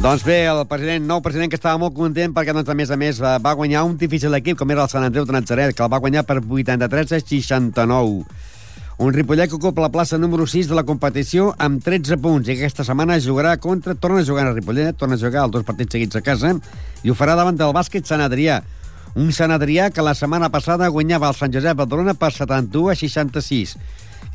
Doncs 0.00 0.22
bé, 0.24 0.46
el 0.48 0.62
president, 0.64 1.04
nou 1.04 1.20
president 1.20 1.50
que 1.52 1.58
estava 1.58 1.76
molt 1.76 1.92
content 1.92 2.32
perquè, 2.32 2.54
doncs, 2.56 2.70
a 2.72 2.76
més 2.78 2.92
a 2.94 2.96
més, 2.96 3.18
va 3.20 3.34
va 3.42 3.52
guanyar 3.58 3.82
un 3.84 3.98
difícil 4.00 4.32
equip 4.38 4.56
com 4.56 4.70
era 4.72 4.86
el 4.86 4.88
Sant 4.88 5.04
Andreu 5.04 5.26
de 5.28 5.34
Natzaret, 5.34 5.74
que 5.76 5.84
el 5.84 5.90
va 5.92 6.00
guanyar 6.00 6.22
per 6.24 6.38
83 6.40 7.12
a 7.12 7.18
69. 7.20 8.22
Un 9.00 9.14
Ripollet 9.14 9.48
que 9.48 9.56
ocupa 9.56 9.80
la 9.80 9.88
plaça 9.88 10.18
número 10.18 10.44
6 10.44 10.66
de 10.68 10.74
la 10.76 10.82
competició 10.84 11.54
amb 11.56 11.78
13 11.80 12.18
punts 12.20 12.50
i 12.50 12.52
aquesta 12.52 12.84
setmana 12.84 13.14
jugarà 13.24 13.54
contra... 13.56 13.94
Torna 13.96 14.20
a 14.20 14.26
jugar 14.28 14.42
a 14.44 14.52
Ripollet, 14.52 14.92
torna 15.00 15.16
a 15.16 15.20
jugar 15.22 15.46
els 15.46 15.54
dos 15.54 15.64
partits 15.64 15.96
seguits 15.96 16.18
a 16.18 16.20
casa 16.20 16.50
i 17.00 17.08
ho 17.08 17.14
farà 17.16 17.32
davant 17.38 17.56
del 17.56 17.72
bàsquet 17.72 18.04
Sant 18.04 18.20
Adrià. 18.20 18.58
Un 19.16 19.32
Sant 19.32 19.56
Adrià 19.56 19.86
que 19.88 20.04
la 20.04 20.12
setmana 20.12 20.50
passada 20.52 20.90
guanyava 20.92 21.30
el 21.32 21.38
Sant 21.38 21.56
Josep 21.56 21.80
Badalona 21.80 22.12
per 22.12 22.28
71 22.36 22.92
a 22.92 22.98
66. 23.00 23.72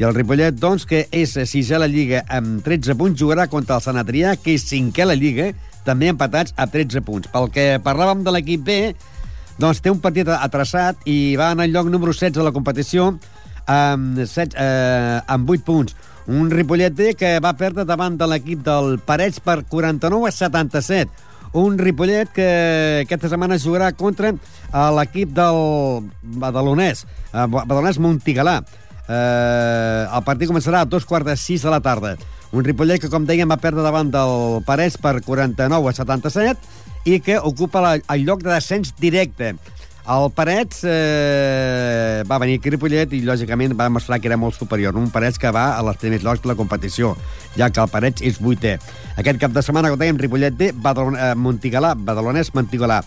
I 0.02 0.08
el 0.10 0.18
Ripollet, 0.18 0.58
doncs, 0.58 0.88
que 0.90 1.04
és 1.14 1.38
sisè 1.46 1.78
a 1.78 1.84
la 1.86 1.92
Lliga 1.92 2.24
amb 2.26 2.66
13 2.66 2.98
punts, 2.98 3.22
jugarà 3.22 3.46
contra 3.46 3.78
el 3.78 3.86
Sant 3.86 4.02
Adrià, 4.02 4.34
que 4.34 4.58
és 4.58 4.66
cinquè 4.66 5.06
a 5.06 5.12
la 5.12 5.20
Lliga, 5.20 5.52
també 5.86 6.10
empatats 6.10 6.58
a 6.58 6.66
13 6.66 7.06
punts. 7.06 7.30
Pel 7.30 7.52
que 7.54 7.68
parlàvem 7.86 8.26
de 8.26 8.34
l'equip 8.34 8.66
B, 8.66 8.82
doncs 9.62 9.86
té 9.86 9.94
un 9.94 10.02
partit 10.02 10.34
atrasat 10.34 11.06
i 11.06 11.36
va 11.38 11.54
en 11.54 11.62
el 11.62 11.70
lloc 11.70 11.94
número 11.94 12.18
16 12.18 12.42
de 12.42 12.50
la 12.50 12.56
competició 12.56 13.14
amb, 13.66 14.20
7, 14.26 14.56
eh, 14.58 15.22
amb 15.28 15.50
8 15.50 15.66
punts. 15.66 15.96
Un 16.28 16.50
Ripollet 16.50 17.16
que 17.18 17.38
va 17.40 17.54
perdre 17.54 17.86
davant 17.86 18.18
de 18.18 18.28
l'equip 18.28 18.64
del 18.66 18.98
Parets 19.06 19.40
per 19.40 19.64
49 19.70 20.28
a 20.28 20.34
77. 20.34 21.12
Un 21.56 21.78
Ripollet 21.78 22.32
que 22.36 22.48
aquesta 23.06 23.30
setmana 23.32 23.60
jugarà 23.62 23.92
contra 23.96 24.34
eh, 24.34 24.40
l'equip 24.98 25.32
del 25.38 26.10
Badalonès, 26.42 27.06
eh, 27.32 27.46
Badalonès 27.46 28.02
Montigalà. 28.02 28.58
Eh, 29.06 30.02
el 30.10 30.24
partit 30.26 30.50
començarà 30.50 30.82
a 30.82 30.90
dos 30.90 31.06
quarts 31.06 31.30
de 31.30 31.38
sis 31.38 31.64
de 31.64 31.72
la 31.72 31.80
tarda. 31.80 32.16
Un 32.52 32.66
Ripollet 32.66 33.00
que, 33.02 33.12
com 33.12 33.26
dèiem, 33.28 33.50
va 33.52 33.62
perdre 33.62 33.86
davant 33.86 34.10
del 34.12 34.64
Parets 34.66 34.98
per 34.98 35.20
49 35.22 35.92
a 35.92 35.96
77 35.96 36.84
i 37.06 37.20
que 37.22 37.38
ocupa 37.38 37.84
la, 37.84 37.96
el 38.02 38.26
lloc 38.26 38.42
de 38.44 38.50
descens 38.50 38.96
directe. 39.00 39.54
El 40.06 40.28
Parets 40.38 40.84
eh, 40.86 42.22
va 42.30 42.38
venir 42.38 42.60
a 42.60 42.70
Ripollet 42.70 43.14
i, 43.18 43.24
lògicament, 43.26 43.74
va 43.74 43.88
demostrar 43.88 44.20
que 44.22 44.30
era 44.30 44.38
molt 44.38 44.54
superior. 44.54 44.94
Un 45.02 45.10
Parets 45.10 45.40
que 45.42 45.50
va 45.50 45.72
a 45.74 45.82
les 45.88 45.98
primers 45.98 46.22
llocs 46.22 46.44
de 46.44 46.52
la 46.52 46.56
competició, 46.60 47.16
ja 47.58 47.72
que 47.74 47.82
el 47.82 47.90
Parets 47.90 48.22
és 48.22 48.38
vuitè. 48.38 48.76
Aquest 49.18 49.42
cap 49.42 49.56
de 49.56 49.64
setmana, 49.66 49.90
com 49.90 49.98
dèiem, 49.98 50.20
Ripollet 50.22 50.54
B, 50.54 50.70
Badalon, 50.78 51.18
eh, 51.18 51.32
Montigalà, 51.34 51.96
Badalonès, 51.98 52.54
Montigalà. 52.54 53.00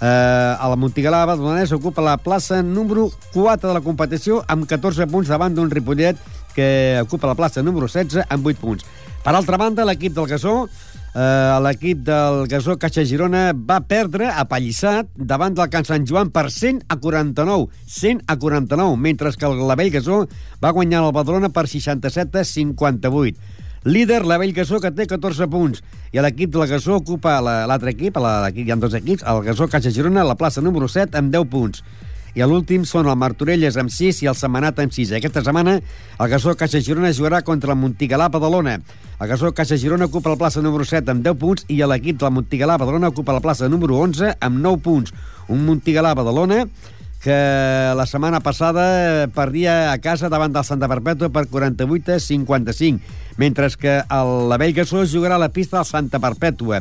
Eh, 0.00 0.08
a 0.10 0.66
la 0.72 0.80
Montigalà, 0.80 1.22
Badalonès 1.30 1.70
ocupa 1.76 2.02
la 2.02 2.16
plaça 2.18 2.64
número 2.66 3.12
4 3.30 3.68
de 3.68 3.76
la 3.76 3.84
competició 3.84 4.42
amb 4.48 4.66
14 4.66 5.06
punts 5.06 5.30
davant 5.30 5.54
d'un 5.54 5.70
Ripollet 5.70 6.18
que 6.56 6.98
ocupa 7.04 7.30
la 7.30 7.38
plaça 7.38 7.62
número 7.62 7.86
16 7.86 8.26
amb 8.26 8.46
8 8.50 8.58
punts. 8.58 8.86
Per 9.22 9.34
altra 9.36 9.58
banda, 9.60 9.84
l'equip 9.84 10.16
del 10.16 10.26
Gasó 10.26 10.64
Eh, 11.12 11.58
l'equip 11.64 12.04
del 12.06 12.44
Gasó 12.46 12.76
Caixa 12.78 13.02
Girona 13.02 13.48
va 13.52 13.80
perdre 13.82 14.28
a 14.30 14.44
Pallissat 14.46 15.08
davant 15.18 15.56
del 15.58 15.66
Can 15.72 15.82
Sant 15.88 16.04
Joan 16.06 16.28
per 16.30 16.44
100 16.54 16.84
a 16.86 17.00
49 17.02 17.66
100 17.90 18.20
a 18.30 18.36
49, 18.38 18.94
mentre 18.96 19.32
que 19.34 19.48
el 19.48 19.58
Lavell 19.66 19.90
Gasó 19.90 20.20
va 20.62 20.70
guanyar 20.70 21.02
el 21.02 21.10
Badalona 21.16 21.50
per 21.50 21.66
67 21.66 22.38
a 22.38 22.44
58 22.44 23.58
Líder, 23.82 24.26
la 24.28 24.36
Vell 24.36 24.52
Gasó, 24.52 24.76
que 24.78 24.90
té 24.92 25.06
14 25.08 25.46
punts. 25.48 25.78
I 26.12 26.20
l'equip 26.20 26.50
de 26.52 26.58
la 26.60 26.66
Gasó 26.68 26.98
ocupa 26.98 27.38
la- 27.40 27.62
l'altre 27.66 27.94
equip, 27.94 28.18
l'equip, 28.20 28.66
hi 28.68 28.70
ha 28.70 28.76
dos 28.76 28.92
equips, 28.92 29.24
el 29.24 29.40
Gasó 29.46 29.66
Caixa 29.72 29.90
Girona, 29.90 30.22
la 30.22 30.34
plaça 30.36 30.60
número 30.60 30.86
7, 30.86 31.16
amb 31.16 31.32
10 31.32 31.46
punts. 31.48 31.80
I 32.34 32.44
l'últim 32.46 32.84
són 32.86 33.08
el 33.10 33.18
Martorelles 33.18 33.76
amb 33.80 33.90
6 33.90 34.22
i 34.22 34.28
el 34.30 34.36
Setmanat 34.38 34.78
amb 34.82 34.94
6. 34.94 35.16
Aquesta 35.18 35.42
setmana 35.42 35.78
el 35.80 36.30
Gasó 36.30 36.54
Caixa 36.58 36.82
Girona 36.84 37.10
jugarà 37.16 37.42
contra 37.42 37.74
el 37.74 37.80
Montigalà 37.80 38.30
Badalona. 38.30 38.78
El 39.20 39.28
Gasó 39.28 39.50
Caixa 39.52 39.78
Girona 39.80 40.06
ocupa 40.06 40.30
la 40.30 40.38
plaça 40.38 40.62
número 40.62 40.86
7 40.86 41.10
amb 41.10 41.26
10 41.26 41.40
punts 41.40 41.66
i 41.68 41.80
l'equip 41.82 42.20
del 42.20 42.32
Montigalà 42.36 42.78
Badalona 42.78 43.10
ocupa 43.10 43.34
la 43.34 43.42
plaça 43.42 43.68
número 43.68 43.98
11 43.98 44.36
amb 44.40 44.62
9 44.62 44.82
punts. 44.86 45.14
Un 45.50 45.66
Montigalà 45.66 46.14
Badalona 46.14 46.64
que 47.20 47.92
la 47.96 48.06
setmana 48.08 48.40
passada 48.40 49.28
perdia 49.34 49.92
a 49.92 49.98
casa 50.00 50.30
davant 50.32 50.54
del 50.54 50.64
Santa 50.64 50.88
Perpètua 50.88 51.28
per 51.28 51.44
48 51.52 52.14
a 52.16 52.18
55, 52.18 53.00
mentre 53.36 53.68
que 53.76 54.00
el 54.00 54.30
la 54.48 54.56
Vell 54.56 54.72
Gasó 54.72 55.04
jugarà 55.04 55.36
a 55.36 55.44
la 55.44 55.52
pista 55.52 55.76
del 55.76 55.90
Santa 55.90 56.18
Perpètua. 56.18 56.80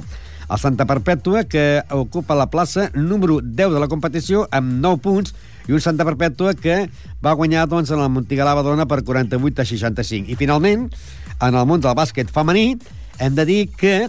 El 0.50 0.58
Santa 0.58 0.88
Perpètua, 0.90 1.44
que 1.46 1.84
ocupa 1.94 2.38
la 2.38 2.50
plaça 2.50 2.90
número 2.96 3.38
10 3.42 3.76
de 3.76 3.82
la 3.82 3.88
competició 3.88 4.48
amb 4.50 4.80
9 4.82 5.02
punts, 5.04 5.36
i 5.70 5.76
un 5.78 5.84
Santa 5.84 6.08
Perpètua 6.08 6.56
que 6.58 6.88
va 7.22 7.36
guanyar 7.38 7.68
doncs, 7.70 7.92
en 7.94 8.02
el 8.02 8.10
Montigalà 8.10 8.56
Badona 8.58 8.88
per 8.90 9.04
48 9.06 9.62
a 9.62 9.68
65. 9.70 10.34
I 10.34 10.38
finalment, 10.40 10.88
en 11.38 11.56
el 11.56 11.68
món 11.70 11.84
del 11.86 11.94
bàsquet 11.94 12.34
femení, 12.34 12.80
hem 13.22 13.38
de 13.38 13.46
dir 13.46 13.62
que 13.78 14.08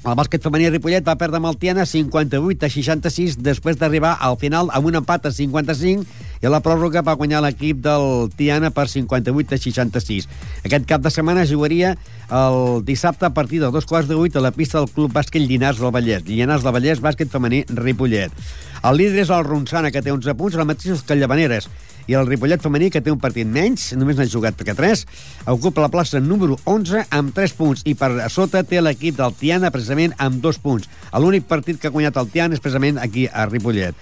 el 0.00 0.14
bàsquet 0.16 0.40
femení 0.40 0.70
Ripollet 0.70 1.04
va 1.04 1.18
perdre 1.20 1.36
amb 1.36 1.50
el 1.50 1.58
Tiana 1.60 1.84
58 1.84 2.64
a 2.64 2.70
66 2.72 3.34
després 3.44 3.76
d'arribar 3.76 4.14
al 4.24 4.38
final 4.40 4.70
amb 4.72 4.88
un 4.88 4.96
empat 5.02 5.28
a 5.28 5.32
55 5.36 6.06
i 6.40 6.48
a 6.48 6.52
la 6.52 6.62
pròrroga 6.64 7.02
va 7.04 7.18
guanyar 7.20 7.42
l'equip 7.44 7.82
del 7.84 8.30
Tiana 8.32 8.70
per 8.72 8.86
58 8.88 9.58
a 9.58 9.60
66. 9.60 10.28
Aquest 10.64 10.88
cap 10.88 11.04
de 11.04 11.12
setmana 11.12 11.44
jugaria 11.44 11.92
el 12.32 12.80
dissabte 12.88 13.28
a 13.28 13.34
partir 13.36 13.60
de 13.60 13.68
dos 13.68 13.84
quarts 13.84 14.08
de 14.08 14.16
vuit 14.16 14.36
a 14.36 14.40
la 14.40 14.54
pista 14.56 14.80
del 14.80 14.88
Club 14.88 15.12
Bàsquet 15.12 15.44
Llinars 15.44 15.84
del 15.84 15.92
Vallès. 15.92 16.24
Llinars 16.24 16.64
del 16.64 16.72
Vallès, 16.72 17.04
bàsquet 17.04 17.28
femení 17.28 17.66
Ripollet. 17.68 18.32
El 18.80 18.96
líder 18.96 19.26
és 19.26 19.30
el 19.36 19.44
Ronsana, 19.44 19.92
que 19.92 20.00
té 20.00 20.14
11 20.16 20.32
punts, 20.38 20.56
el 20.56 20.64
mateix 20.64 21.04
que 21.04 21.20
Llavaneres. 21.20 21.68
I 22.08 22.16
el 22.18 22.28
Ripollet 22.28 22.62
femení, 22.62 22.90
que 22.90 23.02
té 23.04 23.12
un 23.12 23.20
partit 23.20 23.48
menys, 23.48 23.90
només 23.98 24.18
n'ha 24.18 24.28
jugat 24.30 24.56
que 24.60 24.76
3, 24.76 25.04
ocupa 25.52 25.84
la 25.84 25.90
plaça 25.92 26.20
número 26.20 26.56
11 26.64 27.06
amb 27.10 27.34
3 27.36 27.56
punts 27.58 27.84
i 27.84 27.96
per 27.98 28.12
sota 28.32 28.64
té 28.64 28.80
l'equip 28.80 29.18
del 29.18 29.36
Tiana 29.36 29.72
precisament 29.74 30.16
amb 30.18 30.40
2 30.42 30.62
punts. 30.64 30.88
L'únic 31.20 31.46
partit 31.50 31.80
que 31.80 31.90
ha 31.90 31.94
guanyat 31.94 32.16
el 32.20 32.32
Tiana 32.32 32.56
és 32.56 32.64
precisament 32.64 32.98
aquí 32.98 33.28
a 33.30 33.46
Ripollet. 33.50 33.94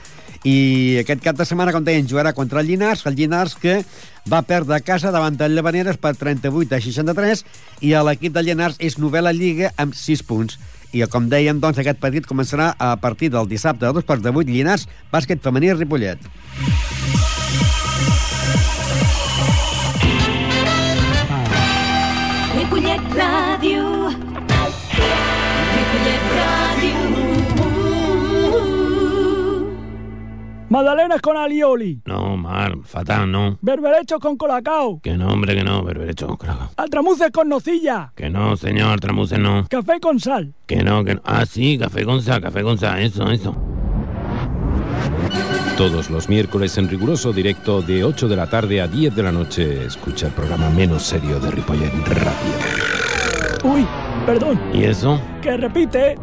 I 0.47 1.01
aquest 1.01 1.23
cap 1.25 1.39
de 1.39 1.45
setmana, 1.49 1.73
com 1.75 1.83
deien, 1.85 2.07
jugarà 2.07 2.33
contra 2.35 2.61
el 2.63 2.69
Llinars, 2.71 3.05
el 3.11 3.17
Llinars 3.19 3.57
que 3.59 3.81
va 4.31 4.45
perdre 4.47 4.77
a 4.77 4.85
casa 4.85 5.11
davant 5.11 5.37
del 5.37 5.57
Llavaneres 5.57 5.99
per 5.99 6.15
38 6.15 6.77
a 6.77 6.81
63 6.85 7.45
i 7.83 7.95
l'equip 8.07 8.37
del 8.37 8.47
Llinars 8.47 8.79
és 8.79 8.99
novella 9.03 9.35
Lliga 9.35 9.73
amb 9.77 9.97
6 9.99 10.23
punts. 10.29 10.61
I 10.95 11.03
com 11.13 11.27
dèiem, 11.29 11.59
doncs, 11.61 11.81
aquest 11.83 11.99
partit 12.01 12.29
començarà 12.29 12.71
a 12.79 12.95
partir 12.97 13.29
del 13.35 13.51
dissabte 13.51 13.85
a 13.85 13.93
dos 13.93 14.07
quarts 14.09 14.25
de 14.25 14.33
vuit, 14.33 14.49
Llinars, 14.49 14.87
bàsquet 15.13 15.43
femení. 15.43 15.75
Ripollet 15.75 16.23
Magdalenas 30.69 31.23
con 31.23 31.37
alioli. 31.37 32.03
No, 32.05 32.37
Mar, 32.37 32.75
fatal, 32.85 33.31
no. 33.31 33.57
Berberechos 33.63 34.21
con 34.21 34.37
colacao. 34.37 35.01
Que 35.01 35.17
no, 35.17 35.29
hombre, 35.29 35.55
que 35.55 35.65
no, 35.65 35.83
berberecho 35.83 36.27
con 36.27 36.37
colacao. 36.37 36.71
Altramuces 36.77 37.31
con 37.31 37.49
nocilla. 37.49 38.13
Que 38.15 38.29
no, 38.29 38.55
señor, 38.57 39.01
tramuse 39.01 39.39
no. 39.39 39.67
Café 39.69 39.99
con 39.99 40.21
sal. 40.21 40.55
Que 40.67 40.83
no, 40.83 41.05
que 41.05 41.15
no. 41.15 41.23
Ah, 41.25 41.47
sí, 41.47 41.79
café 41.79 42.05
con 42.05 42.21
sal, 42.21 42.43
café 42.43 42.63
con 42.63 42.77
sal, 42.77 43.01
eso, 43.01 43.31
eso. 43.31 43.57
Todos 45.79 46.11
los 46.11 46.29
miércoles 46.29 46.77
en 46.77 46.89
riguroso 46.89 47.33
directo 47.33 47.81
de 47.81 48.05
8 48.05 48.29
de 48.29 48.37
la 48.37 48.51
tarde 48.51 48.83
a 48.83 48.89
10 48.89 49.17
de 49.17 49.23
la 49.23 49.33
noche. 49.33 49.87
Escucha 49.87 50.27
el 50.27 50.33
programa 50.33 50.69
menos 50.71 51.03
serio 51.03 51.41
de 51.41 51.51
Ripollet 51.51 51.93
Radio. 52.09 52.55
Uy, 53.65 53.87
perdón. 54.27 54.61
¿Y 54.75 54.85
eso? 54.85 55.19
Que 55.41 55.57
repite. 55.57 56.17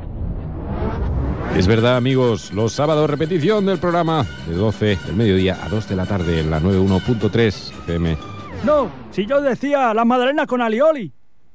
Es 1.56 1.68
verdad, 1.68 1.96
amigos, 1.96 2.52
los 2.54 2.74
sábados 2.74 3.10
repetición 3.10 3.66
del 3.66 3.78
programa 3.78 4.26
de 4.48 4.56
12 4.56 4.98
del 5.06 5.16
mediodía 5.16 5.58
a 5.64 5.70
2 5.70 5.88
de 5.88 5.96
la 5.96 6.06
tarde 6.06 6.42
en 6.42 6.52
la 6.52 6.60
91.3 6.60 7.72
FM. 7.84 8.18
No, 8.64 8.90
si 9.12 9.26
yo 9.26 9.42
decía 9.42 9.94
las 9.94 10.06
magdalenas 10.06 10.48
con 10.48 10.62
alioli. 10.62 11.14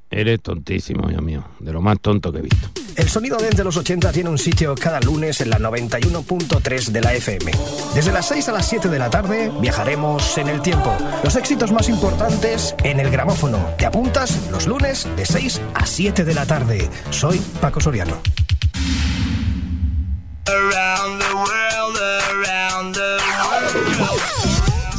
Eres 0.09 0.41
tontísimo, 0.41 1.07
Dios 1.07 1.21
mío. 1.21 1.43
De 1.59 1.71
lo 1.71 1.81
más 1.81 1.99
tonto 1.99 2.31
que 2.31 2.39
he 2.39 2.41
visto. 2.41 2.69
El 2.97 3.07
sonido 3.07 3.37
desde 3.37 3.63
los 3.63 3.77
80 3.77 4.11
tiene 4.11 4.29
un 4.29 4.37
sitio 4.37 4.75
cada 4.75 4.99
lunes 4.99 5.39
en 5.39 5.49
la 5.49 5.57
91.3 5.57 6.87
de 6.87 7.01
la 7.01 7.13
FM. 7.13 7.51
Desde 7.95 8.11
las 8.11 8.27
6 8.27 8.49
a 8.49 8.51
las 8.51 8.67
7 8.67 8.89
de 8.89 8.99
la 8.99 9.09
tarde 9.09 9.51
viajaremos 9.61 10.37
en 10.37 10.49
el 10.49 10.61
tiempo. 10.61 10.95
Los 11.23 11.37
éxitos 11.37 11.71
más 11.71 11.87
importantes 11.87 12.75
en 12.83 12.99
el 12.99 13.09
gramófono. 13.09 13.57
¿Te 13.77 13.85
apuntas 13.85 14.49
los 14.51 14.67
lunes 14.67 15.07
de 15.15 15.25
6 15.25 15.61
a 15.73 15.85
7 15.85 16.25
de 16.25 16.33
la 16.33 16.45
tarde? 16.45 16.89
Soy 17.09 17.41
Paco 17.61 17.79
Soriano. 17.79 18.17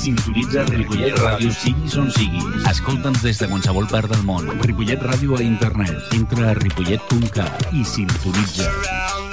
Sintonitza 0.02 0.64
Ripollet 0.68 1.18
Ràdio 1.18 1.50
siguis 1.54 1.96
on 1.98 2.10
siguis. 2.14 2.64
Escolta'ns 2.70 3.22
des 3.26 3.42
de 3.42 3.48
qualsevol 3.50 3.86
part 3.90 4.10
del 4.12 4.24
món. 4.28 4.48
Ripollet 4.62 5.02
Ràdio 5.02 5.38
a 5.38 5.42
internet. 5.42 6.14
Entra 6.18 6.50
a 6.50 6.56
ripollet.cat 6.58 7.70
i 7.72 7.84
sintonitza. 7.84 9.31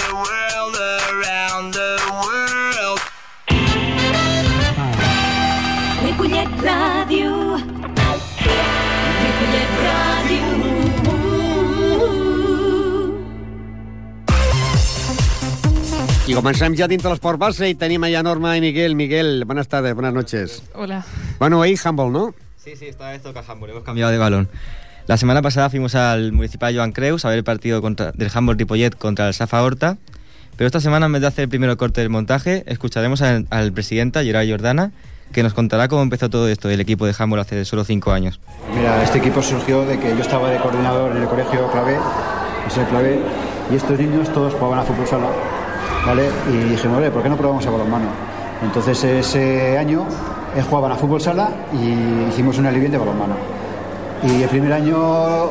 Y 16.30 16.36
comenzamos 16.36 16.78
ya 16.78 16.88
dentro 16.88 17.10
de 17.10 17.16
l'esport 17.16 17.40
base 17.40 17.68
y 17.68 17.74
tenim 17.74 18.04
allá 18.04 18.22
Norma 18.22 18.56
y 18.56 18.62
Miguel. 18.62 18.94
Miguel, 18.94 19.46
buenas 19.46 19.68
tardes, 19.68 19.96
buenas 19.96 20.14
noches. 20.14 20.62
Hola. 20.76 21.04
Bueno, 21.40 21.60
ahí 21.60 21.74
handball, 21.84 22.12
¿no? 22.12 22.36
Sí, 22.56 22.76
sí, 22.76 22.86
esta 22.86 23.10
vez 23.10 23.24
toca 23.24 23.40
handball, 23.48 23.72
hemos 23.72 23.82
cambiado 23.84 24.12
de 24.12 24.20
balón. 24.20 24.48
La 25.08 25.18
semana 25.18 25.42
pasada 25.42 25.72
fuimos 25.72 25.96
al 25.96 26.32
municipal 26.32 26.76
Joan 26.76 26.92
Creus 26.92 27.26
a 27.26 27.30
ver 27.30 27.40
el 27.40 27.44
partido 27.44 27.82
contra, 27.82 28.12
del 28.12 28.30
handball 28.32 28.60
Ripollet 28.60 28.96
contra 28.96 29.28
el 29.28 29.34
Safa 29.34 29.64
Horta, 29.64 29.98
pero 30.56 30.68
esta 30.68 30.80
semana 30.80 31.08
en 31.08 31.14
vez 31.14 31.22
de 31.22 31.28
hacer 31.30 31.44
el 31.46 31.50
primero 31.50 31.76
corte 31.78 32.02
del 32.02 32.12
montaje, 32.12 32.64
escucharemos 32.68 33.24
al, 33.24 33.48
al 33.50 33.74
presidente, 33.74 34.24
Gerard 34.24 34.48
Jordana, 34.48 34.92
que 35.34 35.42
nos 35.42 35.56
contará 35.56 35.88
cómo 35.88 36.04
empezó 36.04 36.30
todo 36.30 36.48
esto 36.48 36.68
del 36.68 36.80
equipo 36.80 37.08
de 37.08 37.16
handball 37.18 37.40
hace 37.40 37.66
solo 37.66 37.84
cinco 37.86 38.12
años. 38.12 38.40
Mira, 38.76 39.02
este 39.02 39.18
equipo 39.18 39.42
surgió 39.42 39.84
de 39.84 39.98
que 40.00 40.10
yo 40.10 40.22
estaba 40.22 40.52
de 40.52 40.60
coordinador 40.60 41.16
en 41.16 41.24
el 41.24 41.28
colegio 41.28 41.72
Clavé, 41.72 41.98
es 42.68 42.78
el 42.78 42.86
Clavé, 42.86 43.20
y 43.72 43.76
estos 43.78 43.98
niños 43.98 44.32
todos 44.32 44.54
jugaban 44.54 44.78
a 44.78 44.84
fútbol 44.84 45.08
sala, 45.08 45.28
¿vale? 46.06 46.30
Y 46.52 46.70
dijimos, 46.70 46.98
"Oye, 47.00 47.12
¿por 47.12 47.22
qué 47.24 47.30
no 47.30 47.38
probamos 47.38 47.66
a 47.66 47.70
balonmano? 47.72 48.06
Entonces 48.64 49.04
ese 49.04 49.78
año 49.78 50.06
eh, 50.56 50.62
jugaban 50.68 50.92
a 50.92 50.96
fútbol 50.96 51.22
sala 51.22 51.50
y 51.74 52.30
hicimos 52.30 52.58
una 52.58 52.72
liviente 52.72 52.98
de 52.98 53.06
balonmano. 53.06 53.36
Y 54.24 54.44
el 54.44 54.50
primer 54.50 54.74
año 54.74 55.46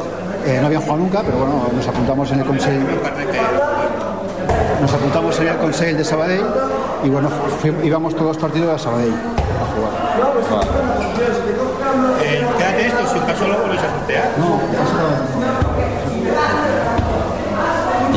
eh, 0.47 0.59
no 0.61 0.67
habían 0.67 0.83
jugado 0.83 0.99
nunca, 1.01 1.23
pero 1.23 1.39
bueno, 1.39 1.69
nos 1.75 1.89
apuntamos 1.89 2.31
en 2.33 2.41
el 2.41 2.45
consejo 2.47 2.87
nos 4.81 4.93
apuntamos 4.95 5.39
en 5.41 5.49
el 5.49 5.57
Consell 5.57 5.97
de 5.97 6.05
Sabadell 6.05 6.45
y 7.03 7.09
bueno, 7.11 7.29
íbamos 7.83 8.15
todos 8.15 8.29
los 8.29 8.37
partidos 8.39 8.75
a 8.75 8.79
Sabadell 8.79 9.13
a 9.13 9.67
jugar. 9.75 10.63
Eh, 12.23 12.47
quédate 12.57 12.87
esto, 12.87 13.07
si 13.13 13.19
un 13.19 13.25
caso 13.27 13.49
lo 13.49 13.59
volvéis 13.59 13.81
a 13.83 13.91
sortear. 13.91 14.29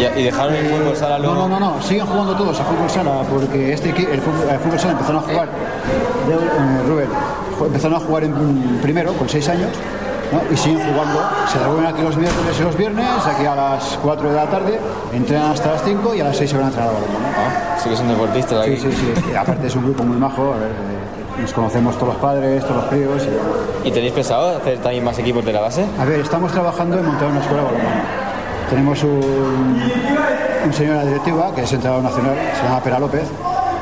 ¿Y, 0.01 0.19
y 0.19 0.23
dejaron 0.23 0.55
el 0.55 0.65
fútbol 0.67 0.95
sala 0.95 1.19
No, 1.19 1.33
no, 1.35 1.47
no, 1.47 1.59
no, 1.59 1.81
siguen 1.81 2.05
jugando 2.05 2.35
todos 2.35 2.59
a 2.59 2.63
fútbol 2.63 2.89
sala 2.89 3.11
porque 3.29 3.73
este 3.73 3.89
el 3.89 4.21
fútbol, 4.21 4.49
el 4.49 4.59
fútbol 4.59 4.79
sala 4.79 4.91
empezaron 4.93 5.23
a 5.23 5.27
jugar, 5.27 5.47
de, 6.27 6.33
eh, 6.33 6.83
Rubén, 6.87 7.09
empezaron 7.65 7.97
a 7.97 7.99
jugar 7.99 8.23
en 8.23 8.33
primero 8.81 9.13
con 9.13 9.27
seis 9.29 9.47
años 9.49 9.69
¿no? 10.31 10.41
y 10.53 10.57
siguen 10.57 10.79
jugando. 10.79 11.19
Se 11.51 11.59
reúnen 11.59 11.85
aquí 11.85 12.01
los 12.01 12.15
miércoles 12.17 12.55
y 12.59 12.63
los 12.63 12.77
viernes, 12.77 13.05
aquí 13.27 13.45
a 13.45 13.55
las 13.55 13.99
4 14.01 14.29
de 14.29 14.35
la 14.35 14.45
tarde, 14.45 14.79
entrenan 15.13 15.51
hasta 15.51 15.71
las 15.73 15.83
5 15.83 16.15
y 16.15 16.21
a 16.21 16.23
las 16.25 16.37
6 16.37 16.49
se 16.49 16.55
van 16.57 16.65
a 16.65 16.69
entrenar 16.69 16.89
a 16.89 16.93
balonmano. 16.93 17.27
Sí 17.83 17.89
que 17.89 17.95
son 17.97 18.07
deportistas 18.07 18.65
Sí, 18.65 18.71
aquí. 18.71 18.81
sí, 18.81 18.91
sí. 18.91 19.13
Y 19.31 19.35
aparte 19.35 19.67
es 19.67 19.75
un 19.75 19.83
grupo 19.83 20.03
muy 20.03 20.17
majo, 20.17 20.53
a 20.53 20.57
ver, 20.57 20.69
eh, 20.69 21.41
nos 21.41 21.51
conocemos 21.53 21.95
todos 21.95 22.13
los 22.13 22.17
padres, 22.21 22.63
todos 22.63 22.77
los 22.77 22.85
críos. 22.85 23.27
Y. 23.83 23.87
¿Y 23.89 23.91
tenéis 23.91 24.13
pensado 24.13 24.55
hacer 24.57 24.77
también 24.79 25.03
más 25.03 25.17
equipos 25.19 25.43
de 25.45 25.53
la 25.53 25.61
base? 25.61 25.85
A 25.99 26.05
ver, 26.05 26.19
estamos 26.21 26.51
trabajando 26.51 26.97
en 26.99 27.05
montar 27.05 27.27
una 27.27 27.41
escuela 27.41 27.63
de 27.63 27.67
balonmano. 27.67 28.01
Tenemos 28.71 29.03
un, 29.03 29.81
un 30.65 30.73
señor 30.73 30.93
en 30.93 30.97
la 30.99 31.05
directiva, 31.05 31.53
que 31.53 31.61
es 31.61 31.73
entrenador 31.73 32.03
nacional, 32.03 32.35
se 32.57 32.63
llama 32.63 32.79
Pera 32.81 32.99
López, 32.99 33.23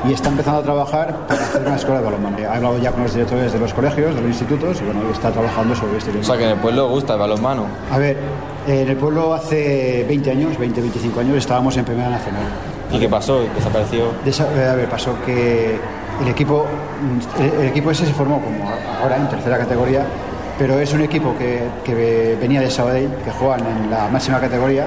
y 0.07 0.13
está 0.13 0.29
empezando 0.29 0.59
a 0.59 0.63
trabajar 0.63 1.15
para 1.27 1.41
hacer 1.41 1.61
una 1.61 1.75
escuela 1.75 1.99
de 1.99 2.05
balonmano. 2.05 2.37
Ha 2.49 2.55
hablado 2.55 2.77
ya 2.79 2.91
con 2.91 3.03
los 3.03 3.13
directores 3.13 3.53
de 3.53 3.59
los 3.59 3.73
colegios, 3.73 4.15
de 4.15 4.21
los 4.21 4.29
institutos 4.31 4.81
y 4.81 4.85
bueno, 4.85 5.01
está 5.11 5.29
trabajando 5.31 5.75
sobre 5.75 5.97
este 5.99 6.09
tema. 6.11 6.23
O 6.23 6.25
sea 6.25 6.37
que 6.37 6.45
en 6.45 6.49
el 6.51 6.57
pueblo 6.57 6.89
gusta 6.89 7.13
el 7.13 7.19
balonmano. 7.19 7.65
A 7.91 7.97
ver, 7.99 8.17
en 8.67 8.89
el 8.89 8.97
pueblo 8.97 9.33
hace 9.33 10.05
20 10.07 10.31
años, 10.31 10.57
20, 10.57 10.81
25 10.81 11.19
años, 11.19 11.37
estábamos 11.37 11.77
en 11.77 11.85
Primera 11.85 12.09
Nacional. 12.09 12.43
¿Y 12.91 12.97
qué 12.99 13.07
pasó? 13.09 13.41
¿Desapareció? 13.55 14.05
Desa- 14.25 14.47
eh, 14.55 14.69
a 14.69 14.75
ver, 14.75 14.89
pasó 14.89 15.13
que 15.25 15.77
el 16.21 16.27
equipo, 16.27 16.65
el, 17.39 17.61
el 17.61 17.67
equipo 17.67 17.91
ese 17.91 18.05
se 18.07 18.13
formó 18.13 18.41
como 18.41 18.67
ahora 19.03 19.17
en 19.17 19.29
tercera 19.29 19.57
categoría, 19.59 20.05
pero 20.59 20.77
es 20.77 20.91
un 20.93 21.01
equipo 21.01 21.33
que, 21.37 21.61
que 21.85 22.35
venía 22.39 22.59
de 22.59 22.69
Sabadell, 22.69 23.09
que 23.23 23.31
juegan 23.31 23.61
en 23.65 23.89
la 23.89 24.09
máxima 24.09 24.41
categoría, 24.41 24.85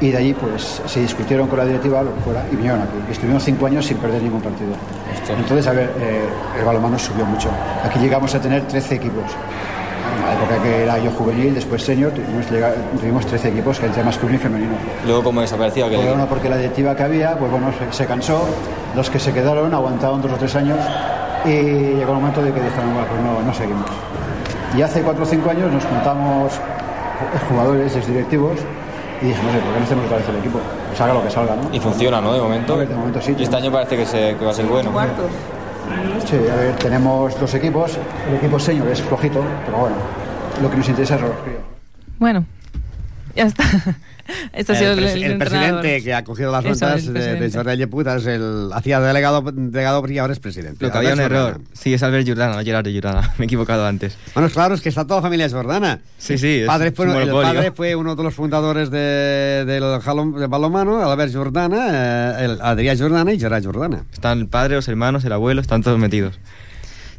y 0.00 0.10
de 0.10 0.18
allí 0.18 0.34
pues 0.34 0.82
se 0.84 1.00
discutieron 1.00 1.46
con 1.46 1.58
la 1.58 1.64
directiva, 1.64 2.02
lo 2.02 2.12
que 2.14 2.20
fuera, 2.22 2.44
y 2.50 2.56
vinieron 2.56 2.80
aquí. 2.80 2.96
Y 3.08 3.12
estuvimos 3.12 3.44
cinco 3.44 3.66
años 3.66 3.86
sin 3.86 3.98
perder 3.98 4.20
ningún 4.20 4.40
partido. 4.40 4.72
Entonces, 5.28 5.66
a 5.68 5.72
ver, 5.72 5.92
eh, 6.00 6.24
el 6.58 6.64
balonmano 6.64 6.98
subió 6.98 7.24
mucho. 7.24 7.50
Aquí 7.84 8.00
llegamos 8.00 8.34
a 8.34 8.40
tener 8.40 8.62
13 8.62 8.96
equipos. 8.96 9.24
En 10.18 10.26
la 10.26 10.34
época 10.34 10.62
que 10.62 10.82
era 10.82 10.98
yo 10.98 11.10
juvenil, 11.12 11.54
después 11.54 11.82
senior, 11.82 12.12
tuvimos, 12.12 12.46
tuvimos 12.98 13.26
13 13.26 13.48
equipos, 13.48 13.78
que 13.78 13.86
entre 13.86 14.02
masculino 14.02 14.38
y 14.38 14.42
femenino. 14.42 14.72
Luego, 15.06 15.22
¿cómo 15.22 15.40
desapareció 15.40 15.86
aquel 15.86 15.98
Pues 15.98 16.08
bueno, 16.08 16.26
porque 16.26 16.48
la 16.48 16.56
directiva 16.56 16.96
que 16.96 17.02
había, 17.04 17.38
pues 17.38 17.50
bueno, 17.50 17.72
se, 17.78 17.96
se 17.96 18.06
cansó, 18.06 18.48
los 18.96 19.08
que 19.08 19.20
se 19.20 19.32
quedaron 19.32 19.72
aguantaron 19.72 20.20
dos 20.20 20.32
o 20.32 20.36
tres 20.36 20.56
años 20.56 20.78
y 21.44 21.50
llegó 21.50 22.12
el 22.12 22.18
momento 22.18 22.42
de 22.42 22.52
que 22.52 22.60
dijeron, 22.60 22.92
bueno, 22.92 23.08
pues 23.08 23.22
no, 23.22 23.42
no 23.42 23.54
seguimos. 23.54 23.86
Y 24.76 24.82
hace 24.82 25.02
cuatro 25.02 25.24
o 25.24 25.26
cinco 25.26 25.50
años 25.50 25.72
nos 25.72 25.84
juntamos 25.84 26.52
ju- 26.52 27.48
jugadores, 27.48 27.94
exdirectivos, 27.96 28.58
y 29.20 29.26
dijimos, 29.26 29.52
"Oye, 29.52 29.60
¿por 29.62 29.72
qué 29.72 29.78
no 29.80 29.84
hacemos 29.84 30.04
otra 30.06 30.16
vez 30.18 30.28
el 30.28 30.36
equipo? 30.36 30.60
Salga 30.96 31.14
lo 31.14 31.22
que 31.22 31.30
salga, 31.30 31.56
¿no? 31.56 31.74
Y 31.74 31.80
funciona, 31.80 32.20
¿no? 32.20 32.32
De 32.32 32.40
momento. 32.40 32.76
De 32.76 32.86
momento 32.94 33.20
sí. 33.20 33.34
Y 33.38 33.42
este 33.42 33.56
año 33.56 33.70
parece 33.72 33.96
que, 33.96 34.06
se, 34.06 34.36
que 34.36 34.44
va 34.44 34.50
a 34.50 34.54
ser 34.54 34.66
bueno. 34.66 34.90
Sí, 36.24 36.36
a 36.36 36.54
ver, 36.56 36.76
tenemos 36.76 37.38
dos 37.40 37.52
equipos, 37.54 37.98
el 38.28 38.36
equipo 38.36 38.58
senior 38.60 38.86
es 38.88 39.02
flojito, 39.02 39.42
pero 39.66 39.78
bueno, 39.78 39.96
lo 40.62 40.70
que 40.70 40.76
nos 40.76 40.88
interesa 40.88 41.16
es 41.16 41.20
los 41.22 41.30
críos. 41.44 41.60
Bueno, 42.18 42.44
ya 43.34 43.44
está. 43.44 43.64
Esto 44.52 44.74
ha 44.74 44.76
sido 44.76 44.92
el, 44.92 45.00
el, 45.00 45.04
el 45.06 45.22
el 45.24 45.30
entrenador. 45.32 45.80
presidente 45.80 46.04
que 46.04 46.14
ha 46.14 46.22
cogido 46.22 46.52
las 46.52 46.64
notas 46.64 47.04
el 47.04 47.14
de, 47.14 47.34
de. 47.34 47.50
Jordi 47.50 47.76
Lleputa 47.76 48.14
es 48.16 48.26
el 48.26 48.70
hacía 48.72 49.00
delegado, 49.00 49.42
delegado 49.52 50.04
y 50.08 50.18
ahora 50.18 50.32
es 50.32 50.38
presidente. 50.38 50.84
Lo 50.84 50.92
que 50.92 50.98
había 50.98 51.14
un 51.14 51.20
error. 51.20 51.52
Jordana. 51.54 51.64
Sí, 51.72 51.94
es 51.94 52.02
Albert 52.04 52.28
Jordana, 52.28 52.54
no 52.56 52.62
Gerard 52.62 52.86
Jordana. 52.86 53.32
Me 53.38 53.44
he 53.44 53.46
equivocado 53.46 53.84
antes. 53.86 54.16
Bueno, 54.34 54.48
claro, 54.50 54.74
es 54.76 54.82
que 54.82 54.88
está 54.88 55.04
toda 55.04 55.16
la 55.16 55.22
familia 55.22 55.48
Jordana. 55.50 55.98
Sí, 56.18 56.38
sí, 56.38 56.46
El 56.58 56.60
es 56.60 56.66
padre, 56.68 56.92
fue, 56.92 57.06
el 57.22 57.30
padre 57.30 57.72
fue 57.72 57.96
uno 57.96 58.14
de 58.14 58.22
los 58.22 58.32
fundadores 58.32 58.88
de- 58.90 59.64
del 59.66 59.82
jalom- 59.82 60.38
del 60.38 60.46
balonmano, 60.48 61.10
Albert 61.10 61.32
Jordana, 61.34 62.38
eh, 62.40 62.44
el 62.44 62.60
Adrià 62.60 62.96
Jordana 62.96 63.32
y 63.32 63.40
Gerard 63.40 63.64
Jordana. 63.64 64.04
Están 64.12 64.38
el 64.38 64.46
padre, 64.46 64.76
los 64.76 64.86
hermanos, 64.86 65.24
el 65.24 65.32
abuelo, 65.32 65.60
están 65.60 65.82
todos 65.82 65.98
metidos. 65.98 66.38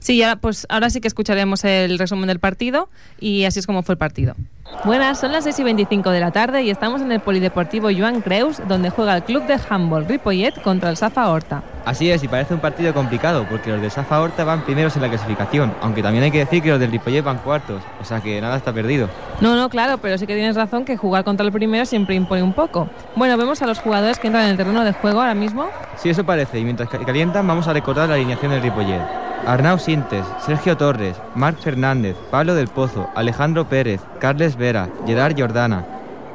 Sí, 0.02 0.22
ahora, 0.24 0.36
pues, 0.36 0.66
ahora 0.70 0.90
sí 0.90 1.00
que 1.00 1.08
escucharemos 1.08 1.64
el 1.64 2.00
resumen 2.00 2.26
del 2.28 2.40
partido 2.40 2.90
y 3.20 3.46
así 3.46 3.60
es 3.60 3.68
como 3.68 3.84
fue 3.84 3.94
el 3.94 4.00
partido. 4.00 4.34
Buenas, 4.84 5.20
son 5.20 5.32
las 5.32 5.44
6 5.44 5.60
y 5.60 5.64
25 5.64 6.10
de 6.10 6.20
la 6.20 6.32
tarde 6.32 6.64
y 6.64 6.70
estamos 6.72 7.02
en 7.02 7.12
el 7.12 7.20
Polideportivo 7.20 7.90
Joan 7.96 8.22
Creus, 8.22 8.62
donde 8.68 8.90
juega 8.90 9.16
el 9.18 9.24
club 9.24 9.46
de 9.46 9.60
handball 9.70 10.08
Ripollet 10.08 10.60
contra 10.64 10.90
el 10.90 10.98
Safa 10.98 11.30
Horta. 11.30 11.62
Así 11.86 12.10
es, 12.10 12.24
y 12.24 12.28
parece 12.28 12.54
un 12.56 12.62
partido 12.62 12.94
complicado, 12.94 13.46
porque 13.48 13.70
los 13.70 13.80
de 13.82 13.90
Safa 13.92 14.20
Horta 14.22 14.44
van 14.44 14.64
primeros 14.64 14.96
en 14.96 15.04
la 15.04 15.10
clasificación, 15.10 15.74
aunque 15.82 16.02
también 16.02 16.24
hay 16.24 16.32
que 16.32 16.40
decir 16.40 16.64
que 16.64 16.70
los 16.70 16.80
del 16.80 16.90
Ripollet 16.92 17.22
van 17.24 17.38
cuartos, 17.40 17.84
o 18.02 18.04
sea 18.06 18.22
que 18.22 18.42
nada 18.42 18.58
está 18.58 18.74
perdido. 18.74 19.08
No, 19.40 19.56
no, 19.56 19.70
claro, 19.70 20.00
pero 20.00 20.18
sí 20.18 20.26
que 20.26 20.34
tienes 20.36 20.56
razón 20.56 20.84
que 20.86 20.98
jugar 20.98 21.24
contra 21.26 21.46
el 21.46 21.52
primero 21.52 21.86
siempre 21.86 22.16
impone 22.16 22.42
un 22.42 22.54
poco. 22.54 22.90
Bueno, 23.16 23.38
vemos 23.38 23.62
a 23.62 23.68
los 23.68 23.78
jugadores 23.80 24.18
que 24.18 24.28
entran 24.28 24.46
en 24.46 24.52
el 24.52 24.58
terreno 24.58 24.84
de 24.84 24.94
juego 24.94 25.20
ahora 25.22 25.36
mismo. 25.36 25.68
Sí, 25.98 26.10
eso 26.10 26.24
parece, 26.24 26.58
y 26.60 26.64
mientras 26.64 26.90
ca- 26.90 26.98
calientan 27.06 27.46
vamos 27.46 27.68
a 27.68 27.74
recordar 27.74 28.08
la 28.10 28.16
alineación 28.16 28.52
del 28.52 28.62
Ripollet. 28.64 29.02
Arnau 29.48 29.80
Sintes, 29.80 30.26
Sergio 30.46 30.78
Torres, 30.78 31.18
Marc 31.36 31.58
Fernández, 31.58 32.16
Pablo 32.30 32.54
del 32.54 32.68
Pozo, 32.68 33.10
Alejandro 33.16 33.68
Pérez, 33.68 34.02
Carles 34.20 34.56
Vera, 34.56 34.90
Gerard 35.08 35.36
Jordana, 35.38 35.86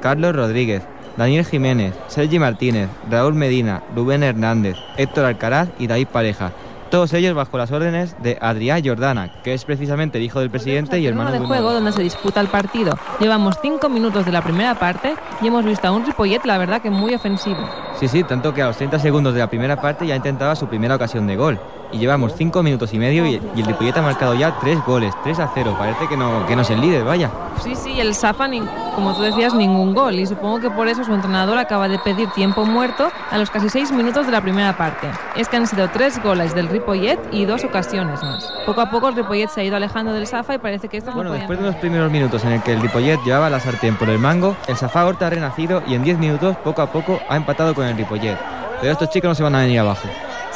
Carlos 0.00 0.34
Rodríguez, 0.34 0.82
Daniel 1.16 1.46
Jiménez, 1.46 1.94
Sergi 2.08 2.38
Martínez, 2.38 2.88
Raúl 3.10 3.34
Medina, 3.34 3.82
Rubén 3.94 4.22
Hernández, 4.22 4.76
Héctor 4.96 5.24
Alcaraz 5.24 5.68
y 5.78 5.86
David 5.86 6.08
Pareja. 6.08 6.52
Todos 6.90 7.12
ellos 7.14 7.34
bajo 7.34 7.58
las 7.58 7.72
órdenes 7.72 8.14
de 8.22 8.38
Adrià 8.38 8.80
Jordana, 8.84 9.32
que 9.42 9.54
es 9.54 9.64
precisamente 9.64 10.18
el 10.18 10.24
hijo 10.24 10.38
del 10.38 10.50
presidente 10.50 11.00
y 11.00 11.06
hermano 11.06 11.32
de 11.32 11.40
juego 11.40 11.72
donde 11.72 11.90
se 11.92 12.02
disputa 12.02 12.40
el 12.40 12.46
partido. 12.46 12.96
Llevamos 13.18 13.56
cinco 13.60 13.88
minutos 13.88 14.24
de 14.24 14.30
la 14.30 14.42
primera 14.42 14.74
parte 14.76 15.16
y 15.40 15.48
hemos 15.48 15.64
visto 15.64 15.88
a 15.88 15.90
un 15.90 16.06
Ripollet, 16.06 16.44
la 16.44 16.58
verdad 16.58 16.80
que 16.80 16.90
muy 16.90 17.14
ofensivo. 17.14 17.58
Sí, 17.98 18.06
sí, 18.06 18.22
tanto 18.22 18.54
que 18.54 18.62
a 18.62 18.66
los 18.66 18.76
30 18.76 19.00
segundos 19.00 19.34
de 19.34 19.40
la 19.40 19.48
primera 19.48 19.80
parte 19.80 20.06
ya 20.06 20.14
intentaba 20.14 20.54
su 20.54 20.68
primera 20.68 20.94
ocasión 20.94 21.26
de 21.26 21.36
gol. 21.36 21.58
Y 21.92 21.98
llevamos 21.98 22.32
5 22.36 22.62
minutos 22.62 22.92
y 22.92 22.98
medio 22.98 23.26
y, 23.26 23.40
y 23.54 23.60
el 23.60 23.66
Ripollet 23.66 23.96
ha 23.96 24.02
marcado 24.02 24.34
ya 24.34 24.58
3 24.60 24.84
goles, 24.84 25.14
3 25.22 25.38
a 25.38 25.50
0. 25.54 25.74
Parece 25.78 26.06
que 26.08 26.16
no, 26.16 26.44
que 26.46 26.56
no 26.56 26.62
es 26.62 26.70
el 26.70 26.80
líder, 26.80 27.04
vaya. 27.04 27.30
Sí, 27.62 27.74
sí, 27.74 27.98
el 28.00 28.14
Safa, 28.14 28.48
ni- 28.48 28.62
como 28.94 29.14
tú 29.14 29.22
decías, 29.22 29.54
ningún 29.54 29.94
gol. 29.94 30.14
Y 30.18 30.26
supongo 30.26 30.60
que 30.60 30.70
por 30.70 30.88
eso 30.88 31.04
su 31.04 31.14
entrenador 31.14 31.58
acaba 31.58 31.88
de 31.88 31.98
pedir 31.98 32.28
tiempo 32.30 32.64
muerto 32.66 33.08
a 33.30 33.38
los 33.38 33.50
casi 33.50 33.68
seis 33.68 33.92
minutos 33.92 34.26
de 34.26 34.32
la 34.32 34.40
primera 34.40 34.76
parte. 34.76 35.08
Es 35.36 35.48
que 35.48 35.56
han 35.56 35.66
sido 35.66 35.88
tres 35.90 36.22
goles 36.22 36.54
del 36.54 36.68
Ripollet 36.68 37.18
y 37.32 37.44
dos 37.44 37.64
ocasiones 37.64 38.22
más. 38.22 38.52
Poco 38.66 38.80
a 38.80 38.90
poco 38.90 39.08
el 39.08 39.16
Ripollet 39.16 39.48
se 39.48 39.60
ha 39.60 39.64
ido 39.64 39.76
alejando 39.76 40.12
del 40.12 40.26
Safa 40.26 40.54
y 40.54 40.58
parece 40.58 40.88
que 40.88 40.96
esto 40.98 41.12
Bueno, 41.12 41.30
no 41.30 41.36
después 41.36 41.58
de 41.58 41.66
los 41.66 41.76
primeros 41.76 42.10
minutos 42.10 42.44
en 42.44 42.52
el 42.52 42.62
que 42.62 42.72
el 42.72 42.80
Ripollet 42.80 43.18
llevaba 43.24 43.48
la 43.48 43.60
sartén 43.60 43.96
por 43.96 44.08
el 44.10 44.18
mango, 44.18 44.56
el 44.66 44.76
Safá 44.76 45.06
Horta 45.06 45.28
ha 45.28 45.30
renacido 45.30 45.82
y 45.86 45.94
en 45.94 46.02
10 46.02 46.18
minutos, 46.18 46.56
poco 46.58 46.82
a 46.82 46.86
poco, 46.90 47.20
ha 47.28 47.36
empatado 47.36 47.74
con 47.74 47.86
el 47.86 47.96
Ripollet. 47.96 48.36
Pero 48.80 48.92
estos 48.92 49.08
chicos 49.10 49.28
no 49.28 49.34
se 49.34 49.42
van 49.42 49.54
a 49.54 49.60
venir 49.60 49.80
abajo. 49.80 50.06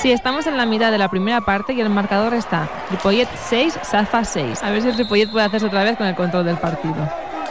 Sí, 0.00 0.10
estamos 0.12 0.46
en 0.46 0.56
la 0.56 0.64
mitad 0.64 0.90
de 0.90 0.96
la 0.96 1.10
primera 1.10 1.42
parte 1.42 1.74
y 1.74 1.80
el 1.82 1.90
marcador 1.90 2.32
está 2.32 2.66
Ripollet 2.90 3.28
6, 3.50 3.80
Safa 3.82 4.24
6. 4.24 4.62
A 4.62 4.70
ver 4.70 4.80
si 4.80 4.88
el 4.88 4.96
Ripollet 4.96 5.30
puede 5.30 5.44
hacerse 5.44 5.66
otra 5.66 5.84
vez 5.84 5.98
con 5.98 6.06
el 6.06 6.14
control 6.14 6.46
del 6.46 6.56
partido. 6.56 6.96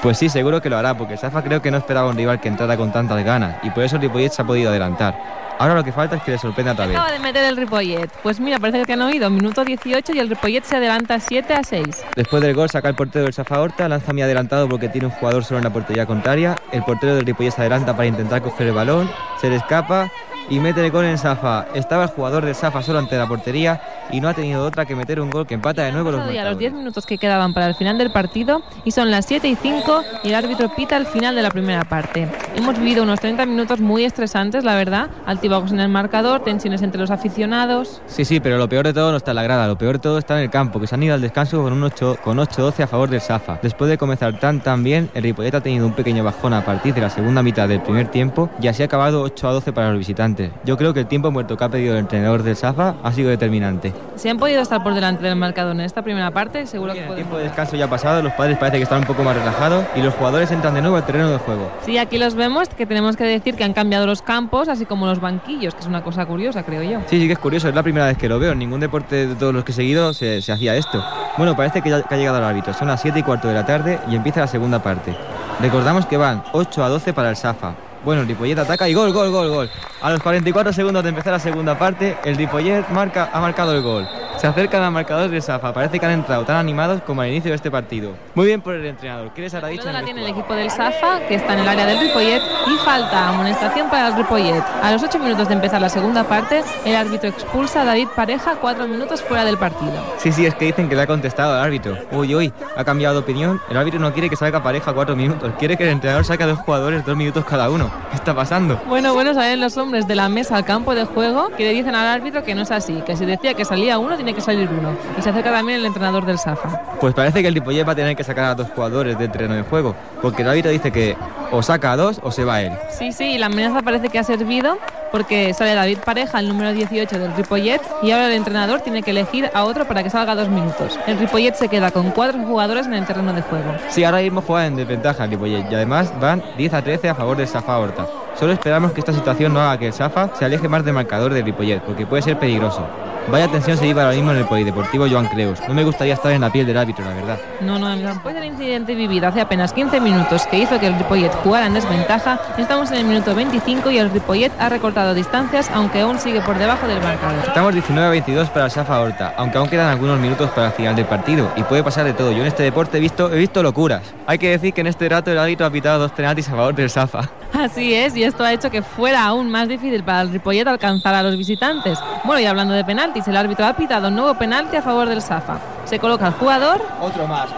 Pues 0.02 0.18
sí, 0.18 0.30
seguro 0.30 0.60
que 0.60 0.68
lo 0.68 0.76
hará, 0.76 0.97
porque 0.97 1.16
Safa 1.16 1.43
creo 1.43 1.62
que 1.62 1.70
no 1.70 1.78
esperaba 1.78 2.10
un 2.10 2.18
rival 2.18 2.41
que 2.41 2.47
entrara 2.47 2.76
con 2.76 2.91
tantas 2.91 3.24
ganas 3.24 3.58
y 3.62 3.70
por 3.70 3.84
eso 3.84 3.97
el 3.97 4.02
Ripollet 4.02 4.32
se 4.32 4.41
ha 4.41 4.45
podido 4.45 4.72
adelantar. 4.72 5.16
Ahora 5.60 5.76
lo 5.76 5.84
que 5.84 5.91
falta 5.91 6.16
es 6.16 6.24
que 6.24 6.32
le 6.32 6.38
sorprenda 6.39 6.72
otra 6.72 6.88
vez. 6.88 6.97
Acaba 6.97 7.12
de 7.12 7.20
meter 7.20 7.43
el 7.43 7.56
Ripollet. 7.56 8.10
Pues 8.24 8.39
mira, 8.39 8.58
parece 8.58 8.84
que 8.84 8.93
han 8.93 9.02
oído. 9.02 9.30
Minuto 9.30 9.64
18 9.64 10.14
y 10.14 10.20
el 10.20 10.30
Ripollet 10.30 10.64
se 10.64 10.78
adelanta 10.78 11.20
7 11.20 11.54
a 11.54 11.64
6. 11.64 11.86
Después 12.16 12.41
del 12.41 12.56
gol 12.56 12.72
saca 12.72 12.89
el 12.89 12.95
portero 12.95 13.26
del 13.26 13.34
Safa 13.34 13.60
Horta, 13.60 13.88
lanza 13.88 14.12
muy 14.12 14.24
adelantado 14.24 14.68
porque 14.68 14.89
tiene 14.89 15.06
un 15.06 15.14
jugador 15.14 15.43
solo 15.43 15.60
en 15.60 15.66
la 15.66 15.70
portería 15.70 16.08
contraria. 16.08 16.56
El 16.72 16.82
portero 16.82 17.14
del 17.14 17.28
Ripollet 17.28 17.52
se 17.52 17.62
adelanta 17.62 17.95
para 17.95 18.08
intentar 18.08 18.41
coger 18.41 18.68
el 18.68 18.74
balón, 18.74 19.08
se 19.39 19.52
le 19.52 19.58
escapa 19.58 20.10
y 20.50 20.60
mete 20.60 20.84
el 20.84 20.91
gol 20.91 21.06
en 21.06 21.18
Safa. 21.18 21.68
Estaba 21.74 22.04
el 22.04 22.10
jugador 22.10 22.45
del 22.45 22.56
Safa 22.56 22.82
solo 22.82 23.00
ante 23.00 23.18
la 23.18 23.28
portería 23.28 23.82
y 24.12 24.20
no 24.20 24.28
ha 24.28 24.34
tenido 24.34 24.66
otra 24.66 24.86
que 24.86 24.95
meter 24.95 25.22
un 25.22 25.30
gol 25.30 25.45
que 25.45 25.54
empata 25.54 25.84
de 25.84 25.91
nuevo 25.91 26.12
los 26.12 26.20
marcadores. 26.20 26.50
los 26.50 26.60
10 26.60 26.74
minutos 26.74 27.06
que 27.06 27.18
quedaban 27.18 27.54
para 27.54 27.68
el 27.68 27.76
final 27.76 27.97
del 27.97 28.12
partido 28.12 28.64
y 28.84 28.91
son 28.91 29.12
las 29.12 29.26
7 29.26 29.47
y 29.47 29.56
5 29.56 30.04
y 30.24 30.30
el 30.30 30.36
árbitro 30.36 30.74
pita 30.76 30.97
el 30.97 31.06
final 31.06 31.36
de 31.36 31.43
la 31.43 31.52
primera 31.52 31.84
parte. 31.84 32.28
Hemos 32.56 32.78
vivido 32.80 33.04
unos 33.04 33.20
30 33.20 33.45
minutos 33.45 33.80
muy 33.80 34.04
estresantes, 34.04 34.64
la 34.64 34.76
verdad, 34.76 35.10
altibajos 35.26 35.72
en 35.72 35.80
el 35.80 35.89
marcador, 35.89 36.43
tensiones 36.43 36.82
entre 36.82 37.00
los 37.00 37.12
aficionados. 37.12 38.02
Sí, 38.08 38.26
sí, 38.26 38.39
pero 38.39 38.58
lo 38.58 38.68
peor 38.68 38.86
de 38.86 38.93
todo 38.93 39.12
no 39.12 39.18
está 39.18 39.32
en 39.32 39.36
la 39.36 39.43
grada, 39.43 39.68
lo 39.68 39.78
peor 39.78 39.93
de 39.93 40.00
todo 40.00 40.18
está 40.18 40.38
en 40.38 40.43
el 40.43 40.50
campo, 40.50 40.80
que 40.80 40.88
se 40.88 40.95
han 40.95 41.04
ido 41.04 41.14
al 41.14 41.22
descanso 41.22 41.62
con 41.62 41.74
un 41.74 41.84
8 41.84 42.18
con 42.24 42.38
8-12 42.38 42.84
a 42.84 42.88
favor 42.88 43.10
del 43.10 43.22
Safa. 43.22 43.60
Después 43.62 43.89
de 43.89 43.97
comenzar 43.97 44.39
tan 44.39 44.62
tan 44.62 44.84
bien, 44.84 45.10
el 45.14 45.24
Ripollet 45.24 45.54
ha 45.56 45.62
tenido 45.62 45.86
un 45.86 45.93
pequeño 45.93 46.24
bajón 46.24 46.54
a 46.54 46.66
partir 46.66 46.93
de 46.93 47.02
la 47.02 47.10
segunda 47.10 47.43
mitad 47.43 47.68
del 47.68 47.82
primer 47.82 48.08
tiempo 48.08 48.50
y 48.62 48.68
así 48.68 48.82
ha 48.82 48.86
acabado 48.86 49.22
8 49.22 49.47
a 49.47 49.54
12 49.54 49.74
para 49.74 49.89
los 49.89 50.00
visitantes. 50.00 50.39
Yo 50.64 50.78
creo 50.78 50.94
que 50.94 51.02
el 51.02 51.08
tiempo 51.08 51.32
muerto 51.32 51.58
que 51.58 51.64
ha 51.64 51.70
pedido 51.70 51.94
el 51.94 52.00
entrenador 52.00 52.44
del 52.44 52.56
Safa 52.56 52.96
ha 53.04 53.12
sido 53.12 53.30
determinante. 53.30 53.94
Si 54.16 54.30
han 54.30 54.38
podido 54.38 54.62
estar 54.62 54.84
por 54.84 54.94
delante 54.94 55.24
del 55.24 55.36
marcador 55.36 55.74
en 55.74 55.82
esta 55.82 56.02
primera 56.02 56.32
parte, 56.32 56.66
seguro 56.68 56.94
que 56.94 57.06
El 57.06 57.16
tiempo 57.16 57.38
de 57.38 57.44
descanso 57.44 57.76
ya 57.76 57.86
ha 57.86 57.90
pasado, 57.90 58.22
los 58.22 58.34
padres 58.34 58.58
parece 58.58 58.78
que 58.78 58.84
están 58.84 59.00
un 59.00 59.06
poco 59.06 59.24
más 59.24 59.36
relajados 59.36 59.86
y 59.96 60.02
los 60.02 60.14
jugadores 60.14 60.52
entran 60.52 60.74
de 60.74 60.82
nuevo 60.82 60.98
al 60.98 61.06
terreno 61.06 61.30
de 61.30 61.38
juego. 61.38 61.72
Sí, 61.86 61.98
aquí 61.98 62.18
los 62.18 62.36
vemos, 62.36 62.70
que 62.70 62.86
tenemos 62.86 63.16
que 63.16 63.24
decir 63.24 63.56
que 63.56 63.64
han 63.64 63.74
cambiado 63.74 64.06
los 64.06 64.22
campos, 64.22 64.70
así 64.70 64.86
como 64.86 65.06
los 65.06 65.20
banquillos, 65.20 65.74
que 65.74 65.82
es 65.82 65.88
una 65.88 66.04
cosa 66.04 66.26
curiosa, 66.26 66.64
creo 66.64 66.84
yo. 66.84 67.00
Sí, 67.08 67.20
sí 67.20 67.28
que 67.28 67.34
es 67.34 67.40
curioso, 67.40 67.70
es 67.70 67.76
la 67.76 67.84
primera 67.84 68.06
vez 68.06 68.18
que 68.18 68.30
lo 68.30 68.40
veo. 68.40 68.52
En 68.54 68.60
ningún 68.60 68.80
deporte 68.80 69.28
de 69.28 69.36
todos 69.36 69.54
los 69.54 69.64
que 69.64 69.72
he 69.72 69.76
seguido 69.76 70.14
se, 70.14 70.42
se 70.42 70.52
hacía 70.52 70.76
esto. 70.76 71.04
Bueno, 71.38 71.56
parece 71.56 71.82
que 71.82 71.90
ya 71.90 72.02
que 72.02 72.16
ha 72.16 72.18
llegado 72.18 72.38
el 72.38 72.44
árbitro. 72.44 72.74
Son 72.74 72.88
las 72.88 73.02
7 73.02 73.20
y 73.20 73.24
cuarto 73.24 73.48
de 73.48 73.54
la 73.54 73.66
tarde 73.66 74.00
y 74.10 74.16
empieza 74.16 74.42
la 74.42 74.48
segunda 74.48 74.80
parte. 74.82 75.16
Recordamos 75.62 76.06
que 76.06 76.18
van 76.18 76.44
8 76.54 76.84
a 76.84 76.90
12 76.90 77.14
para 77.14 77.30
el 77.30 77.36
Safa. 77.36 77.74
Bueno, 78.10 78.24
el 78.24 78.28
Ripollet 78.28 78.57
ataca 78.57 78.89
y 78.89 78.95
gol, 78.95 79.14
gol, 79.14 79.30
gol, 79.30 79.49
gol. 79.49 79.70
A 80.01 80.10
los 80.10 80.20
44 80.24 80.74
segundos 80.74 81.03
de 81.03 81.10
empezar 81.10 81.32
la 81.32 81.38
segunda 81.38 81.78
parte, 81.78 82.18
el 82.26 82.38
Ripollet 82.38 82.89
marca, 82.89 83.30
ha 83.32 83.39
marcado 83.39 83.76
el 83.76 83.84
gol. 83.84 84.07
Se 84.39 84.47
acercan 84.47 84.82
al 84.82 84.91
marcador 84.91 85.30
del 85.30 85.41
Safa. 85.43 85.74
Parece 85.74 85.99
que 85.99 86.05
han 86.05 86.14
entrado 86.14 86.45
tan 86.45 86.55
animados 86.55 87.01
como 87.01 87.22
al 87.22 87.28
inicio 87.28 87.51
de 87.51 87.55
este 87.55 87.70
partido. 87.70 88.14
Muy 88.34 88.47
bien 88.47 88.62
por 88.62 88.74
el 88.74 88.86
entrenador. 88.86 89.32
¿Qué 89.34 89.41
les 89.41 89.53
habrá 89.53 89.68
dicho? 89.68 89.91
La 89.91 90.01
tiene 90.01 90.24
el 90.24 90.30
equipo 90.32 90.55
del 90.55 90.72
Safa, 90.72 91.20
que 91.28 91.36
está 91.36 91.53
en 91.53 91.60
el 91.60 91.68
área 91.68 91.86
del 91.86 91.99
Ripollet, 91.99 92.41
y 92.66 92.78
falta 92.78 93.28
amonestación 93.28 93.89
para 93.89 94.07
el 94.07 94.16
Ripollet. 94.16 94.64
A 94.82 94.91
los 94.91 95.03
8 95.03 95.20
minutos 95.20 95.49
de 95.49 95.55
empezar 95.55 95.82
la 95.82 95.89
segunda 95.89 96.24
parte, 96.24 96.64
el 96.86 96.95
árbitro 96.95 97.30
expulsa 97.30 97.82
a 97.82 97.86
David 97.86 98.07
Pareja 98.16 98.55
4 98.60 98.88
minutos 98.88 99.22
fuera 99.22 99.45
del 99.45 99.57
partido. 99.57 99.91
Sí, 100.18 100.32
sí, 100.32 100.45
es 100.45 100.55
que 100.55 100.66
dicen 100.66 100.88
que 100.88 100.95
le 100.95 101.01
ha 101.01 101.07
contestado 101.07 101.53
al 101.53 101.60
árbitro. 101.60 101.97
Uy, 102.12 102.34
uy, 102.34 102.53
ha 102.76 102.84
cambiado 102.86 103.16
de 103.16 103.20
opinión. 103.20 103.62
El 103.70 103.78
árbitro 103.78 103.99
no 103.99 104.14
quiere 104.14 104.30
que 104.30 104.38
salga 104.38 104.64
pareja 104.64 104.93
cuatro 104.93 105.18
minutos. 105.18 105.51
Quiere 105.60 105.76
que 105.76 105.84
el 105.84 105.89
entrenador 105.89 106.24
saque 106.24 106.45
a 106.45 106.47
dos 106.47 106.60
jugadores 106.60 107.05
dos 107.05 107.18
minutos 107.18 107.43
cada 107.43 107.70
uno. 107.70 107.91
¿Qué 108.10 108.16
está 108.16 108.34
pasando? 108.34 108.82
Bueno, 108.88 109.14
bueno, 109.14 109.34
salen 109.34 109.60
los 109.60 109.78
hombres 109.78 110.08
de 110.08 110.16
la 110.16 110.30
mesa 110.30 110.56
al 110.56 110.66
campo 110.66 110.95
de 110.95 111.06
juego 111.06 111.50
que 111.56 111.64
le 111.64 111.74
dicen 111.74 111.93
al 111.95 112.08
árbitro 112.08 112.43
que 112.43 112.56
no 112.56 112.64
es 112.64 112.72
así, 112.72 113.04
que 113.06 113.16
si 113.16 113.26
decía 113.26 113.54
que 113.54 113.66
salía 113.66 114.00
uno, 114.00 114.16
tiene 114.16 114.34
que 114.34 114.41
salir 114.41 114.68
uno. 114.70 114.95
Y 115.18 115.22
se 115.22 115.30
acerca 115.30 115.52
también 115.52 115.80
el 115.80 115.86
entrenador 115.86 116.26
del 116.26 116.39
Safa. 116.39 116.82
Pues 117.00 117.14
parece 117.14 117.41
que 117.41 117.47
el 117.47 117.54
Ripollet 117.54 117.88
va 117.88 117.91
a 117.91 117.95
tener 117.95 118.16
que 118.16 118.24
sacar 118.24 118.45
a 118.45 118.56
dos 118.56 118.68
jugadores 118.74 119.18
del 119.18 119.32
terreno 119.32 119.54
de 119.56 119.64
juego. 119.64 119.95
Porque 120.22 120.41
el 120.41 120.50
árbitro 120.50 120.72
dice 120.72 120.91
que 120.91 121.16
o 121.52 121.62
saca 121.62 121.91
a 121.91 121.97
dos 121.97 122.20
o 122.24 122.32
se 122.32 122.43
va 122.43 122.62
él. 122.62 122.74
Sí, 122.89 123.12
sí, 123.12 123.26
y 123.26 123.38
la 123.38 123.47
amenaza 123.47 123.82
parece 123.82 124.10
que 124.10 124.20
ha 124.20 124.24
servido 124.24 124.78
porque 125.12 125.53
sale 125.53 125.76
David 125.76 125.99
Pareja, 126.05 126.39
el 126.39 126.47
número 126.47 126.74
18 126.74 127.20
del 127.20 127.36
Ripollet, 127.36 127.82
y 128.01 128.12
ahora 128.12 128.28
el 128.28 128.34
entrenador 128.34 128.82
tiene 128.82 129.03
que 129.03 129.12
elegir 129.12 129.49
a 129.53 129.64
otro 129.64 129.88
para 129.88 130.03
que 130.03 130.10
salga 130.10 130.36
dos 130.36 130.49
minutos. 130.49 130.99
El 131.07 131.20
Ripollet 131.20 131.55
se 131.55 131.68
queda 131.68 131.91
con 131.91 132.12
cuatro 132.12 132.39
jugadores 132.43 132.88
en 132.88 132.93
el 132.93 133.05
terreno 133.05 133.34
de 133.34 133.41
juego. 133.41 133.74
Sí, 133.89 134.03
ahora 134.03 134.20
mismo 134.20 134.41
juega 134.41 134.68
en 134.68 134.76
desventaja 134.76 135.24
el 135.26 135.32
Ripollet 135.32 135.72
y 135.72 135.76
además 135.76 136.14
van 136.20 136.43
10 136.57 136.74
a 136.74 136.82
13 136.82 137.10
a 137.10 137.16
favor 137.16 137.38
del 137.38 137.47
Safa 137.47 137.78
Horta. 137.78 138.07
Solo 138.39 138.53
esperamos 138.53 138.91
que 138.93 139.01
esta 139.01 139.14
situación 139.14 139.53
no 139.53 139.60
haga 139.60 139.78
que 139.78 139.88
el 139.88 139.93
Safa 139.93 140.30
se 140.36 140.45
aleje 140.45 140.68
más 140.70 140.86
del 140.86 140.93
marcador 140.93 141.34
del 141.34 141.43
Ripollet, 141.43 141.82
porque 141.82 142.05
puede 142.05 142.22
ser 142.22 142.38
peligroso. 142.38 142.88
Vaya 143.32 143.48
tensión 143.48 143.78
se 143.78 143.86
vive 143.86 144.02
ahora 144.02 144.16
mismo 144.16 144.32
en 144.32 144.38
el 144.38 144.46
Polideportivo 144.46 145.08
Joan 145.08 145.28
Creus. 145.28 145.60
No 145.68 145.76
me 145.76 145.84
gustaría 145.84 146.16
estar 146.16 146.32
en 146.32 146.42
la 146.42 146.52
piel 146.52 146.66
del 146.66 146.78
árbitro, 146.78 147.06
la 147.06 147.14
verdad. 147.14 147.40
No, 147.62 147.78
no, 147.78 147.96
después 147.96 148.34
del 148.34 148.46
incidente 148.46 148.96
vivido 148.96 149.28
hace 149.28 149.40
apenas 149.40 149.72
15 149.72 150.00
minutos 150.00 150.48
que 150.48 150.58
hizo 150.58 150.80
que 150.80 150.88
el 150.88 150.96
Ripollet 150.98 151.32
jugara 151.44 151.68
en 151.68 151.76
desventaja, 151.76 152.40
estamos 152.58 152.92
en 152.92 152.98
el 152.98 153.06
minuto 153.06 153.36
25 153.36 153.92
y 153.92 154.00
el 154.00 154.10
Ripollet 154.10 154.52
ha 154.58 154.70
recortado 154.70 155.14
distancias, 155.14 155.70
aunque 155.74 156.02
aún 156.02 156.18
sigue 156.18 156.42
por 156.42 156.58
debajo 156.58 156.88
del 156.88 157.02
marcador. 157.02 157.44
Estamos 157.46 157.74
19 157.74 158.08
a 158.08 158.10
22 158.10 158.50
para 158.50 158.66
el 158.66 158.72
Safa 158.72 159.00
Horta, 159.00 159.34
aunque 159.38 159.60
aún 159.60 159.70
quedan 159.70 159.90
algunos 159.90 160.20
minutos 160.20 160.50
para 160.50 160.68
el 160.68 160.74
final 160.74 160.96
del 160.96 161.06
partido 161.06 161.52
y 161.56 161.62
puede 161.64 161.84
pasar 161.84 162.06
de 162.06 162.14
todo. 162.14 162.32
Yo 162.32 162.42
en 162.42 162.48
este 162.48 162.64
deporte 162.64 162.98
he 162.98 163.02
visto, 163.02 163.32
he 163.32 163.38
visto 163.38 163.62
locuras. 163.62 164.02
Hay 164.26 164.40
que 164.40 164.50
decir 164.50 164.74
que 164.74 164.82
en 164.82 164.88
este 164.88 165.08
rato 165.08 165.32
el 165.32 165.38
árbitro 165.38 165.68
ha 165.68 165.70
pitado 165.70 166.00
dos 166.00 166.12
penaltis 166.12 166.48
a 166.48 166.52
favor 166.52 166.74
del 166.74 166.90
Safa. 166.90 167.30
Así 167.54 167.94
es, 167.94 168.16
y 168.16 168.24
esto 168.24 168.44
ha 168.44 168.54
hecho 168.54 168.70
que 168.70 168.82
fuera 168.82 169.26
aún 169.26 169.50
más 169.52 169.68
difícil 169.68 170.04
para 170.04 170.22
el 170.22 170.32
Ripollet 170.32 170.68
alcanzar 170.68 171.16
a 171.16 171.24
los 171.24 171.38
visitantes. 171.38 172.00
Bueno, 172.24 172.40
y 172.40 172.46
hablando 172.46 172.74
de 172.74 172.84
penaltis, 172.84 173.19
el 173.28 173.38
árbitro 173.38 173.66
ha 173.66 173.74
pitado 173.74 174.08
un 174.08 174.16
nuevo 174.16 174.34
penalti 174.36 174.76
a 174.76 174.82
favor 174.82 175.08
del 175.10 175.22
Safa. 175.22 175.58
Se 175.86 176.00
coloca 176.00 176.28
el 176.28 176.34
jugador 176.34 176.82
Otro 177.02 177.28
más. 177.28 177.50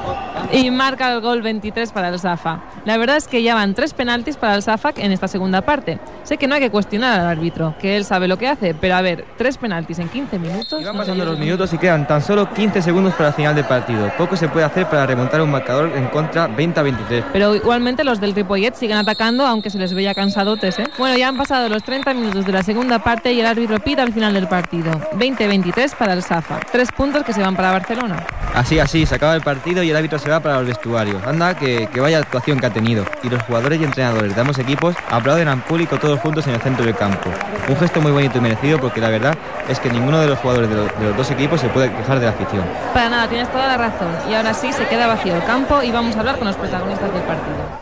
Y 0.52 0.72
marca 0.72 1.12
el 1.14 1.22
gol 1.22 1.42
23 1.42 1.92
para 1.92 2.10
el 2.10 2.20
Safa. 2.20 2.62
La 2.86 2.98
verdad 2.98 3.18
es 3.18 3.28
que 3.28 3.44
ya 3.44 3.56
van 3.56 3.74
tres 3.74 3.94
penaltis 3.94 4.38
para 4.38 4.56
el 4.56 4.64
Safa 4.64 4.92
en 4.98 5.12
esta 5.12 5.28
segunda 5.28 5.62
parte. 5.62 6.00
Sé 6.24 6.38
que 6.38 6.48
no 6.48 6.56
hay 6.56 6.62
que 6.62 6.70
cuestionar 6.70 7.20
al 7.20 7.28
árbitro, 7.28 7.76
que 7.80 7.98
él 7.98 8.06
sabe 8.06 8.28
lo 8.28 8.38
que 8.38 8.48
hace, 8.48 8.74
pero 8.74 8.96
a 8.96 9.02
ver, 9.02 9.26
tres 9.38 9.58
penaltis 9.58 10.00
en 10.00 10.10
15 10.10 10.40
minutos. 10.40 10.84
Van 10.84 10.98
pasando 10.98 11.26
los 11.26 11.38
minutos 11.38 11.72
y 11.74 11.78
quedan 11.78 12.08
tan 12.08 12.22
solo 12.22 12.52
15 12.54 12.82
segundos 12.82 13.14
para 13.14 13.30
el 13.30 13.36
final 13.36 13.56
del 13.56 13.66
partido. 13.66 14.12
Poco 14.18 14.36
se 14.36 14.48
puede 14.50 14.66
hacer 14.66 14.88
para 14.88 15.06
remontar 15.06 15.42
un 15.42 15.52
marcador 15.52 15.92
en 15.96 16.08
contra 16.08 16.48
20 16.48 16.80
a 16.80 16.84
23. 16.84 17.26
Pero 17.34 17.56
igualmente 17.56 18.04
los 18.04 18.20
del 18.20 18.34
Ripollet 18.36 18.76
siguen 18.76 18.98
atacando, 18.98 19.46
aunque 19.46 19.70
se 19.70 19.78
les 19.78 19.94
veía 19.94 20.14
cansadotes, 20.14 20.80
¿eh? 20.80 20.88
Bueno, 20.98 21.18
ya 21.18 21.28
han 21.28 21.38
pasado 21.38 21.70
los 21.70 21.84
30 21.84 22.14
minutos 22.14 22.46
de 22.46 22.52
la 22.52 22.64
segunda 22.64 23.00
parte 23.00 23.32
y 23.34 23.40
el 23.40 23.46
árbitro 23.46 23.80
pita 23.80 24.04
al 24.04 24.14
final 24.14 24.34
del 24.34 24.48
partido. 24.48 24.92
20-23 25.14 25.96
para 25.96 26.14
el 26.14 26.24
Safa. 26.24 26.60
Tres 26.72 26.90
puntos 26.92 27.24
que 27.24 27.34
se 27.34 27.42
van 27.42 27.56
para 27.56 27.72
Barcelona. 27.72 28.26
Así, 28.54 28.80
así, 28.80 29.06
se 29.06 29.16
acaba 29.16 29.36
el 29.36 29.42
partido 29.42 29.82
y 29.84 29.90
el 29.90 29.96
árbitro 29.96 30.20
se 30.20 30.30
va 30.30 30.41
para 30.42 30.58
los 30.58 30.68
vestuarios. 30.68 31.22
Anda, 31.26 31.54
que, 31.56 31.88
que 31.94 32.00
vaya 32.00 32.20
actuación 32.20 32.60
que 32.60 32.66
ha 32.66 32.70
tenido. 32.70 33.06
Y 33.24 33.30
los 33.30 33.42
jugadores 33.44 33.80
y 33.80 33.84
entrenadores 33.84 34.34
de 34.36 34.42
ambos 34.42 34.58
equipos 34.60 34.96
aplauden 35.10 35.48
al 35.48 35.62
público 35.64 35.98
todos 35.98 36.20
juntos 36.20 36.46
en 36.48 36.56
el 36.56 36.62
centro 36.62 36.84
del 36.86 36.96
campo. 36.96 37.30
Un 37.70 37.78
gesto 37.78 38.02
muy 38.02 38.12
bonito 38.12 38.38
y 38.38 38.42
merecido 38.42 38.80
porque 38.80 39.00
la 39.00 39.10
verdad 39.10 39.36
es 39.70 39.80
que 39.80 39.90
ninguno 39.90 40.20
de 40.20 40.28
los 40.28 40.40
jugadores 40.40 40.70
de, 40.70 40.76
los- 40.76 41.00
de 41.00 41.06
los 41.06 41.18
dos 41.18 41.32
equipos 41.32 41.62
se 41.62 41.70
puede 41.70 41.92
quejar 41.92 42.20
de 42.20 42.26
la 42.26 42.32
afición. 42.32 42.64
Para 42.94 43.10
nada, 43.10 43.28
tienes 43.28 43.50
toda 43.52 43.68
la 43.68 43.78
razón. 43.78 44.10
Y 44.30 44.34
ahora 44.34 44.54
sí, 44.54 44.72
se 44.74 44.86
queda 44.88 45.08
vacío 45.08 45.36
el 45.36 45.44
campo 45.46 45.82
y 45.84 45.92
vamos 45.92 46.16
a 46.16 46.20
hablar 46.20 46.38
con 46.38 46.48
los 46.48 46.56
protagonistas 46.58 47.14
del 47.14 47.24
partido. 47.24 47.82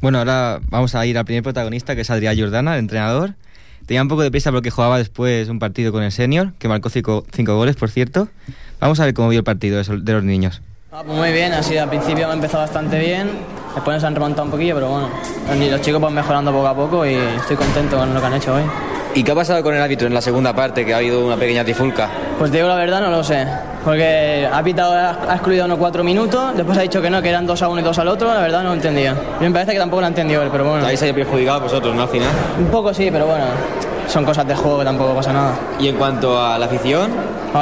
Bueno, 0.00 0.18
ahora 0.18 0.60
vamos 0.70 0.94
a 0.94 1.04
ir 1.06 1.18
al 1.18 1.24
primer 1.24 1.42
protagonista, 1.42 1.94
que 1.96 2.02
es 2.02 2.10
Adrián 2.10 2.38
Jordana, 2.38 2.74
el 2.74 2.80
entrenador. 2.80 3.34
Tenía 3.88 4.02
un 4.02 4.08
poco 4.08 4.20
de 4.20 4.30
prisa 4.30 4.52
porque 4.52 4.70
jugaba 4.70 4.98
después 4.98 5.48
un 5.48 5.58
partido 5.58 5.92
con 5.92 6.02
el 6.02 6.12
senior, 6.12 6.52
que 6.58 6.68
marcó 6.68 6.90
cinco, 6.90 7.24
cinco 7.32 7.56
goles, 7.56 7.74
por 7.74 7.88
cierto. 7.88 8.28
Vamos 8.80 9.00
a 9.00 9.06
ver 9.06 9.14
cómo 9.14 9.30
vio 9.30 9.38
el 9.38 9.44
partido 9.44 9.82
de, 9.82 10.12
los 10.12 10.22
niños. 10.22 10.60
Ah, 10.92 11.02
pues 11.06 11.16
muy 11.16 11.32
bien, 11.32 11.54
así 11.54 11.78
al 11.78 11.88
principio 11.88 12.28
ha 12.28 12.34
empezado 12.34 12.64
bastante 12.64 12.98
bien, 12.98 13.30
después 13.74 13.96
nos 13.96 14.04
han 14.04 14.14
remontado 14.14 14.44
un 14.44 14.50
poquillo, 14.50 14.74
pero 14.74 14.90
bueno, 14.90 15.08
los, 15.48 15.70
los 15.70 15.80
chicos 15.80 16.02
van 16.02 16.12
mejorando 16.12 16.52
poco 16.52 16.66
a 16.66 16.76
poco 16.76 17.06
y 17.06 17.14
estoy 17.14 17.56
contento 17.56 17.96
con 17.96 18.12
lo 18.12 18.20
que 18.20 18.26
han 18.26 18.34
hecho 18.34 18.54
hoy. 18.56 18.64
¿Y 19.14 19.24
qué 19.24 19.32
ha 19.32 19.34
pasado 19.34 19.62
con 19.62 19.74
el 19.74 19.80
árbitro 19.80 20.06
en 20.06 20.12
la 20.12 20.20
segunda 20.20 20.54
parte, 20.54 20.84
que 20.84 20.92
ha 20.92 20.98
habido 20.98 21.24
una 21.24 21.38
pequeña 21.38 21.64
trifulca? 21.64 22.10
Pues 22.38 22.52
te 22.52 22.58
digo 22.58 22.68
la 22.68 22.76
verdad, 22.76 23.00
no 23.00 23.10
lo 23.10 23.24
sé, 23.24 23.48
porque 23.84 24.48
ha 24.50 24.62
pitado, 24.62 24.92
ha 24.92 25.34
excluido 25.34 25.64
unos 25.64 25.76
cuatro 25.76 26.04
minutos, 26.04 26.56
después 26.56 26.78
ha 26.78 26.82
dicho 26.82 27.02
que 27.02 27.10
no, 27.10 27.20
que 27.20 27.30
eran 27.30 27.46
dos 27.48 27.60
a 27.62 27.68
uno 27.68 27.80
y 27.80 27.82
dos 27.82 27.98
al 27.98 28.06
otro, 28.06 28.32
la 28.32 28.40
verdad 28.40 28.62
no 28.62 28.68
lo 28.68 28.74
entendía. 28.74 29.16
Me 29.40 29.50
parece 29.50 29.72
que 29.72 29.78
tampoco 29.78 30.02
lo 30.02 30.06
ha 30.06 30.10
entendido 30.10 30.42
él, 30.42 30.48
pero 30.52 30.68
bueno. 30.68 30.86
Ahí 30.86 30.96
perjudicado 31.12 31.62
vosotros, 31.62 31.96
¿no? 31.96 32.02
Al 32.02 32.08
final. 32.08 32.28
Un 32.60 32.66
poco 32.66 32.94
sí, 32.94 33.08
pero 33.10 33.26
bueno, 33.26 33.44
son 34.08 34.24
cosas 34.24 34.46
del 34.46 34.56
juego 34.56 34.78
que 34.78 34.84
tampoco 34.84 35.14
pasa 35.14 35.32
nada. 35.32 35.52
Y 35.78 35.88
en 35.88 35.96
cuanto 35.96 36.40
a 36.40 36.58
la 36.58 36.66
afición, 36.66 37.10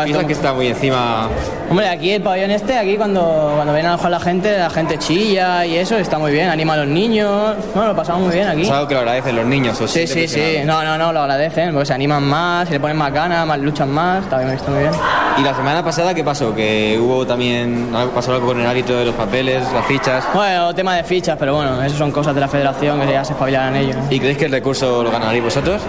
piensan 0.05 0.27
que 0.27 0.33
está 0.33 0.53
muy 0.53 0.69
encima. 0.69 1.29
Hombre, 1.69 1.89
aquí 1.89 2.13
el 2.13 2.23
pabellón 2.23 2.51
este, 2.51 2.79
aquí 2.79 2.97
cuando, 2.97 3.53
cuando 3.57 3.73
viene 3.73 3.89
a 3.89 3.97
jugar 3.97 4.13
la 4.13 4.21
gente, 4.21 4.59
la 4.59 4.71
gente 4.71 4.99
chilla 4.99 5.67
y 5.67 5.77
eso, 5.77 5.97
está 5.97 6.19
muy 6.19 6.33
bien, 6.33 6.49
anima 6.49 6.75
a 6.75 6.79
los 6.79 6.87
niños, 6.87 7.57
bueno, 7.75 7.91
lo 7.91 7.97
pasamos 7.97 8.23
muy 8.23 8.35
bien 8.35 8.49
aquí. 8.49 8.63
Es 8.63 8.71
algo 8.71 8.87
que 8.87 8.95
lo 8.95 9.01
agradecen 9.01 9.37
los 9.37 9.47
niños, 9.47 9.81
¿o 9.81 9.89
Sí, 9.89 10.07
sí, 10.07 10.29
sí, 10.29 10.59
no, 10.65 10.85
no, 10.85 10.97
no, 10.97 11.13
lo 11.13 11.21
agradecen, 11.21 11.73
porque 11.73 11.87
se 11.87 11.95
animan 11.95 12.23
más, 12.23 12.69
se 12.69 12.75
le 12.75 12.81
ponen 12.81 12.97
más 12.97 13.13
ganas, 13.13 13.47
más 13.47 13.59
luchan 13.59 13.91
más, 13.91 14.23
está 14.23 14.39
bien, 14.39 14.51
está 14.51 14.71
muy 14.71 14.81
bien. 14.81 14.93
¿Y 15.39 15.43
la 15.43 15.55
semana 15.55 15.85
pasada 15.85 16.15
qué 16.15 16.25
pasó? 16.25 16.55
Que 16.55 16.99
hubo 17.01 17.27
también. 17.27 17.89
pasó 18.15 18.33
algo 18.33 18.47
con 18.47 18.61
el 18.61 18.67
árbitro 18.67 18.97
de 18.97 19.07
los 19.07 19.15
papeles, 19.15 19.63
las 19.73 19.85
fichas. 19.87 20.25
Bueno, 20.33 20.75
tema 20.75 20.97
de 20.97 21.05
fichas, 21.05 21.37
pero 21.39 21.55
bueno, 21.55 21.83
eso 21.83 21.97
son 21.97 22.11
cosas 22.13 22.35
de 22.35 22.41
la 22.41 22.49
federación 22.49 23.01
que 23.01 23.13
ya 23.13 23.25
se 23.25 23.33
espabilarán 23.33 23.77
ellos. 23.77 23.97
¿Y 24.11 24.19
creéis 24.19 24.39
que 24.39 24.47
el 24.47 24.53
recurso 24.53 25.03
lo 25.03 25.11
ganaréis 25.11 25.45
vosotros? 25.45 25.83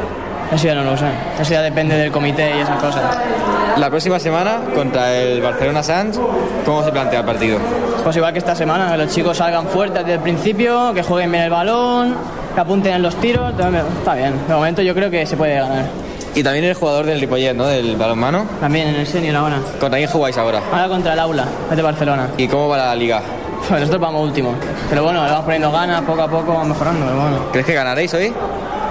Eso 0.51 0.65
ya 0.65 0.75
no 0.75 0.83
lo 0.83 0.95
sé, 0.95 1.07
eso 1.39 1.51
ya 1.51 1.61
depende 1.61 1.95
del 1.95 2.11
comité 2.11 2.57
y 2.57 2.61
esas 2.61 2.79
cosas. 2.81 3.03
La 3.77 3.89
próxima 3.89 4.19
semana, 4.19 4.59
contra 4.73 5.13
el 5.13 5.41
Barcelona 5.41 5.83
Sanz, 5.83 6.17
¿cómo 6.65 6.83
se 6.83 6.91
plantea 6.91 7.19
el 7.19 7.25
partido? 7.25 7.59
Pues 8.03 8.15
igual 8.15 8.31
que 8.31 8.39
esta 8.39 8.55
semana, 8.55 8.89
que 8.91 8.97
los 8.97 9.13
chicos 9.13 9.37
salgan 9.37 9.67
fuertes 9.67 9.99
desde 10.03 10.13
el 10.13 10.19
principio, 10.21 10.93
que 10.93 11.03
jueguen 11.03 11.31
bien 11.31 11.43
el 11.43 11.49
balón, 11.49 12.15
que 12.55 12.61
apunten 12.61 12.93
en 12.93 13.01
los 13.03 13.15
tiros, 13.17 13.51
está 13.51 14.15
bien. 14.15 14.33
De 14.47 14.53
momento 14.53 14.81
yo 14.81 14.95
creo 14.95 15.11
que 15.11 15.25
se 15.25 15.35
puede 15.35 15.55
ganar. 15.55 15.85
Y 16.33 16.43
también 16.43 16.65
el 16.65 16.75
jugador 16.75 17.05
del 17.05 17.19
Ripollet, 17.19 17.53
¿no? 17.53 17.65
Del 17.65 17.95
balonmano. 17.97 18.45
También 18.59 18.87
en 18.87 18.95
el 18.95 19.07
senior 19.07 19.35
ahora. 19.35 19.57
¿Contra 19.79 19.97
quién 19.97 20.09
jugáis 20.09 20.37
ahora? 20.37 20.61
Ahora 20.71 20.87
contra 20.87 21.13
el 21.13 21.19
aula, 21.19 21.45
de 21.75 21.81
Barcelona. 21.81 22.29
¿Y 22.37 22.47
cómo 22.47 22.69
va 22.69 22.77
la 22.77 22.95
liga? 22.95 23.21
Pues 23.67 23.81
nosotros 23.81 24.01
vamos 24.01 24.23
último. 24.23 24.53
Pero 24.89 25.03
bueno, 25.03 25.23
le 25.23 25.29
vamos 25.29 25.45
poniendo 25.45 25.71
ganas, 25.71 26.01
poco 26.01 26.21
a 26.21 26.27
poco 26.27 26.53
vamos 26.53 26.69
mejorando, 26.69 27.05
pero 27.05 27.19
bueno. 27.19 27.37
¿Crees 27.51 27.65
que 27.65 27.73
ganaréis 27.73 28.13
hoy? 28.13 28.33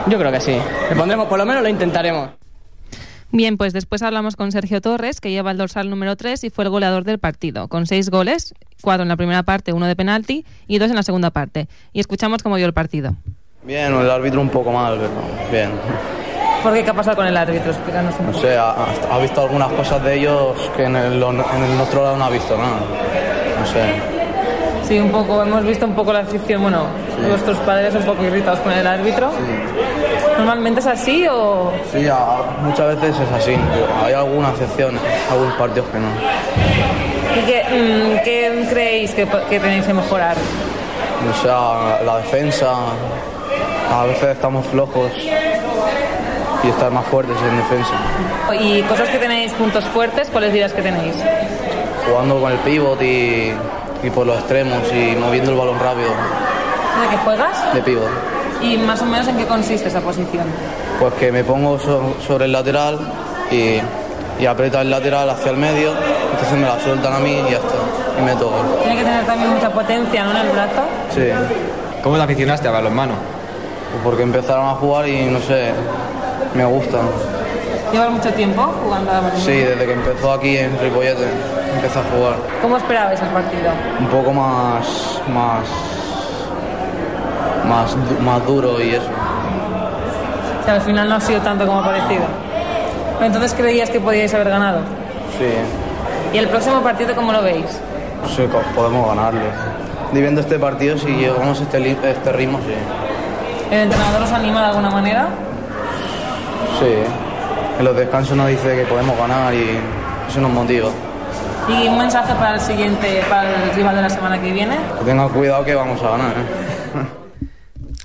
Yo 0.08 0.18
creo 0.18 0.30
que 0.32 0.40
sí. 0.40 0.56
Le 0.90 0.96
pondremos, 0.96 1.26
por 1.26 1.38
lo 1.38 1.46
menos 1.46 1.62
lo 1.62 1.68
intentaremos. 1.68 2.30
Bien, 3.32 3.56
pues 3.56 3.72
después 3.72 4.02
hablamos 4.02 4.36
con 4.36 4.52
Sergio 4.52 4.80
Torres, 4.80 5.20
que 5.20 5.30
lleva 5.30 5.50
el 5.50 5.58
dorsal 5.58 5.90
número 5.90 6.16
3 6.16 6.44
y 6.44 6.50
fue 6.50 6.64
el 6.64 6.70
goleador 6.70 7.02
del 7.04 7.18
partido, 7.18 7.66
con 7.68 7.86
seis 7.86 8.08
goles, 8.08 8.54
cuatro 8.82 9.02
en 9.02 9.08
la 9.08 9.16
primera 9.16 9.42
parte, 9.42 9.72
uno 9.72 9.86
de 9.86 9.96
penalti 9.96 10.44
y 10.68 10.78
dos 10.78 10.90
en 10.90 10.96
la 10.96 11.02
segunda 11.02 11.30
parte. 11.30 11.66
Y 11.92 12.00
escuchamos 12.00 12.42
cómo 12.42 12.54
vio 12.54 12.66
el 12.66 12.72
partido. 12.72 13.16
Bien, 13.64 13.92
el 13.92 14.08
árbitro 14.10 14.40
un 14.40 14.48
poco 14.48 14.70
mal, 14.70 14.96
pero 14.96 15.10
bien. 15.50 15.70
¿Por 16.62 16.72
qué? 16.72 16.84
¿Qué 16.84 16.90
ha 16.90 16.94
pasado 16.94 17.16
con 17.16 17.26
el 17.26 17.36
árbitro? 17.36 17.72
Explícanos 17.72 18.14
un 18.20 18.26
No 18.26 18.32
poco. 18.32 18.44
sé, 18.46 18.56
ha, 18.56 18.74
ha 19.10 19.18
visto 19.18 19.42
algunas 19.42 19.72
cosas 19.72 20.02
de 20.04 20.14
ellos 20.18 20.70
que 20.76 20.84
en 20.84 20.94
el, 20.94 21.20
en 21.22 21.62
el 21.64 21.76
nuestro 21.76 22.04
lado 22.04 22.16
no 22.16 22.24
ha 22.26 22.30
visto 22.30 22.56
nada. 22.56 22.78
No 23.58 23.66
sé. 23.66 23.82
Sí, 24.86 25.00
un 25.00 25.10
poco, 25.10 25.42
hemos 25.42 25.64
visto 25.64 25.84
un 25.84 25.94
poco 25.96 26.12
la 26.12 26.20
afición, 26.20 26.62
bueno, 26.62 26.84
vuestros 27.28 27.58
padres 27.58 27.92
un 27.96 28.04
poco 28.04 28.22
irritados 28.24 28.60
con 28.60 28.70
el 28.72 28.86
árbitro. 28.86 29.32
¿Normalmente 30.38 30.80
es 30.80 30.86
así 30.86 31.26
o...? 31.30 31.72
Sí, 31.92 32.06
a- 32.08 32.38
muchas 32.62 32.94
veces 33.00 33.16
es 33.20 33.32
así. 33.32 33.56
Hay 34.04 34.12
alguna 34.12 34.50
excepción, 34.50 34.98
algunos 35.30 35.54
partidos 35.54 35.88
que 35.90 35.98
no. 35.98 36.08
¿Y 37.36 37.44
qué, 37.46 37.64
mm, 37.64 38.24
qué 38.24 38.66
creéis 38.70 39.12
que, 39.14 39.26
tenéis 39.26 39.84
que 39.86 39.94
mejorar? 39.94 40.36
O 40.36 41.42
sea, 41.42 42.02
la 42.04 42.18
defensa, 42.18 42.70
a 43.92 44.04
veces 44.04 44.28
estamos 44.28 44.66
flojos 44.66 45.10
y 45.16 46.68
estar 46.68 46.90
más 46.90 47.04
fuertes 47.06 47.36
en 47.48 47.56
defensa. 47.56 47.92
Y 48.60 48.82
cosas 48.82 49.08
que 49.08 49.18
tenéis 49.18 49.52
puntos 49.52 49.84
fuertes, 49.86 50.28
¿cuáles 50.30 50.52
dirías 50.52 50.72
que 50.72 50.82
tenéis? 50.82 51.14
Jugando 52.08 52.40
con 52.40 52.52
el 52.52 52.58
pivot 52.58 53.00
y, 53.02 53.52
y 54.02 54.10
por 54.10 54.26
los 54.26 54.38
extremos 54.38 54.78
y 54.92 55.16
moviendo 55.16 55.50
el 55.50 55.56
balón 55.58 55.78
rápido 55.80 56.08
¿De 56.10 57.08
qué 57.10 57.16
juegas? 57.24 57.74
de 57.74 57.80
pivot. 57.82 58.08
¿Y 58.62 58.76
más 58.78 59.00
o 59.02 59.04
menos 59.06 59.28
en 59.28 59.36
qué 59.36 59.46
consiste 59.46 59.88
esa 59.88 60.00
posición? 60.00 60.44
Pues 61.00 61.14
que 61.14 61.30
me 61.32 61.44
pongo 61.44 61.78
so- 61.78 62.14
sobre 62.26 62.46
el 62.46 62.52
lateral 62.52 62.98
y 63.50 63.80
y 64.38 64.44
aprieta 64.44 64.82
el 64.82 64.90
lateral 64.90 65.30
hacia 65.30 65.50
el 65.50 65.56
medio, 65.56 65.92
entonces 66.30 66.58
me 66.58 66.66
la 66.66 66.78
sueltan 66.78 67.10
a 67.14 67.18
mí 67.20 67.30
y 67.32 67.50
ya 67.52 67.56
está, 67.56 67.74
y 68.20 68.22
meto 68.22 68.50
gol. 68.50 68.60
Tiene 68.82 68.96
que 68.98 69.02
tener 69.04 69.24
también 69.24 69.48
mucha 69.50 69.70
potencia, 69.70 70.24
¿no? 70.24 70.30
En 70.32 70.36
el 70.36 70.48
brazo. 70.50 70.82
Sí, 71.14 71.22
¿Cómo 72.02 72.16
te 72.18 72.22
aficionaste 72.22 72.68
a 72.68 72.70
balonmano? 72.72 73.14
Pues 73.14 74.02
porque 74.04 74.22
empezaron 74.24 74.66
a 74.68 74.74
jugar 74.74 75.08
y 75.08 75.24
no 75.24 75.40
sé, 75.40 75.70
me 76.54 76.66
gusta. 76.66 76.98
¿Llevas 77.92 78.10
mucho 78.10 78.28
tiempo 78.34 78.62
jugando 78.84 79.10
a 79.10 79.14
balonmano? 79.14 79.40
Sí, 79.42 79.52
desde 79.52 79.86
que 79.86 79.92
empezó 79.94 80.32
aquí 80.32 80.58
en 80.58 80.78
Ripollete, 80.80 81.28
empecé 81.74 81.98
a 81.98 82.02
jugar. 82.02 82.34
¿Cómo 82.60 82.76
esperabais 82.76 83.18
el 83.22 83.28
partido? 83.28 83.70
Un 84.00 84.06
poco 84.08 84.32
más, 84.34 84.86
más, 85.32 85.64
más, 87.68 87.92
du- 87.94 88.22
más 88.24 88.46
duro 88.46 88.80
y 88.80 88.90
eso. 88.94 89.08
O 90.60 90.64
sea, 90.64 90.74
al 90.74 90.80
final 90.82 91.08
no 91.08 91.14
ha 91.16 91.20
sido 91.20 91.40
tanto 91.40 91.66
como 91.66 91.82
parecido. 91.82 92.24
Pero 93.14 93.26
entonces 93.26 93.54
creías 93.54 93.88
que 93.90 94.00
podíais 94.00 94.32
haber 94.34 94.50
ganado. 94.50 94.78
Sí, 95.38 96.34
¿Y 96.34 96.38
el 96.38 96.48
próximo 96.48 96.80
partido 96.82 97.14
cómo 97.14 97.32
lo 97.32 97.42
veis? 97.42 97.66
sí, 98.34 98.42
podemos 98.74 99.08
ganarlo. 99.08 99.40
Y 100.12 100.18
viendo 100.20 100.40
este 100.40 100.58
partido, 100.58 100.96
si 100.98 101.06
llevamos 101.08 101.60
este, 101.60 101.90
este 101.90 102.32
ritmo, 102.32 102.58
sí. 102.66 102.74
¿El 103.74 103.80
entrenador 103.82 104.22
os 104.22 104.32
anima 104.32 104.60
de 104.62 104.66
alguna 104.68 104.90
manera? 104.90 105.28
Sí, 106.80 106.92
en 107.78 107.84
los 107.84 107.96
descansos 107.96 108.36
nos 108.36 108.48
dice 108.48 108.76
que 108.76 108.84
podemos 108.84 109.16
ganar 109.18 109.52
y 109.54 109.78
eso 110.28 110.40
nos 110.40 110.50
motiva. 110.50 110.88
¿Y 111.68 111.88
un 111.88 111.98
mensaje 111.98 112.32
para 112.34 112.54
el 112.54 112.60
siguiente, 112.60 113.22
para 113.28 113.42
el 113.50 113.70
rival 113.74 113.96
de 113.96 114.02
la 114.02 114.10
semana 114.10 114.40
que 114.40 114.52
viene? 114.52 114.76
Que 114.98 115.04
tengan 115.04 115.28
cuidado 115.30 115.64
que 115.64 115.74
vamos 115.74 116.00
a 116.02 116.10
ganar. 116.10 116.30
¿eh? 116.32 117.25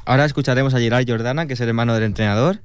Ahora 0.06 0.26
escucharemos 0.26 0.74
a 0.74 0.80
Gerard 0.80 1.06
Jordana, 1.08 1.46
que 1.46 1.54
es 1.54 1.62
el 1.62 1.68
hermano 1.68 1.94
del 1.94 2.04
entrenador, 2.04 2.60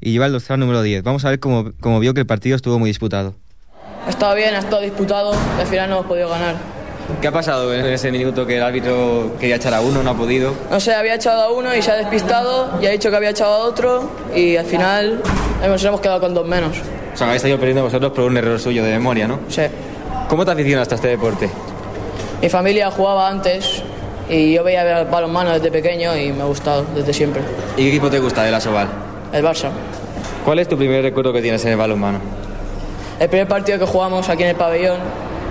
y 0.00 0.12
lleva 0.12 0.26
el 0.26 0.32
dorsal 0.32 0.60
número 0.60 0.82
10. 0.82 1.02
Vamos 1.02 1.24
a 1.24 1.30
ver 1.30 1.40
cómo, 1.40 1.72
cómo 1.80 2.00
vio 2.00 2.14
que 2.14 2.20
el 2.20 2.26
partido 2.26 2.56
estuvo 2.56 2.78
muy 2.78 2.90
disputado. 2.90 3.34
Ha 4.06 4.10
estado 4.10 4.34
bien, 4.34 4.54
ha 4.54 4.58
estado 4.58 4.82
disputado 4.82 5.34
y 5.58 5.60
al 5.60 5.66
final 5.66 5.90
no 5.90 5.96
hemos 5.96 6.06
podido 6.06 6.28
ganar. 6.28 6.54
¿Qué 7.20 7.28
ha 7.28 7.32
pasado 7.32 7.72
en 7.72 7.86
ese 7.86 8.10
minuto 8.10 8.46
que 8.46 8.56
el 8.56 8.62
árbitro 8.62 9.36
quería 9.38 9.56
echar 9.56 9.74
a 9.74 9.80
uno, 9.80 10.02
no 10.02 10.10
ha 10.10 10.16
podido? 10.16 10.54
No 10.70 10.80
sé, 10.80 10.94
había 10.94 11.14
echado 11.14 11.42
a 11.42 11.52
uno 11.52 11.74
y 11.74 11.80
se 11.80 11.92
ha 11.92 11.94
despistado 11.96 12.80
y 12.80 12.86
ha 12.86 12.90
dicho 12.90 13.10
que 13.10 13.16
había 13.16 13.30
echado 13.30 13.52
a 13.52 13.58
otro 13.58 14.10
y 14.34 14.56
al 14.56 14.66
final 14.66 15.22
nos 15.66 15.84
hemos 15.84 16.00
quedado 16.00 16.20
con 16.20 16.34
dos 16.34 16.46
menos. 16.46 16.76
O 17.14 17.16
sea, 17.16 17.28
habéis 17.28 17.44
ido 17.44 17.58
perdiendo 17.58 17.84
vosotros 17.84 18.12
por 18.12 18.24
un 18.24 18.36
error 18.36 18.58
suyo 18.58 18.84
de 18.84 18.92
memoria, 18.92 19.26
¿no? 19.28 19.38
Sí. 19.48 19.62
¿Cómo 20.28 20.44
te 20.44 20.50
aficionaste 20.50 20.94
a 20.94 20.96
este 20.96 21.08
deporte? 21.08 21.48
Mi 22.42 22.48
familia 22.48 22.90
jugaba 22.90 23.28
antes 23.28 23.82
y 24.28 24.52
yo 24.52 24.64
veía 24.64 25.00
el 25.00 25.06
balonmano 25.06 25.52
desde 25.52 25.70
pequeño 25.70 26.16
y 26.16 26.32
me 26.32 26.42
ha 26.42 26.46
gustado 26.46 26.84
desde 26.94 27.12
siempre. 27.12 27.42
¿Y 27.76 27.82
qué 27.82 27.88
equipo 27.88 28.10
te 28.10 28.18
gusta 28.18 28.42
de 28.42 28.50
la 28.50 28.60
Soval? 28.60 28.88
El 29.32 29.44
Barça. 29.44 29.70
¿Cuál 30.44 30.58
es 30.58 30.68
tu 30.68 30.76
primer 30.76 31.02
recuerdo 31.02 31.32
que 31.32 31.42
tienes 31.42 31.64
en 31.64 31.72
el 31.72 31.76
balonmano? 31.76 32.18
El 33.18 33.28
primer 33.28 33.48
partido 33.48 33.78
que 33.78 33.86
jugamos 33.86 34.28
aquí 34.28 34.42
en 34.42 34.50
el 34.50 34.56
pabellón, 34.56 34.98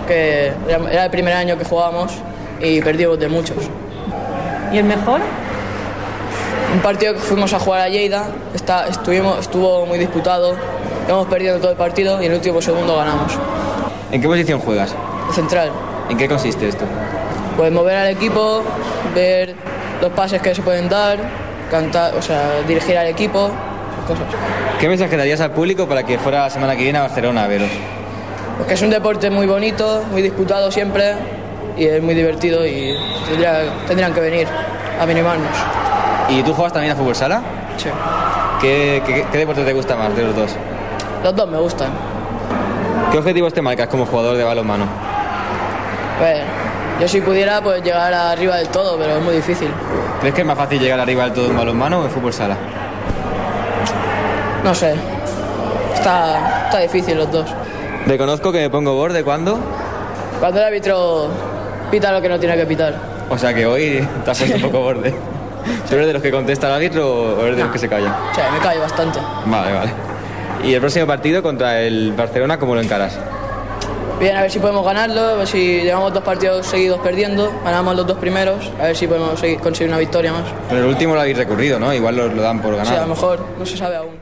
que 0.08 0.52
era 0.68 0.92
era 0.92 1.06
el 1.06 1.12
primer 1.12 1.34
año 1.34 1.58
que 1.58 1.66
jugábamos 1.66 2.14
y 2.62 2.82
perdimos 2.82 3.20
de 3.20 3.28
muchos. 3.28 3.58
¿Y 4.72 4.78
el 4.78 4.86
mejor? 4.86 5.22
Un 6.74 6.80
partido 6.82 7.14
que 7.14 7.20
fuimos 7.20 7.54
a 7.54 7.60
jugar 7.60 7.82
a 7.82 7.90
Lleida, 7.90 8.28
está, 8.54 8.88
estuvimos, 8.88 9.40
estuvo 9.40 9.86
muy 9.86 9.98
disputado, 9.98 10.56
hemos 11.08 11.28
perdido 11.28 11.58
todo 11.60 11.72
el 11.72 11.78
partido 11.78 12.22
y 12.22 12.26
en 12.26 12.32
el 12.32 12.38
último 12.38 12.62
segundo 12.62 12.96
ganamos. 12.98 13.32
¿En 14.12 14.22
qué 14.22 14.28
posición 14.28 14.60
juegas? 14.60 14.94
Central. 15.34 15.72
¿En 16.10 16.18
qué 16.18 16.28
consiste 16.28 16.68
esto? 16.68 16.86
Pues 17.58 17.72
mover 17.72 17.96
al 17.98 18.08
equipo, 18.10 18.64
ver 19.14 19.56
los 20.02 20.12
pases 20.12 20.42
que 20.42 20.54
se 20.54 20.62
pueden 20.62 20.90
dar, 20.90 21.18
cantar, 21.72 22.14
o 22.16 22.22
sea, 22.22 22.62
dirigir 22.68 22.98
al 22.98 23.08
equipo, 23.08 23.50
cosas. 24.08 24.26
¿Qué 24.80 24.88
mensaje 24.90 25.16
darías 25.16 25.40
al 25.40 25.52
público 25.52 25.88
para 25.88 26.04
que 26.04 26.18
fuera 26.20 26.42
la 26.42 26.50
semana 26.50 26.76
que 26.76 26.84
viene 26.84 26.98
a 27.00 27.04
Barcelona 27.04 27.46
a 27.46 27.48
veros? 27.48 27.70
Porque 28.58 28.74
es 28.74 28.82
un 28.82 28.90
deporte 28.90 29.30
muy 29.30 29.48
bonito, 29.48 30.04
muy 30.12 30.22
disputado 30.22 30.70
siempre 30.72 31.14
y 31.78 31.86
es 31.86 32.02
muy 32.02 32.14
divertido 32.14 32.66
y 32.66 32.96
tendría- 33.28 33.64
tendrían 33.88 34.14
que 34.14 34.20
venir 34.20 34.48
a 35.00 35.06
minimarnos. 35.06 35.50
¿Y 36.30 36.42
tú 36.44 36.54
juegas 36.54 36.74
también 36.74 36.94
a 36.94 36.96
fútbol 36.96 37.16
sala? 37.16 37.42
Sí. 37.78 37.90
¿Qué, 38.62 39.02
qué, 39.06 39.26
qué 39.32 39.38
deporte 39.38 39.64
te 39.64 39.74
gusta 39.74 39.96
más 39.96 40.16
de 40.16 40.24
los 40.24 40.36
dos? 40.36 40.52
Los 41.24 41.36
dos 41.36 41.50
me 41.50 41.58
gustan. 41.58 41.90
¿Qué 43.12 43.18
objetivos 43.18 43.54
te 43.54 43.62
marcas 43.62 43.88
como 43.88 44.06
jugador 44.06 44.36
de 44.38 44.44
balonmano? 44.44 44.86
Pues, 46.20 46.40
yo 47.00 47.08
si 47.08 47.22
pudiera 47.22 47.62
pues 47.62 47.84
llegar 47.84 48.14
arriba 48.14 48.58
del 48.58 48.70
todo, 48.70 48.98
pero 48.98 49.18
es 49.18 49.24
muy 49.24 49.36
difícil. 49.36 49.70
¿Crees 50.20 50.34
que 50.34 50.42
es 50.42 50.48
más 50.48 50.58
fácil 50.58 50.80
llegar 50.80 51.00
arriba 51.00 51.24
del 51.24 51.34
todo 51.34 51.50
en 51.50 51.58
balonmano 51.58 52.00
o 52.00 52.06
en 52.06 52.12
fútbol 52.12 52.34
sala? 52.34 52.58
No 54.64 54.74
sé. 54.74 54.96
Está, 55.94 56.66
está 56.66 56.80
difícil 56.80 57.18
los 57.18 57.32
dos. 57.32 57.54
Reconozco 58.08 58.52
que 58.52 58.60
me 58.60 58.70
pongo 58.70 58.94
borde 58.96 59.24
cuando. 59.24 59.60
Cuando 60.40 60.60
el 60.60 60.66
árbitro 60.66 61.30
pita 61.92 62.12
lo 62.12 62.22
que 62.22 62.30
no 62.30 62.40
tiene 62.40 62.56
que 62.56 62.66
pitar. 62.66 62.96
O 63.30 63.38
sea 63.38 63.54
que 63.54 63.66
hoy 63.66 64.08
te 64.24 64.32
has 64.32 64.38
puesto 64.38 64.56
un 64.56 64.62
poco 64.64 64.82
borde. 64.82 65.14
¿Tú 65.90 65.96
eres 65.96 66.08
de 66.08 66.14
los 66.14 66.22
que 66.22 66.32
contesta 66.32 66.68
al 66.68 66.74
árbitro 66.74 67.36
o 67.38 67.42
eres 67.44 67.58
de 67.58 67.64
los 67.64 67.72
que 67.72 67.80
se 67.80 67.90
callan? 67.90 68.14
O 68.32 68.36
sea, 68.36 68.52
me 68.52 68.60
callo 68.60 68.82
bastante. 68.82 69.20
Vale, 69.46 69.74
vale. 69.74 69.92
¿Y 70.64 70.74
el 70.74 70.80
próximo 70.80 71.06
partido 71.06 71.44
contra 71.44 71.82
el 71.82 72.14
Barcelona 72.14 72.58
cómo 72.58 72.76
lo 72.76 72.82
encaras? 72.82 73.18
Bien, 74.20 74.36
a 74.38 74.42
ver 74.44 74.52
si 74.52 74.60
podemos 74.60 74.86
ganarlo, 74.86 75.20
a 75.22 75.34
ver 75.36 75.48
si 75.48 75.82
llevamos 75.82 76.14
dos 76.14 76.24
partidos 76.24 76.66
seguidos 76.66 77.00
perdiendo, 77.00 77.52
ganamos 77.64 77.96
los 77.98 78.08
dos 78.08 78.18
primeros, 78.18 78.72
a 78.80 78.84
ver 78.86 78.96
si 78.96 79.08
podemos 79.08 79.38
seguir- 79.40 79.60
conseguir 79.60 79.90
una 79.90 79.98
victoria 80.00 80.32
más. 80.32 80.44
Pero 80.70 80.82
el 80.84 80.88
último 80.88 81.14
lo 81.16 81.20
habéis 81.22 81.38
recurrido, 81.38 81.80
¿no? 81.80 81.94
Igual 81.94 82.16
lo, 82.16 82.28
lo 82.30 82.42
dan 82.42 82.62
por 82.62 82.74
O 82.74 82.78
ganado. 82.78 82.96
sea, 82.96 83.04
a 83.04 83.08
lo 83.08 83.14
mejor 83.14 83.46
no 83.60 83.66
se 83.66 83.76
sabe 83.76 83.98
aún. 83.98 84.16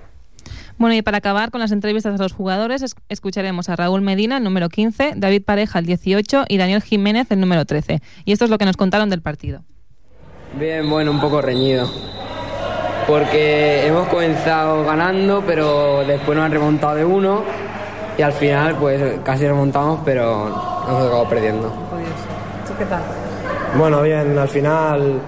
Bueno, 0.79 0.95
y 0.95 1.03
para 1.03 1.19
acabar 1.19 1.51
con 1.51 1.61
las 1.61 1.71
entrevistas 1.71 2.19
a 2.19 2.23
los 2.23 2.33
jugadores, 2.33 2.81
es- 2.81 2.95
escucharemos 3.07 3.69
a 3.69 3.75
Raúl 3.75 4.01
Medina, 4.01 4.37
el 4.37 4.43
número 4.43 4.67
15, 4.67 5.13
David 5.15 5.43
Pareja, 5.45 5.77
el 5.77 5.85
18 5.85 6.45
y 6.49 6.57
Daniel 6.57 6.81
Jiménez, 6.81 7.27
el 7.29 7.39
número 7.39 7.63
13. 7.65 8.01
Y 8.25 8.31
esto 8.31 8.45
es 8.45 8.51
lo 8.51 8.57
que 8.57 8.65
nos 8.65 8.75
contaron 8.77 9.11
del 9.11 9.21
partido. 9.21 9.61
Bien, 10.59 10.89
bueno, 10.89 11.11
un 11.11 11.21
poco 11.21 11.39
reñido. 11.41 11.87
Porque 13.07 13.85
hemos 13.85 14.07
comenzado 14.07 14.83
ganando, 14.85 15.43
pero 15.45 16.03
después 16.05 16.35
nos 16.35 16.45
han 16.45 16.51
remontado 16.51 16.95
de 16.95 17.05
uno 17.05 17.43
y 18.17 18.21
al 18.21 18.33
final 18.33 18.75
pues 18.75 19.19
casi 19.23 19.47
remontamos, 19.47 19.99
pero 20.05 20.49
nos 20.49 20.87
hemos 20.89 21.01
acabado 21.03 21.29
perdiendo. 21.29 21.67
¿Tú 22.67 22.73
qué 22.77 22.85
tal? 22.85 23.01
Bueno, 23.77 24.01
bien, 24.01 24.37
al 24.37 24.49
final 24.49 25.19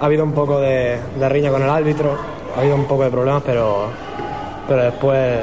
ha 0.00 0.04
habido 0.04 0.24
un 0.24 0.32
poco 0.32 0.60
de, 0.60 0.98
de 1.18 1.28
riña 1.28 1.50
con 1.50 1.62
el 1.62 1.70
árbitro, 1.70 2.16
ha 2.56 2.60
habido 2.60 2.74
un 2.76 2.84
poco 2.84 3.04
de 3.04 3.10
problemas, 3.10 3.42
pero, 3.44 3.86
pero 4.68 4.82
después, 4.84 5.40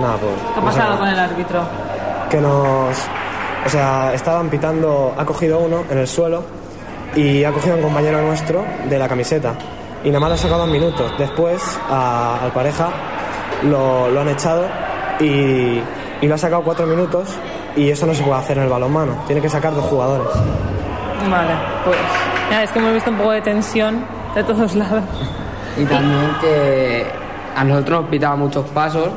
nada, 0.00 0.16
pues... 0.16 0.32
¿Qué 0.54 0.60
ha 0.60 0.62
no 0.64 0.72
sé, 0.72 0.78
pasado 0.78 0.98
con 0.98 1.08
el 1.08 1.18
árbitro? 1.18 1.60
Que 2.30 2.40
nos... 2.40 2.96
O 3.66 3.68
sea, 3.68 4.12
estaban 4.12 4.50
pitando, 4.50 5.14
ha 5.16 5.24
cogido 5.24 5.58
uno 5.60 5.84
en 5.90 5.96
el 5.98 6.06
suelo 6.06 6.42
y 7.16 7.42
ha 7.44 7.50
cogido 7.52 7.74
a 7.74 7.76
un 7.78 7.82
compañero 7.82 8.20
nuestro 8.20 8.62
de 8.90 8.98
la 8.98 9.08
camiseta 9.08 9.54
y 10.04 10.08
nada 10.08 10.20
más 10.20 10.28
le 10.30 10.34
ha 10.34 10.38
sacado 10.38 10.60
dos 10.62 10.68
minutos. 10.70 11.10
Después 11.16 11.62
a- 11.90 12.40
al 12.42 12.52
pareja 12.52 12.88
lo, 13.62 14.10
lo 14.10 14.20
han 14.20 14.28
echado 14.28 14.66
y, 15.18 15.80
y 16.20 16.26
lo 16.26 16.34
ha 16.34 16.38
sacado 16.38 16.62
cuatro 16.62 16.86
minutos 16.86 17.28
y 17.76 17.90
eso 17.90 18.06
no 18.06 18.14
se 18.14 18.22
puede 18.22 18.38
hacer 18.38 18.56
en 18.58 18.64
el 18.64 18.70
balonmano, 18.70 19.12
tiene 19.26 19.40
que 19.42 19.48
sacar 19.48 19.74
dos 19.74 19.84
jugadores. 19.84 20.28
Vale, 21.30 21.52
pues 21.84 21.98
nada, 22.50 22.62
es 22.62 22.70
que 22.72 22.78
hemos 22.78 22.92
visto 22.94 23.10
un 23.10 23.16
poco 23.16 23.30
de 23.32 23.40
tensión 23.42 24.04
de 24.34 24.44
todos 24.44 24.74
lados. 24.76 25.02
Y 25.76 25.84
también 25.84 26.30
que 26.40 27.04
a 27.56 27.64
nosotros 27.64 28.02
nos 28.02 28.10
pitaba 28.10 28.36
muchos 28.36 28.64
pasos 28.70 29.08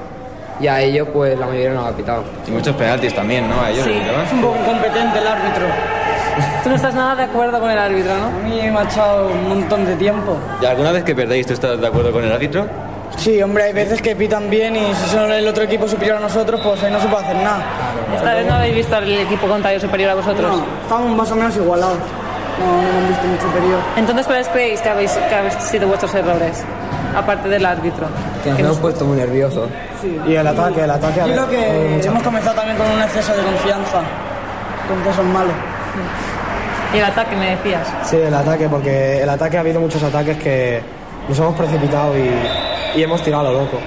y 0.59 0.67
a 0.67 0.81
ellos 0.81 1.07
pues 1.13 1.37
la 1.37 1.45
mayoría 1.45 1.69
no 1.71 1.81
nos 1.81 1.93
ha 1.93 1.95
pitado. 1.95 2.23
Y 2.47 2.51
muchos 2.51 2.75
penaltis 2.75 3.13
también, 3.13 3.47
¿no? 3.49 3.61
A 3.61 3.69
ellos 3.69 3.83
Sí, 3.85 3.91
pitaban. 3.91 4.25
es 4.25 4.33
un 4.33 4.41
poco 4.41 4.55
incompetente 4.61 5.19
el 5.19 5.27
árbitro. 5.27 5.65
Tú 6.63 6.69
no 6.69 6.75
estás 6.75 6.93
nada 6.95 7.15
de 7.15 7.23
acuerdo 7.23 7.59
con 7.59 7.69
el 7.69 7.77
árbitro, 7.77 8.11
¿no? 8.17 8.25
A 8.27 8.43
mí 8.49 8.61
me 8.71 8.79
ha 8.79 8.83
echado 8.83 9.27
un 9.29 9.49
montón 9.49 9.85
de 9.85 9.95
tiempo. 9.95 10.35
¿Y 10.61 10.65
alguna 10.65 10.91
vez 10.91 11.03
que 11.03 11.13
perdéis 11.15 11.45
tú 11.47 11.53
estás 11.53 11.79
de 11.79 11.87
acuerdo 11.87 12.11
con 12.11 12.23
el 12.23 12.31
árbitro? 12.31 12.65
Sí, 13.15 13.41
hombre, 13.41 13.63
hay 13.63 13.73
veces 13.73 14.01
que 14.01 14.15
pitan 14.15 14.49
bien 14.49 14.75
y 14.75 14.93
si 14.93 15.09
son 15.09 15.31
el 15.31 15.47
otro 15.47 15.63
equipo 15.63 15.87
superior 15.87 16.17
a 16.17 16.19
nosotros, 16.19 16.59
pues 16.63 16.83
ahí 16.83 16.91
no 16.91 16.99
se 16.99 17.07
puede 17.07 17.23
hacer 17.23 17.37
nada. 17.37 17.63
Esta 18.15 18.33
vez 18.33 18.45
no 18.45 18.53
habéis 18.53 18.75
visto 18.75 18.95
al 18.95 19.09
equipo 19.09 19.47
contrario 19.47 19.79
superior 19.79 20.11
a 20.11 20.15
vosotros. 20.15 20.57
No, 20.57 20.65
estamos 20.83 21.15
más 21.15 21.31
o 21.31 21.35
menos 21.35 21.55
igualados. 21.55 21.97
No, 22.59 22.81
no 22.81 22.89
hemos 22.89 23.09
visto 23.09 23.27
muy 23.27 23.39
superior. 23.39 23.79
Entonces, 23.95 24.27
¿cuáles 24.27 24.47
creéis 24.49 24.81
que 24.81 24.89
habéis, 24.89 25.11
que 25.11 25.35
habéis 25.35 25.53
sido 25.55 25.87
vuestros 25.87 26.13
errores? 26.15 26.63
Aparte 27.15 27.49
del 27.49 27.65
árbitro. 27.65 28.07
Que 28.43 28.51
nos 28.51 28.59
hemos 28.59 28.77
puesto 28.77 29.05
muy 29.05 29.17
nerviosos. 29.17 29.69
Y 30.27 30.35
el 30.35 30.45
ataque, 30.45 30.83
el 30.83 30.91
ataque... 30.91 31.21
a 31.21 31.27
Yo 31.27 31.33
creo 31.33 31.49
que 31.49 32.01
hemos 32.05 32.23
comenzado 32.23 32.55
también 32.55 32.77
con 32.77 32.87
un 32.87 33.01
exceso 33.01 33.33
de 33.33 33.43
confianza, 33.43 34.01
con 34.87 35.01
que 35.03 35.09
eso 35.09 35.21
es 35.21 35.27
malo. 35.27 35.51
Y 36.93 36.97
el 36.97 37.05
ataque, 37.05 37.35
me 37.35 37.55
decías. 37.55 37.87
Sí, 38.03 38.17
el 38.17 38.33
ataque, 38.33 38.69
porque 38.69 39.21
el 39.21 39.29
ataque 39.29 39.57
ha 39.57 39.61
habido 39.61 39.79
muchos 39.79 40.01
ataques 40.03 40.37
que 40.37 40.81
nos 41.27 41.37
hemos 41.39 41.55
precipitado 41.55 42.17
y, 42.17 42.31
y 42.95 43.03
hemos 43.03 43.21
tirado 43.21 43.47
a 43.47 43.51
lo 43.51 43.59
loco. 43.63 43.77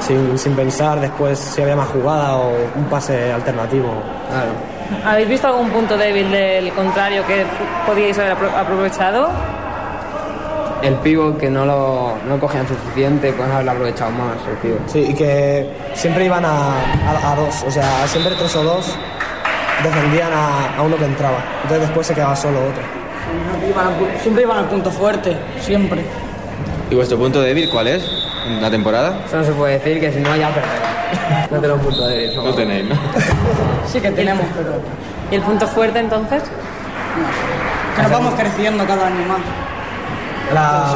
Sin, 0.00 0.38
sin 0.38 0.54
pensar 0.54 1.00
después 1.00 1.38
si 1.38 1.62
había 1.62 1.74
más 1.76 1.88
jugada 1.88 2.36
o 2.36 2.50
un 2.76 2.84
pase 2.84 3.32
alternativo. 3.32 3.88
¿Habéis 5.04 5.28
visto 5.28 5.48
algún 5.48 5.70
punto 5.70 5.96
débil 5.96 6.30
del 6.30 6.70
contrario 6.72 7.26
que 7.26 7.44
podíais 7.86 8.16
haber 8.18 8.36
apro- 8.36 8.54
aprovechado? 8.56 9.28
el 10.82 10.94
pivo 10.96 11.36
que 11.38 11.48
no 11.50 11.64
lo 11.64 12.12
no 12.28 12.38
cogían 12.38 12.68
suficiente, 12.68 13.32
pues 13.32 13.50
haberlo 13.50 13.72
aprovechado 13.72 14.10
más 14.12 14.36
el 14.48 14.56
pivo. 14.58 14.78
Sí, 14.86 15.06
y 15.08 15.14
que 15.14 15.68
siempre 15.94 16.26
iban 16.26 16.44
a, 16.44 16.68
a- 17.08 17.32
a 17.32 17.34
dos, 17.34 17.64
o 17.66 17.70
sea, 17.70 18.06
siempre 18.06 18.34
tres 18.36 18.54
o 18.54 18.62
dos 18.62 18.94
defendían 19.82 20.30
a, 20.32 20.76
a 20.76 20.82
uno 20.82 20.96
que 20.96 21.06
entraba. 21.06 21.38
Entonces 21.62 21.80
después 21.88 22.06
se 22.06 22.14
quedaba 22.14 22.36
solo 22.36 22.58
otro. 22.58 22.82
Iban 23.68 23.86
al 23.88 23.94
pu- 23.94 24.20
siempre 24.22 24.42
iban 24.44 24.58
al 24.58 24.66
punto 24.66 24.90
fuerte, 24.90 25.36
siempre. 25.60 26.04
¿Y 26.90 26.94
vuestro 26.94 27.18
punto 27.18 27.40
débil 27.42 27.68
cuál 27.68 27.88
es 27.88 28.04
en 28.46 28.62
la 28.62 28.70
temporada? 28.70 29.18
Eso 29.26 29.36
no 29.38 29.44
se 29.44 29.52
puede 29.52 29.74
decir 29.78 30.00
que 30.00 30.12
si 30.12 30.20
no 30.20 30.34
ya 30.36 30.48
perderemos. 30.50 30.96
No 31.50 31.60
tenemos 31.60 31.82
punto 31.84 32.06
de 32.08 32.26
eso. 32.32 32.42
No 32.42 32.54
tenéis, 32.54 32.84
¿no? 32.88 32.94
Sí 33.86 34.00
que 34.00 34.10
tenemos, 34.10 34.44
pero 34.56 34.72
¿Y 35.30 35.34
el 35.36 35.42
punto 35.42 35.66
fuerte 35.66 35.98
entonces? 36.00 36.42
que 37.96 38.02
nos 38.02 38.10
vamos 38.10 38.34
creciendo 38.34 38.84
cada 38.86 39.06
año 39.06 39.24
más. 39.26 39.38
La- 40.54 40.94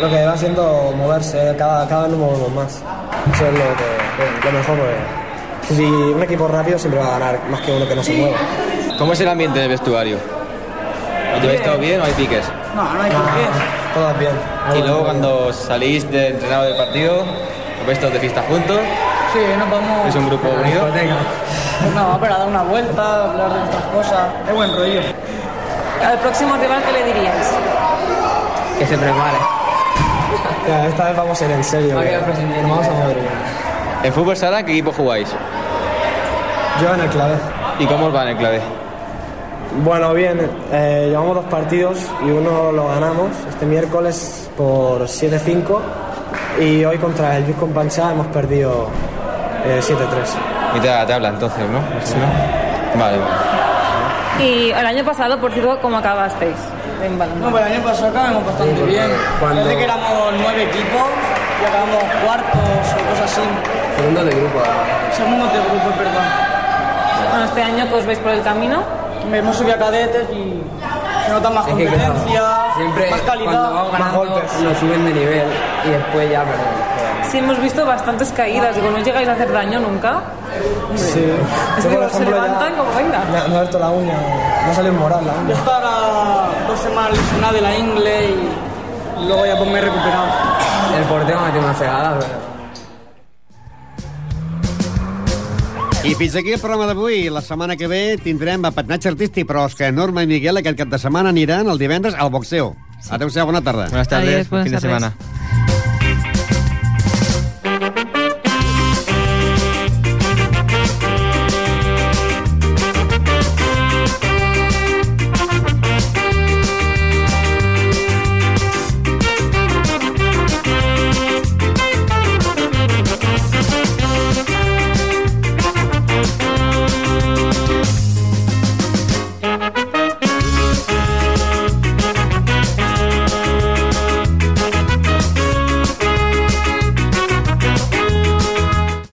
lo 0.00 0.08
que 0.10 0.24
va 0.24 0.36
siendo 0.36 0.92
moverse, 0.96 1.54
cada, 1.58 1.86
cada 1.88 2.02
vez 2.02 2.10
nos 2.12 2.20
movemos 2.20 2.52
más. 2.52 2.82
Eso 3.34 3.46
es 3.46 3.52
lo, 3.52 3.58
que, 3.60 4.46
lo 4.50 4.58
mejor. 4.58 4.76
Porque 5.60 5.74
si 5.74 5.84
un 5.84 6.22
equipo 6.22 6.48
rápido 6.48 6.78
siempre 6.78 7.00
va 7.00 7.06
a 7.06 7.18
ganar, 7.18 7.38
más 7.50 7.60
que 7.60 7.72
uno 7.72 7.86
que 7.86 7.94
no 7.94 8.02
se 8.02 8.12
mueva. 8.14 8.36
¿Cómo 8.98 9.12
es 9.12 9.20
el 9.20 9.28
ambiente 9.28 9.60
del 9.60 9.68
vestuario? 9.68 10.16
¿Os 11.36 11.42
lleváis 11.42 11.62
todo 11.62 11.78
bien 11.78 12.00
o 12.00 12.04
hay 12.04 12.12
piques? 12.12 12.44
No, 12.74 12.82
no 12.82 13.02
hay 13.02 13.10
por 13.10 13.20
Todo 13.94 14.14
bien. 14.18 14.32
Y 14.74 14.78
luego 14.82 15.04
cuando 15.04 15.52
salís 15.52 16.10
de 16.10 16.28
entrenado 16.28 16.64
del 16.64 16.76
partido, 16.76 17.20
os 17.80 17.86
vais 17.86 17.98
todos 17.98 18.12
de 18.14 18.20
fiesta 18.20 18.42
juntos, 18.48 18.78
Sí, 19.32 19.38
nos 19.58 19.70
vamos. 19.70 20.08
es 20.08 20.14
un 20.14 20.26
grupo 20.26 20.48
unido. 20.48 20.88
Pues 20.90 21.94
no, 21.94 22.18
pero 22.20 22.34
a 22.34 22.38
dar 22.38 22.48
una 22.48 22.62
vuelta, 22.62 23.30
hablar 23.30 23.50
de 23.52 23.58
nuestras 23.60 23.82
cosas. 23.84 24.28
Es 24.48 24.54
buen 24.54 24.74
rollo. 24.76 25.00
Al 26.06 26.18
próximo 26.18 26.54
rival, 26.56 26.82
¿qué 26.84 26.92
le 26.92 27.04
diríais? 27.04 27.50
Que 28.78 28.86
se 28.86 28.98
prepare. 28.98 29.38
Ya, 30.68 30.86
esta 30.86 31.04
vez 31.04 31.16
vamos 31.16 31.40
a 31.40 31.44
ir 31.44 31.50
en 31.50 31.64
serio. 31.64 31.96
Presente. 31.98 32.62
nos 32.62 32.70
vamos 32.70 32.86
a 32.86 32.90
mover 32.90 33.16
bien. 33.16 33.32
En 34.04 34.12
fútbol 34.12 34.36
sala, 34.36 34.62
¿qué 34.64 34.72
equipo 34.72 34.92
jugáis? 34.92 35.28
Yo 36.80 36.94
en 36.94 37.00
el 37.00 37.08
clave. 37.08 37.34
¿Y 37.78 37.86
cómo 37.86 38.06
os 38.06 38.14
va 38.14 38.22
en 38.22 38.28
el 38.28 38.36
clave? 38.36 38.60
Bueno, 39.78 40.12
bien, 40.12 40.38
eh, 40.70 41.06
llevamos 41.08 41.34
dos 41.36 41.44
partidos 41.46 41.98
y 42.24 42.30
uno 42.30 42.72
lo 42.72 42.88
ganamos 42.88 43.30
este 43.48 43.64
miércoles 43.64 44.50
por 44.56 45.02
7-5 45.02 45.78
y 46.60 46.84
hoy 46.84 46.98
contra 46.98 47.38
el 47.38 47.46
Lluís 47.46 47.56
Companchá 47.56 48.12
hemos 48.12 48.26
perdido 48.26 48.88
eh, 49.64 49.80
7-3. 49.82 49.96
Y 50.76 50.80
te, 50.80 50.88
te 51.06 51.12
habla 51.12 51.30
entonces, 51.30 51.64
¿no? 51.70 51.78
Sí, 52.04 52.14
¿no? 52.16 53.00
Vale, 53.00 53.18
vale. 53.18 54.44
Y 54.44 54.70
el 54.70 54.86
año 54.86 55.04
pasado, 55.04 55.38
por 55.40 55.52
cierto, 55.52 55.78
¿cómo 55.80 55.96
acabasteis? 55.96 56.56
En 57.02 57.18
balonmano? 57.18 57.46
No, 57.50 57.56
pero 57.56 57.66
el 57.66 57.72
año 57.72 57.82
pasado 57.82 58.08
acabamos 58.08 58.46
bastante 58.46 58.82
bien. 58.84 59.10
Parece 59.40 59.76
que 59.76 59.84
éramos 59.84 60.32
nueve 60.40 60.62
equipos 60.64 61.08
y 61.62 61.64
acabamos 61.66 62.04
cuartos 62.24 62.60
o 62.60 63.10
cosas 63.10 63.24
así. 63.32 63.40
Segundo 63.96 64.24
de 64.24 64.30
grupo. 64.32 64.58
Segundo 65.16 65.44
de 65.46 65.58
grupo, 65.60 65.98
verdad. 65.98 67.30
Bueno, 67.30 67.44
este 67.46 67.62
año 67.62 67.88
que 67.88 67.94
os 67.94 68.06
veis 68.06 68.18
por 68.18 68.32
el 68.32 68.42
camino. 68.42 69.01
Me 69.30 69.38
hemos 69.38 69.56
subido 69.56 69.74
a 69.74 69.78
cadetes 69.78 70.28
y 70.30 70.62
se 71.26 71.32
nota 71.32 71.50
más 71.50 71.66
Es 71.68 71.74
que, 71.74 71.84
competencia, 71.86 72.42
siempre 72.76 73.10
más 73.10 73.20
cuando 73.20 73.44
calidad, 73.44 73.72
vamos 73.72 73.92
ganando 73.92 74.42
nos 74.62 74.78
suben 74.78 75.04
de 75.04 75.12
nivel 75.12 75.48
y 75.86 75.90
después 75.90 76.30
ya 76.30 76.44
perdemos. 76.44 76.92
Sí, 77.30 77.38
hemos 77.38 77.60
visto 77.62 77.86
bastantes 77.86 78.30
caídas. 78.32 78.74
Digo, 78.74 78.90
¿no 78.90 78.98
llegáis 78.98 79.28
a 79.28 79.32
hacer 79.32 79.50
daño 79.52 79.80
nunca? 79.80 80.20
Sí. 80.96 81.24
Es 81.78 81.84
Yo, 81.84 82.00
que 82.00 82.08
se 82.10 82.24
ya 82.24 82.30
levantan 82.30 82.74
como 82.76 82.92
venga. 82.94 83.20
Me 83.30 83.38
ha, 83.38 83.48
me 83.48 83.54
ha 83.54 83.58
abierto 83.58 83.78
la 83.78 83.90
uña, 83.90 84.14
me 84.66 84.70
ha 84.70 84.74
salido 84.74 84.94
moral 84.94 85.26
la 85.26 85.32
Yo 85.32 85.40
uña. 85.40 85.54
estaba 85.54 86.48
dos 86.68 86.78
semanas 86.80 87.12
lesionado 87.12 87.54
de 87.54 87.60
la 87.62 87.78
ingle 87.78 88.24
y, 88.28 89.26
luego 89.26 89.46
ya 89.46 89.56
pues 89.56 89.70
me 89.70 89.78
he 89.78 89.82
recuperado. 89.82 90.26
El 90.98 91.04
portero 91.04 91.40
me 91.40 91.46
metió 91.46 91.60
una 91.60 91.74
cegada, 91.74 92.18
pero... 92.18 92.41
I 96.04 96.16
fins 96.18 96.34
aquí 96.34 96.50
el 96.50 96.58
programa 96.58 96.88
d'avui. 96.90 97.28
La 97.30 97.40
setmana 97.46 97.76
que 97.78 97.86
ve 97.86 98.16
tindrem 98.22 98.64
a 98.66 98.72
patinatge 98.74 99.12
artístic, 99.12 99.46
però 99.46 99.68
és 99.68 99.76
que 99.78 99.92
Norma 99.94 100.24
i 100.24 100.30
Miguel 100.30 100.58
aquest 100.58 100.80
cap 100.80 100.90
de 100.90 100.98
setmana 100.98 101.30
aniran 101.30 101.70
el 101.70 101.78
divendres 101.78 102.16
al 102.18 102.32
boxeo. 102.34 102.72
Adéu-siau, 103.10 103.46
bona 103.46 103.62
tarda. 103.62 103.86
Buenas 103.90 104.08
tardes, 104.10 104.34
Adiós, 104.34 104.50
buen 104.50 104.64
fin 104.64 104.72
de 104.72 104.80
buenas 104.80 104.82
tardes. 104.82 105.14
semana. 105.22 105.41